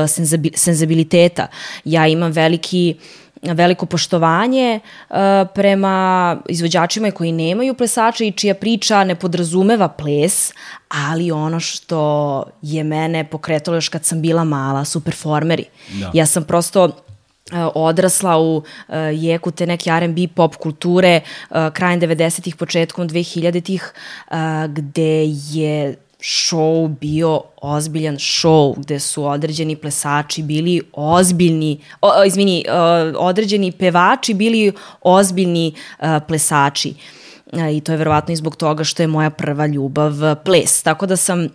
[0.54, 1.46] senzibiliteta.
[1.84, 2.96] Ja imam veliki
[3.42, 4.80] veliko poštovanje
[5.10, 5.16] uh,
[5.54, 10.52] prema izvođačima koji nemaju plesača i čija priča ne podrazumeva ples,
[10.88, 15.64] ali ono što je mene pokretalo još kad sam bila mala su performeri.
[16.00, 16.10] Da.
[16.14, 16.92] Ja sam prosto uh,
[17.74, 21.20] odrasla u uh, jeku te neke R&B pop kulture
[21.72, 23.92] krajem 90-ih, početkom 2000-ih,
[24.30, 24.36] uh,
[24.68, 33.26] gde je show bio ozbiljan show gde su određeni plesači bili ozbiljni, o, izvini, o,
[33.26, 34.72] određeni pevači bili
[35.02, 36.94] ozbiljni o, plesači.
[37.52, 40.12] E, I to je verovatno i zbog toga što je moja prva ljubav
[40.44, 40.82] ples.
[40.82, 41.48] Tako da sam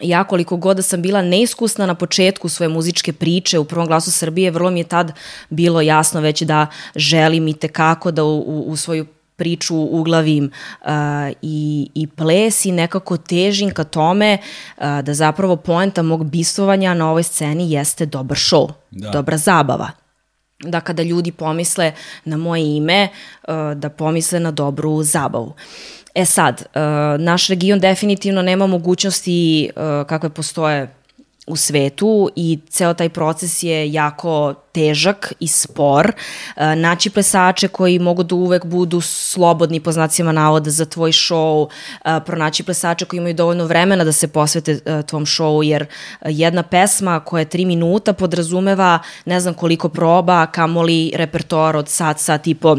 [0.00, 4.12] ja koliko god da sam bila neiskusna na početku svoje muzičke priče u prvom glasu
[4.12, 5.12] Srbije, vrlo mi je tad
[5.50, 6.66] bilo jasno već da
[6.96, 9.06] želim i tekako da u, u, u svoju
[9.36, 10.88] priču uglavim uh,
[11.42, 14.38] i, i ples i nekako težim ka tome
[14.76, 19.10] uh, da zapravo poenta mog bistvovanja na ovoj sceni jeste dobar show, da.
[19.10, 19.90] dobra zabava
[20.58, 21.92] da kada ljudi pomisle
[22.24, 23.08] na moje ime,
[23.48, 25.54] uh, da pomisle na dobru zabavu.
[26.14, 30.94] E sad, uh, naš region definitivno nema mogućnosti uh, kakve postoje
[31.46, 36.12] u svetu i ceo taj proces je jako težak i spor.
[36.56, 41.68] E, naći plesače koji mogu da uvek budu slobodni po znacima navoda za tvoj show,
[42.04, 45.86] e, pronaći plesače koji imaju dovoljno vremena da se posvete e, tvom showu, jer
[46.24, 52.20] jedna pesma koja je tri minuta podrazumeva ne znam koliko proba, kamoli repertoar od sat,
[52.20, 52.76] sat i po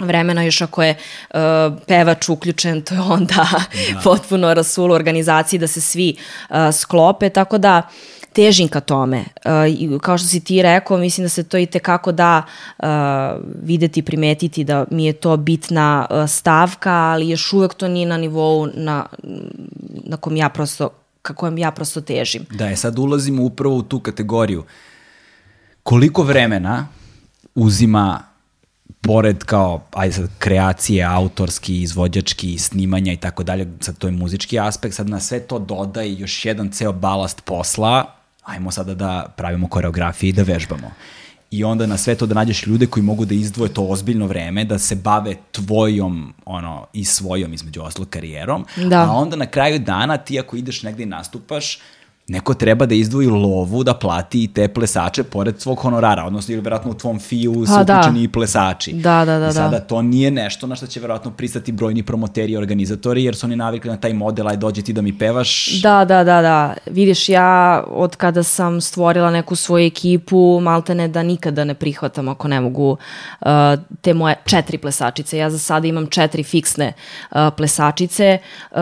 [0.00, 0.96] vremena još ako je
[1.30, 1.38] uh,
[1.86, 3.48] pevač uključen, to je onda
[3.92, 4.00] da.
[4.04, 6.16] potpuno rasulo organizaciji da se svi
[6.50, 7.82] uh, sklope, tako da
[8.32, 9.24] težim ka tome.
[9.44, 12.42] Uh, kao što si ti rekao, mislim da se to i tekako da
[12.78, 12.86] uh,
[13.62, 18.16] videti, primetiti da mi je to bitna uh, stavka, ali još uvek to nije na
[18.16, 19.06] nivou na,
[19.82, 20.90] na kom ja prosto,
[21.22, 22.46] kako ja prosto težim.
[22.50, 24.64] Da, je sad ulazimo upravo u tu kategoriju.
[25.82, 26.88] Koliko vremena
[27.54, 28.29] uzima
[29.00, 34.58] pored kao, ajde sad, kreacije, autorski, izvođački, snimanja i tako dalje, sad to je muzički
[34.58, 39.68] aspekt, sad na sve to dodaje još jedan ceo balast posla, ajmo sada da pravimo
[39.68, 40.90] koreografije i da vežbamo.
[41.50, 44.64] I onda na sve to da nađeš ljude koji mogu da izdvoje to ozbiljno vreme,
[44.64, 49.00] da se bave tvojom ono, i svojom između oslo karijerom, da.
[49.02, 51.78] a onda na kraju dana ti ako ideš negde i nastupaš,
[52.30, 56.62] neko treba da izdvoji lovu da plati i te plesače pored svog honorara, odnosno ili
[56.62, 57.98] verovatno u tvom fiju su da.
[57.98, 58.92] uključeni i plesači.
[58.92, 59.48] Da, da, da.
[59.48, 59.80] I sada da.
[59.80, 63.56] to nije nešto na što će verovatno pristati brojni promoteri i organizatori, jer su oni
[63.56, 65.80] navikli na taj model, aj dođi ti da mi pevaš.
[65.82, 66.74] Da, da, da, da.
[66.86, 72.48] Vidiš, ja od kada sam stvorila neku svoju ekipu, maltene da nikada ne prihvatam ako
[72.48, 72.90] ne mogu
[73.40, 73.48] uh,
[74.00, 75.38] te moje četiri plesačice.
[75.38, 76.92] Ja za sada imam četiri fiksne
[77.30, 78.38] uh, plesačice
[78.70, 78.78] uh,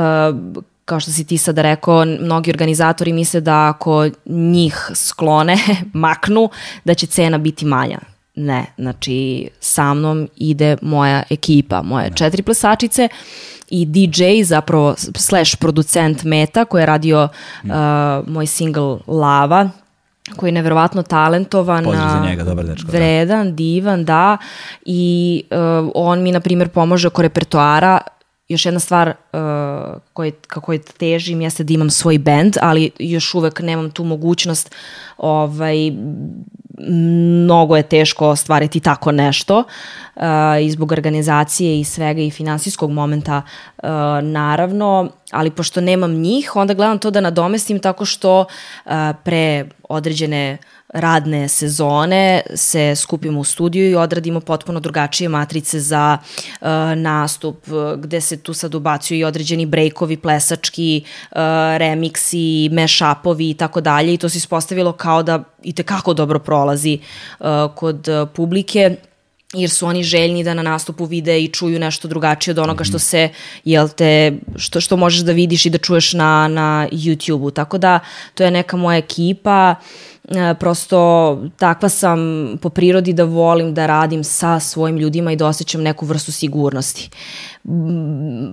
[0.88, 5.56] kao što si ti sada rekao, mnogi organizatori misle da ako njih sklone,
[6.04, 6.50] maknu,
[6.84, 7.98] da će cena biti manja.
[8.34, 13.08] Ne, znači sa mnom ide moja ekipa, moje četiri plesačice
[13.70, 17.28] i DJ, zapravo slash producent Meta koji je radio
[17.62, 17.70] uh,
[18.26, 19.70] moj single Lava,
[20.36, 22.98] koji je neverovatno talentovan, Pozdrav za njega, dobar dečko, da.
[22.98, 23.52] vredan, da.
[23.52, 24.36] divan, da,
[24.84, 28.00] i uh, on mi, na primjer, pomaže oko repertoara
[28.48, 33.60] još jedna stvar uh, kako je težim jeste da imam svoj band, ali još uvek
[33.60, 34.74] nemam tu mogućnost
[35.16, 35.92] ovaj,
[36.88, 39.58] mnogo je teško ostvariti tako nešto.
[39.58, 39.64] uh,
[40.62, 43.42] i zbog organizacije i svega i finansijskog momenta
[43.76, 43.88] uh,
[44.22, 48.92] naravno, ali pošto nemam njih, onda gledam to da nadomestim tako što uh,
[49.24, 56.18] pre određene uh, radne sezone se skupimo u studiju i odradimo potpuno drugačije matrice za
[56.60, 57.66] uh, nastup,
[57.96, 61.38] gde se tu sad ubacuju i određeni brejkovi, plesački, uh,
[61.76, 66.98] remiksi, mashupovi i tako dalje i to se ispostavilo kao da i tekako dobro prolazi
[67.40, 68.96] uh, kod uh, publike
[69.52, 72.96] jer su oni željni da na nastupu vide i čuju nešto drugačije od onoga što
[72.96, 73.02] mhm.
[73.02, 73.28] se,
[73.64, 77.50] jel te, što, što možeš da vidiš i da čuješ na, na YouTube-u.
[77.50, 78.00] Tako da,
[78.34, 79.74] to je neka moja ekipa,
[80.28, 80.98] e, prosto
[81.56, 82.18] takva sam
[82.62, 87.10] po prirodi da volim da radim sa svojim ljudima i da osjećam neku vrstu sigurnosti.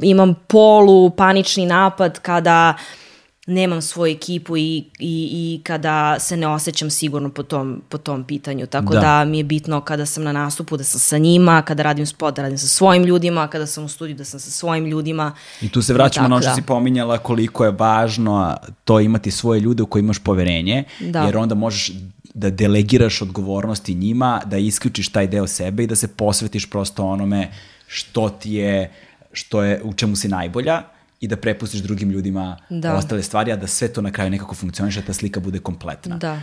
[0.01, 3.04] Imam polu panični napad kada uh,
[3.45, 8.23] nemam svoju ekipu i, i, i kada se ne osjećam sigurno po tom, po tom
[8.23, 8.65] pitanju.
[8.67, 8.99] Tako da.
[8.99, 12.35] da mi je bitno kada sam na nastupu da sam sa njima, kada radim spot
[12.35, 15.35] da radim sa svojim ljudima, kada sam u studiju da sam sa svojim ljudima.
[15.61, 16.55] I tu se vraćamo na ono što da.
[16.55, 21.23] si pominjala koliko je važno to imati svoje ljude u koje imaš poverenje, da.
[21.23, 21.91] jer onda možeš
[22.33, 27.51] da delegiraš odgovornosti njima, da isključiš taj deo sebe i da se posvetiš prosto onome
[27.87, 28.91] što ti je,
[29.31, 30.94] što je, u čemu si najbolja
[31.25, 32.95] i da prepustiš drugim ljudima da.
[32.95, 36.17] ostale stvari, a da sve to na kraju nekako funkcioniše, da ta slika bude kompletna.
[36.17, 36.39] Da.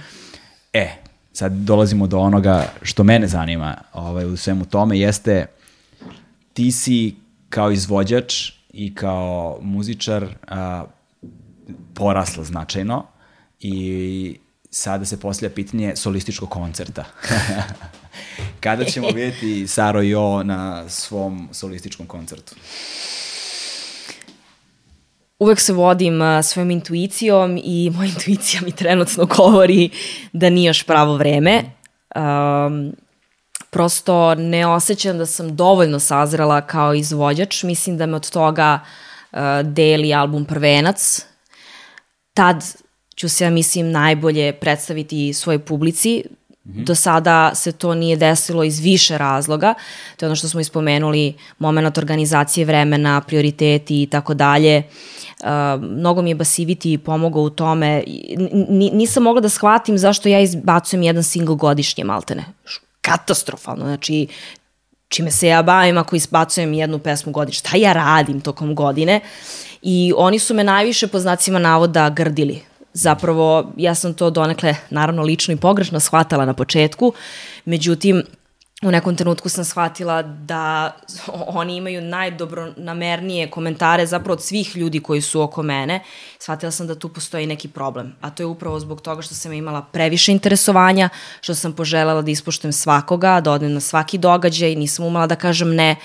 [0.73, 0.89] E,
[1.33, 5.47] sad dolazimo do onoga što mene zanima ovaj, u svemu tome, jeste
[6.53, 7.15] ti si
[7.49, 10.85] kao izvođač i kao muzičar a,
[11.95, 13.05] porasla značajno
[13.61, 14.39] i
[14.71, 17.05] sada se postavlja pitanje solističkog koncerta.
[18.61, 22.55] Kada ćemo vidjeti Saro i O na svom solističkom koncertu?
[25.43, 29.91] Uvek se vodim svojom intuicijom i moja intuicija mi trenutno govori
[30.33, 31.63] da nije još pravo vreme.
[32.17, 32.93] Um,
[33.71, 37.63] prosto ne osjećam da sam dovoljno sazrela kao izvođač.
[37.63, 38.81] Mislim da me od toga
[39.33, 41.27] uh, deli album Prvenac.
[42.35, 42.65] Tad
[43.17, 46.25] ću se, ja mislim, najbolje predstaviti svojoj publici.
[46.65, 46.85] Mm -hmm.
[46.85, 49.75] Do sada se to nije desilo iz više razloga.
[50.17, 54.83] To je ono što smo ispomenuli, moment organizacije vremena, prioriteti i tako dalje.
[55.41, 55.49] Uh,
[55.83, 58.03] mnogo mi je Basiviti pomogao u tome.
[58.07, 62.45] N nisam mogla da shvatim zašto ja izbacujem jedan single godišnje, maltene.
[63.01, 63.85] Katastrofalno.
[63.85, 64.27] Znači,
[65.09, 67.59] čime se ja bavim ako isbacujem jednu pesmu godišnje.
[67.59, 69.21] Šta ja radim tokom godine?
[69.83, 75.23] I oni su me najviše po znacima navoda grdili zapravo ja sam to donekle naravno
[75.23, 77.13] lično i pogrešno shvatala na početku,
[77.65, 78.23] međutim
[78.83, 80.97] u nekom trenutku sam shvatila da
[81.61, 86.01] oni imaju najdobronamernije komentare zapravo od svih ljudi koji su oko mene.
[86.39, 89.53] Shvatila sam da tu postoji neki problem, a to je upravo zbog toga što sam
[89.53, 91.09] imala previše interesovanja,
[91.41, 95.75] što sam poželjala da ispoštujem svakoga, da odem na svaki događaj, nisam umala da kažem
[95.75, 95.97] ne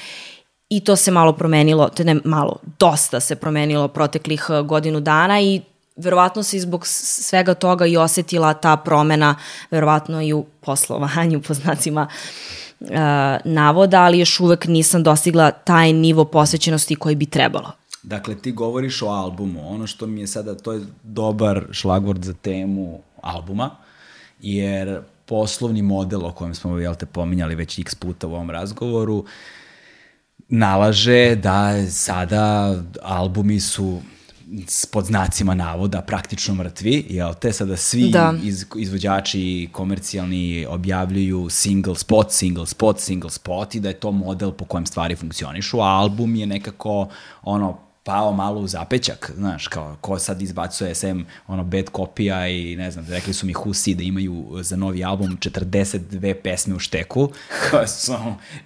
[0.70, 5.62] I to se malo promenilo, ne malo, dosta se promenilo proteklih eh, godinu dana i
[5.98, 9.36] verovatno se zbog svega toga i osetila ta promena,
[9.72, 12.08] verovatno i u poslovanju, po znacima
[12.80, 12.88] uh,
[13.46, 17.72] navoda, ali još uvek nisam dostigla taj nivo posvećenosti koji bi trebalo.
[18.04, 19.74] Dakle, ti govoriš o albumu.
[19.74, 23.70] Ono što mi je sada, to je dobar šlagvord za temu albuma,
[24.42, 29.26] jer poslovni model o kojem smo, jel te, pominjali već x puta u ovom razgovoru,
[30.48, 34.02] nalaže da sada albumi su
[34.92, 37.54] pod znacima navoda praktično mrtvi, jel te?
[37.54, 38.34] Sada svi da.
[38.44, 44.52] iz, izvođači komercijalni objavljuju single spot, single spot, single spot i da je to model
[44.52, 47.08] po kojem stvari funkcionišu, a album je nekako
[47.44, 52.76] ono pao malo u zapećak, znaš, kao ko sad izbacuje SM ono bad kopija i
[52.76, 57.32] ne znam, rekli su mi Husi da imaju za novi album 42 pesme u šteku,
[57.70, 58.14] kao su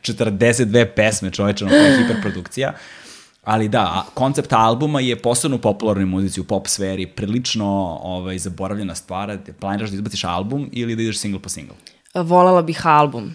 [0.02, 2.74] 42 pesme čoveče, ono je hiperprodukcija.
[3.42, 8.96] Ali da, koncept albuma je posebno u popularnoj muzici, u pop sferi, prilično ovaj, zaboravljena
[8.96, 9.38] stvar.
[9.60, 11.76] Planiraš da izbaciš album ili da ideš single po single?
[12.14, 13.34] Volala bih album.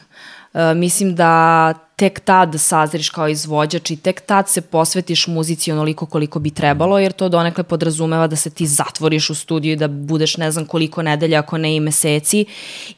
[0.55, 6.07] Uh, mislim da tek tad sazriš kao izvođač i tek tad se posvetiš muzici onoliko
[6.07, 9.89] koliko bi trebalo, jer to donekle podrazumeva da se ti zatvoriš u studiju i da
[9.89, 12.45] budeš ne znam koliko nedelja, ako ne i meseci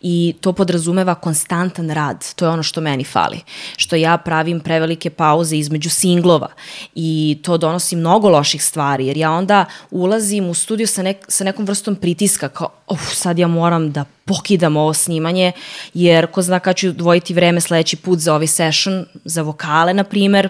[0.00, 2.34] i to podrazumeva konstantan rad.
[2.34, 3.40] To je ono što meni fali.
[3.76, 6.48] Što ja pravim prevelike pauze između singlova
[6.94, 11.44] i to donosi mnogo loših stvari, jer ja onda ulazim u studiju sa, nek, sa
[11.44, 15.52] nekom vrstom pritiska, kao, uf, sad ja moram da pokidam ovo snimanje,
[15.94, 19.94] jer ko zna kad ću dvojiti vreme sledeći put za ovaj session session za vokale,
[19.94, 20.48] na primer,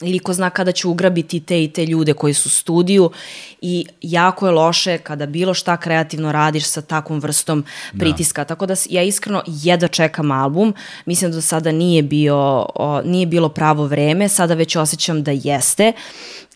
[0.00, 3.10] ili ko zna kada će ugrabiti te i te ljude koji su u studiju
[3.60, 7.98] i jako je loše kada bilo šta kreativno radiš sa takvom vrstom da.
[7.98, 8.44] pritiska.
[8.44, 8.48] Da.
[8.48, 10.74] Tako da ja iskreno jedva čekam album.
[11.06, 15.30] Mislim da do sada nije, bio, o, nije bilo pravo vreme, sada već osjećam da
[15.30, 15.92] jeste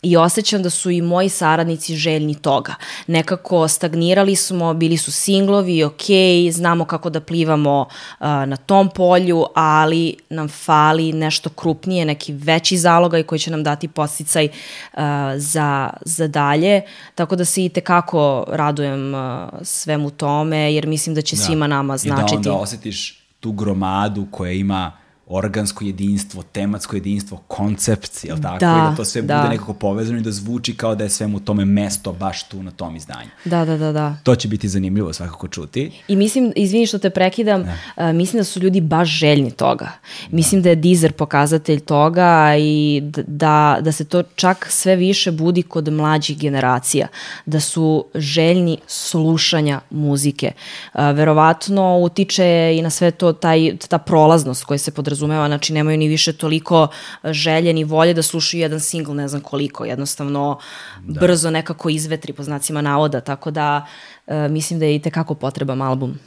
[0.01, 2.75] i osjećam da su i moji saradnici željni toga.
[3.07, 6.03] Nekako stagnirali smo, bili su singlovi, ok,
[6.51, 12.77] znamo kako da plivamo uh, na tom polju, ali nam fali nešto krupnije, neki veći
[12.77, 14.99] zalogaj koji će nam dati posticaj uh,
[15.37, 16.81] za, za dalje.
[17.15, 19.21] Tako da se i tekako radujem uh,
[19.61, 21.41] svemu tome, jer mislim da će da.
[21.41, 22.35] svima nama značiti.
[22.35, 25.00] I da onda osetiš tu gromadu koja ima
[25.31, 28.59] organsko jedinstvo, tematsko jedinstvo, koncept, jel tako?
[28.59, 29.37] Da, I da to sve da.
[29.37, 32.71] bude nekako povezano i da zvuči kao da je svemu tome mesto baš tu na
[32.71, 33.29] tom izdanju.
[33.45, 34.15] Da, da, da, da.
[34.23, 35.91] To će biti zanimljivo svakako čuti.
[36.07, 38.09] I mislim, izvini što te prekidam, da.
[38.09, 39.91] uh, mislim da su ljudi baš željni toga.
[40.31, 45.31] Mislim da, da je Deezer pokazatelj toga i da, da se to čak sve više
[45.31, 47.07] budi kod mlađih generacija.
[47.45, 50.51] Da su željni slušanja muzike.
[50.93, 55.73] Uh, verovatno utiče i na sve to taj, ta prolaznost koja se podrazumije podrazumeva, znači
[55.73, 56.87] nemaju ni više toliko
[57.23, 60.59] želje ni volje da slušaju jedan single, ne znam koliko, jednostavno
[61.05, 61.19] da.
[61.19, 63.85] brzo nekako izvetri po znacima navoda, tako da
[64.27, 66.17] e, mislim da je i tekako potreban album.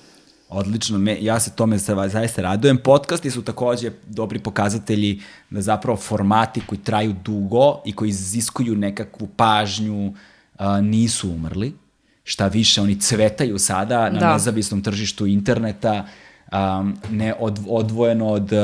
[0.49, 2.79] Odlično, me, ja se tome zaista radujem.
[2.79, 9.27] Podcasti su takođe dobri pokazatelji da zapravo formati koji traju dugo i koji iziskuju nekakvu
[9.37, 10.15] pažnju
[10.59, 11.73] a, nisu umrli.
[12.25, 14.33] Šta više, oni cvetaju sada na da.
[14.33, 16.07] nezavisnom tržištu interneta
[16.55, 18.59] um, ne od, odvojeno od uh,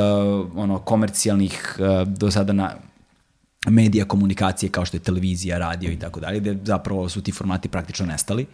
[0.57, 2.75] ono komercijalnih uh, do sada na
[3.69, 7.69] medija komunikacije kao što je televizija, radio i tako dalje, gde zapravo su ti formati
[7.69, 8.47] praktično nestali.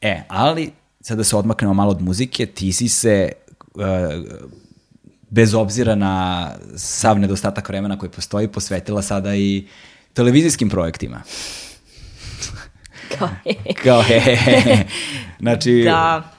[0.00, 3.32] E, ali sada da se odmaknemo malo od muzike, ti si se
[3.74, 3.82] uh,
[5.30, 9.66] bez obzira na sav nedostatak vremena koji postoji, posvetila sada i
[10.12, 11.22] televizijskim projektima.
[13.18, 13.28] Kao,
[13.84, 14.84] Kao he, he, he.
[15.40, 16.32] Znači, da.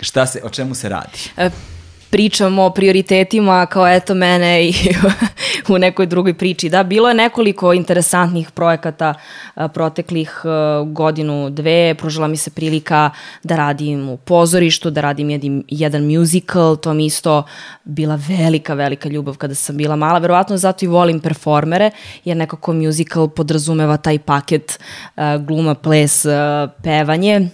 [0.00, 1.18] Šta se, o čemu se radi?
[1.36, 1.50] E,
[2.10, 4.74] pričamo o prioritetima kao eto mene i
[5.74, 6.68] u nekoj drugoj priči.
[6.68, 9.14] Da, bilo je nekoliko interesantnih projekata
[9.54, 11.94] a, proteklih a, godinu, dve.
[11.94, 13.10] Pružila mi se prilika
[13.42, 16.76] da radim u pozorištu, da radim jedan, musical.
[16.76, 17.42] To mi isto
[17.84, 20.18] bila velika, velika ljubav kada sam bila mala.
[20.18, 21.90] Verovatno zato i volim performere,
[22.24, 24.78] jer nekako musical podrazumeva taj paket
[25.46, 26.26] gluma, ples,
[26.82, 27.48] pevanje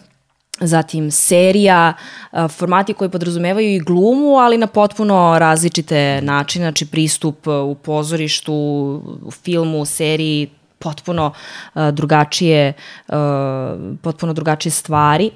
[0.60, 1.92] zatim serija,
[2.48, 8.54] formati koji podrazumevaju i glumu, ali na potpuno različite načine, znači pristup u pozorištu,
[9.24, 11.32] u filmu, u seriji, potpuno
[11.92, 12.72] drugačije,
[14.02, 15.30] potpuno drugačije stvari.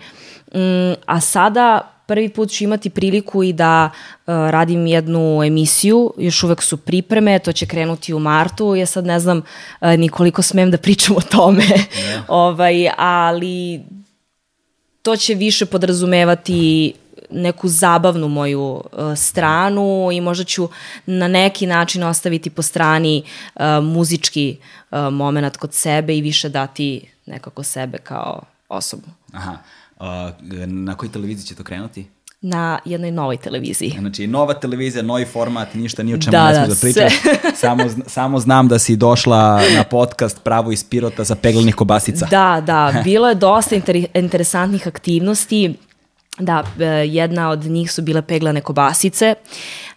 [0.54, 6.42] Mm, a sada prvi put ću imati priliku i da uh, radim jednu emisiju, još
[6.42, 10.42] uvek su pripreme, to će krenuti u martu, ja sad ne znam uh, ni koliko
[10.42, 12.20] smem da pričam o tome, yeah.
[12.28, 13.80] ovaj, ali
[15.06, 16.92] to će više podrazumevati
[17.30, 18.82] neku zabavnu moju uh,
[19.16, 20.68] stranu i možda ću
[21.06, 23.22] na neki način ostaviti po strani
[23.54, 24.56] uh, muzički
[24.90, 29.06] uh, moment kod sebe i više dati nekako sebe kao osobu.
[29.32, 29.58] Aha.
[30.00, 30.06] Uh,
[30.66, 32.06] na kojoj televiziji će to krenuti?
[32.40, 33.94] Na jednoj novoj televiziji.
[33.98, 37.12] Znači, nova televizija, novi format, ništa, ni o čemu da, ne da, da pričaš.
[37.62, 42.26] samo, samo znam da si došla na podcast Pravo iz Pirota za peglanih kobasica.
[42.30, 45.74] Da, da, bilo je dosta inter, interesantnih aktivnosti.
[46.38, 49.34] Da, e, jedna od njih su bile peglane kobasice.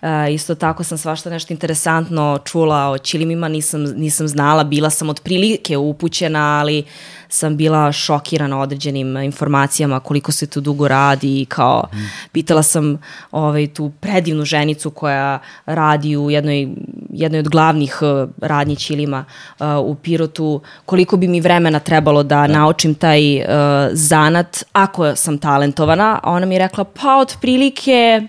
[0.01, 5.09] E, isto tako sam svašta nešto interesantno čula o čilimima, nisam, nisam znala, bila sam
[5.09, 6.83] otprilike upućena, ali
[7.30, 11.97] sam bila šokirana određenim informacijama koliko se tu dugo radi i kao mm.
[12.31, 12.97] pitala sam
[13.31, 16.68] ovaj, tu predivnu ženicu koja radi u jednoj,
[17.10, 19.26] jednoj od glavnih uh, radnji ćilima
[19.60, 22.47] uh, u Pirotu koliko bi mi vremena trebalo da, da.
[22.47, 23.45] naučim taj uh,
[23.91, 28.27] zanat ako sam talentovana, a ona mi je rekla pa otprilike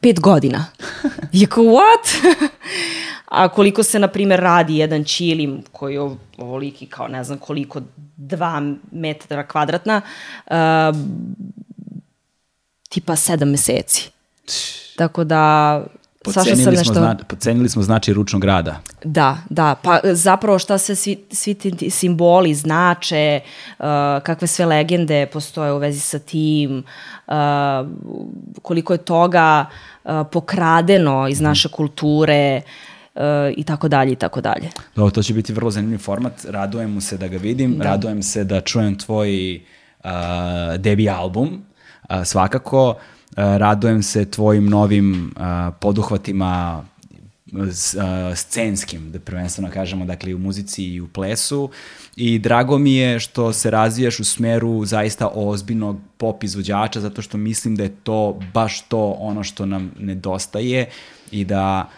[0.00, 0.64] pet godina.
[1.32, 2.36] Je kao, what?
[3.28, 6.00] a koliko se, na primjer, radi jedan čilim koji je
[6.38, 7.80] ovoliki kao ne znam koliko,
[8.16, 10.00] dva metra kvadratna,
[10.46, 10.54] uh,
[12.88, 14.10] tipa sedam meseci.
[14.96, 15.84] Tako da
[16.24, 16.84] Pocenili, sam nešto...
[16.84, 18.80] smo zna, pocenili smo znači ručnog rada.
[19.04, 19.74] Da, da.
[19.82, 23.40] Pa zapravo šta se svi, svi ti simboli znače,
[23.78, 23.84] uh,
[24.22, 26.84] kakve sve legende postoje u vezi sa tim,
[27.26, 27.34] uh,
[28.62, 29.66] koliko je toga
[30.04, 32.62] uh, pokradeno iz naše kulture,
[33.14, 33.22] uh,
[33.56, 34.70] i tako dalje i tako dalje.
[34.96, 37.84] Dobro, to će biti vrlo zanimljiv format, radujem mu se da ga vidim, da.
[37.84, 39.60] radujem se da čujem tvoj
[40.04, 40.10] uh,
[40.78, 41.62] debi album,
[42.10, 46.84] uh, svakako, Eh, radujem se tvojim novim uh, poduhvatima
[47.52, 47.68] uh,
[48.34, 51.70] scenskim, da prvenstveno kažemo, dakle i u muzici i u plesu
[52.16, 57.38] i drago mi je što se razvijaš u smeru zaista ozbiljnog pop izvođača zato što
[57.38, 60.88] mislim da je to baš to ono što nam nedostaje
[61.30, 61.88] i da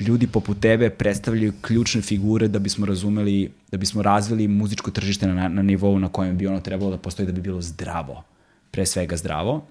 [0.00, 5.48] ljudi poput tebe predstavljaju ključne figure da bismo razumeli, da bismo razvili muzičko tržište na,
[5.48, 8.22] na nivou na kojem bi ono trebalo da postoji da bi bilo zdravo.
[8.70, 9.66] Pre svega zdravo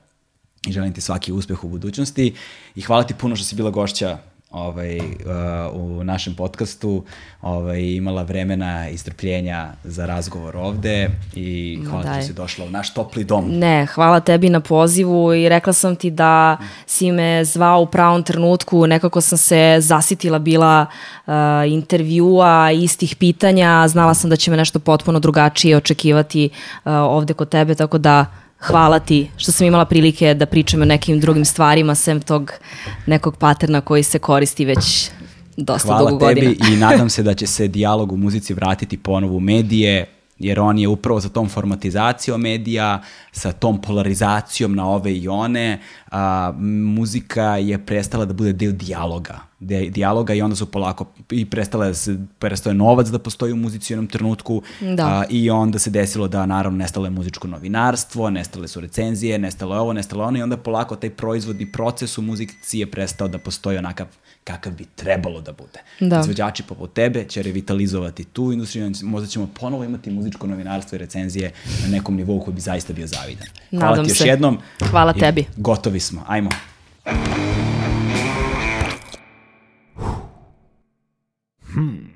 [0.67, 2.33] i želim ti svaki uspeh u budućnosti.
[2.75, 4.17] I hvala ti puno što si bila gošća
[4.51, 5.03] ovaj, uh,
[5.73, 7.03] u našem podcastu.
[7.41, 12.69] Ovaj, imala vremena i strpljenja za razgovor ovde i hvala ti što si došla u
[12.69, 13.45] naš topli dom.
[13.49, 18.23] Ne, hvala tebi na pozivu i rekla sam ti da si me zvao u pravom
[18.23, 20.85] trenutku, nekako sam se zasitila bila
[21.25, 21.33] uh,
[21.67, 27.49] intervjua, istih pitanja, znala sam da će me nešto potpuno drugačije očekivati uh, ovde kod
[27.49, 28.25] tebe, tako da
[28.61, 32.51] hvala ti što sam imala prilike da pričam o nekim drugim stvarima sem tog
[33.05, 35.09] nekog paterna koji se koristi već
[35.57, 36.45] dosta hvala dugo godina.
[36.45, 40.05] Hvala tebi i nadam se da će se dijalog u muzici vratiti ponovo u medije,
[40.39, 43.01] jer on je upravo za tom formatizacijom medija,
[43.31, 45.79] sa tom polarizacijom na ove i one,
[46.11, 46.53] a,
[46.95, 51.85] muzika je prestala da bude deo dijaloga, de, dijaloga i onda su polako i prestala
[51.85, 55.07] da se, prestao je novac da postoji u muzici u jednom trenutku da.
[55.07, 59.75] a, i onda se desilo da naravno nestalo je muzičko novinarstvo, nestale su recenzije, nestalo
[59.75, 63.37] je ovo, nestalo ono i onda polako taj proizvodni proces u muzici je prestao da
[63.37, 64.07] postoji onakav
[64.43, 65.79] kakav bi trebalo da bude.
[65.99, 66.19] Da.
[66.19, 71.51] Izvođači poput tebe će revitalizovati tu industriju, možda ćemo ponovo imati muzičko novinarstvo i recenzije
[71.83, 73.47] na nekom nivou koji bi zaista bio zavidan.
[73.69, 74.27] Hvala Nadam ti još se.
[74.27, 74.57] jednom.
[74.89, 75.45] Hvala tebi.
[75.57, 76.23] Gotovi smo.
[76.27, 76.49] Ajmo.
[81.73, 82.10] Hmm.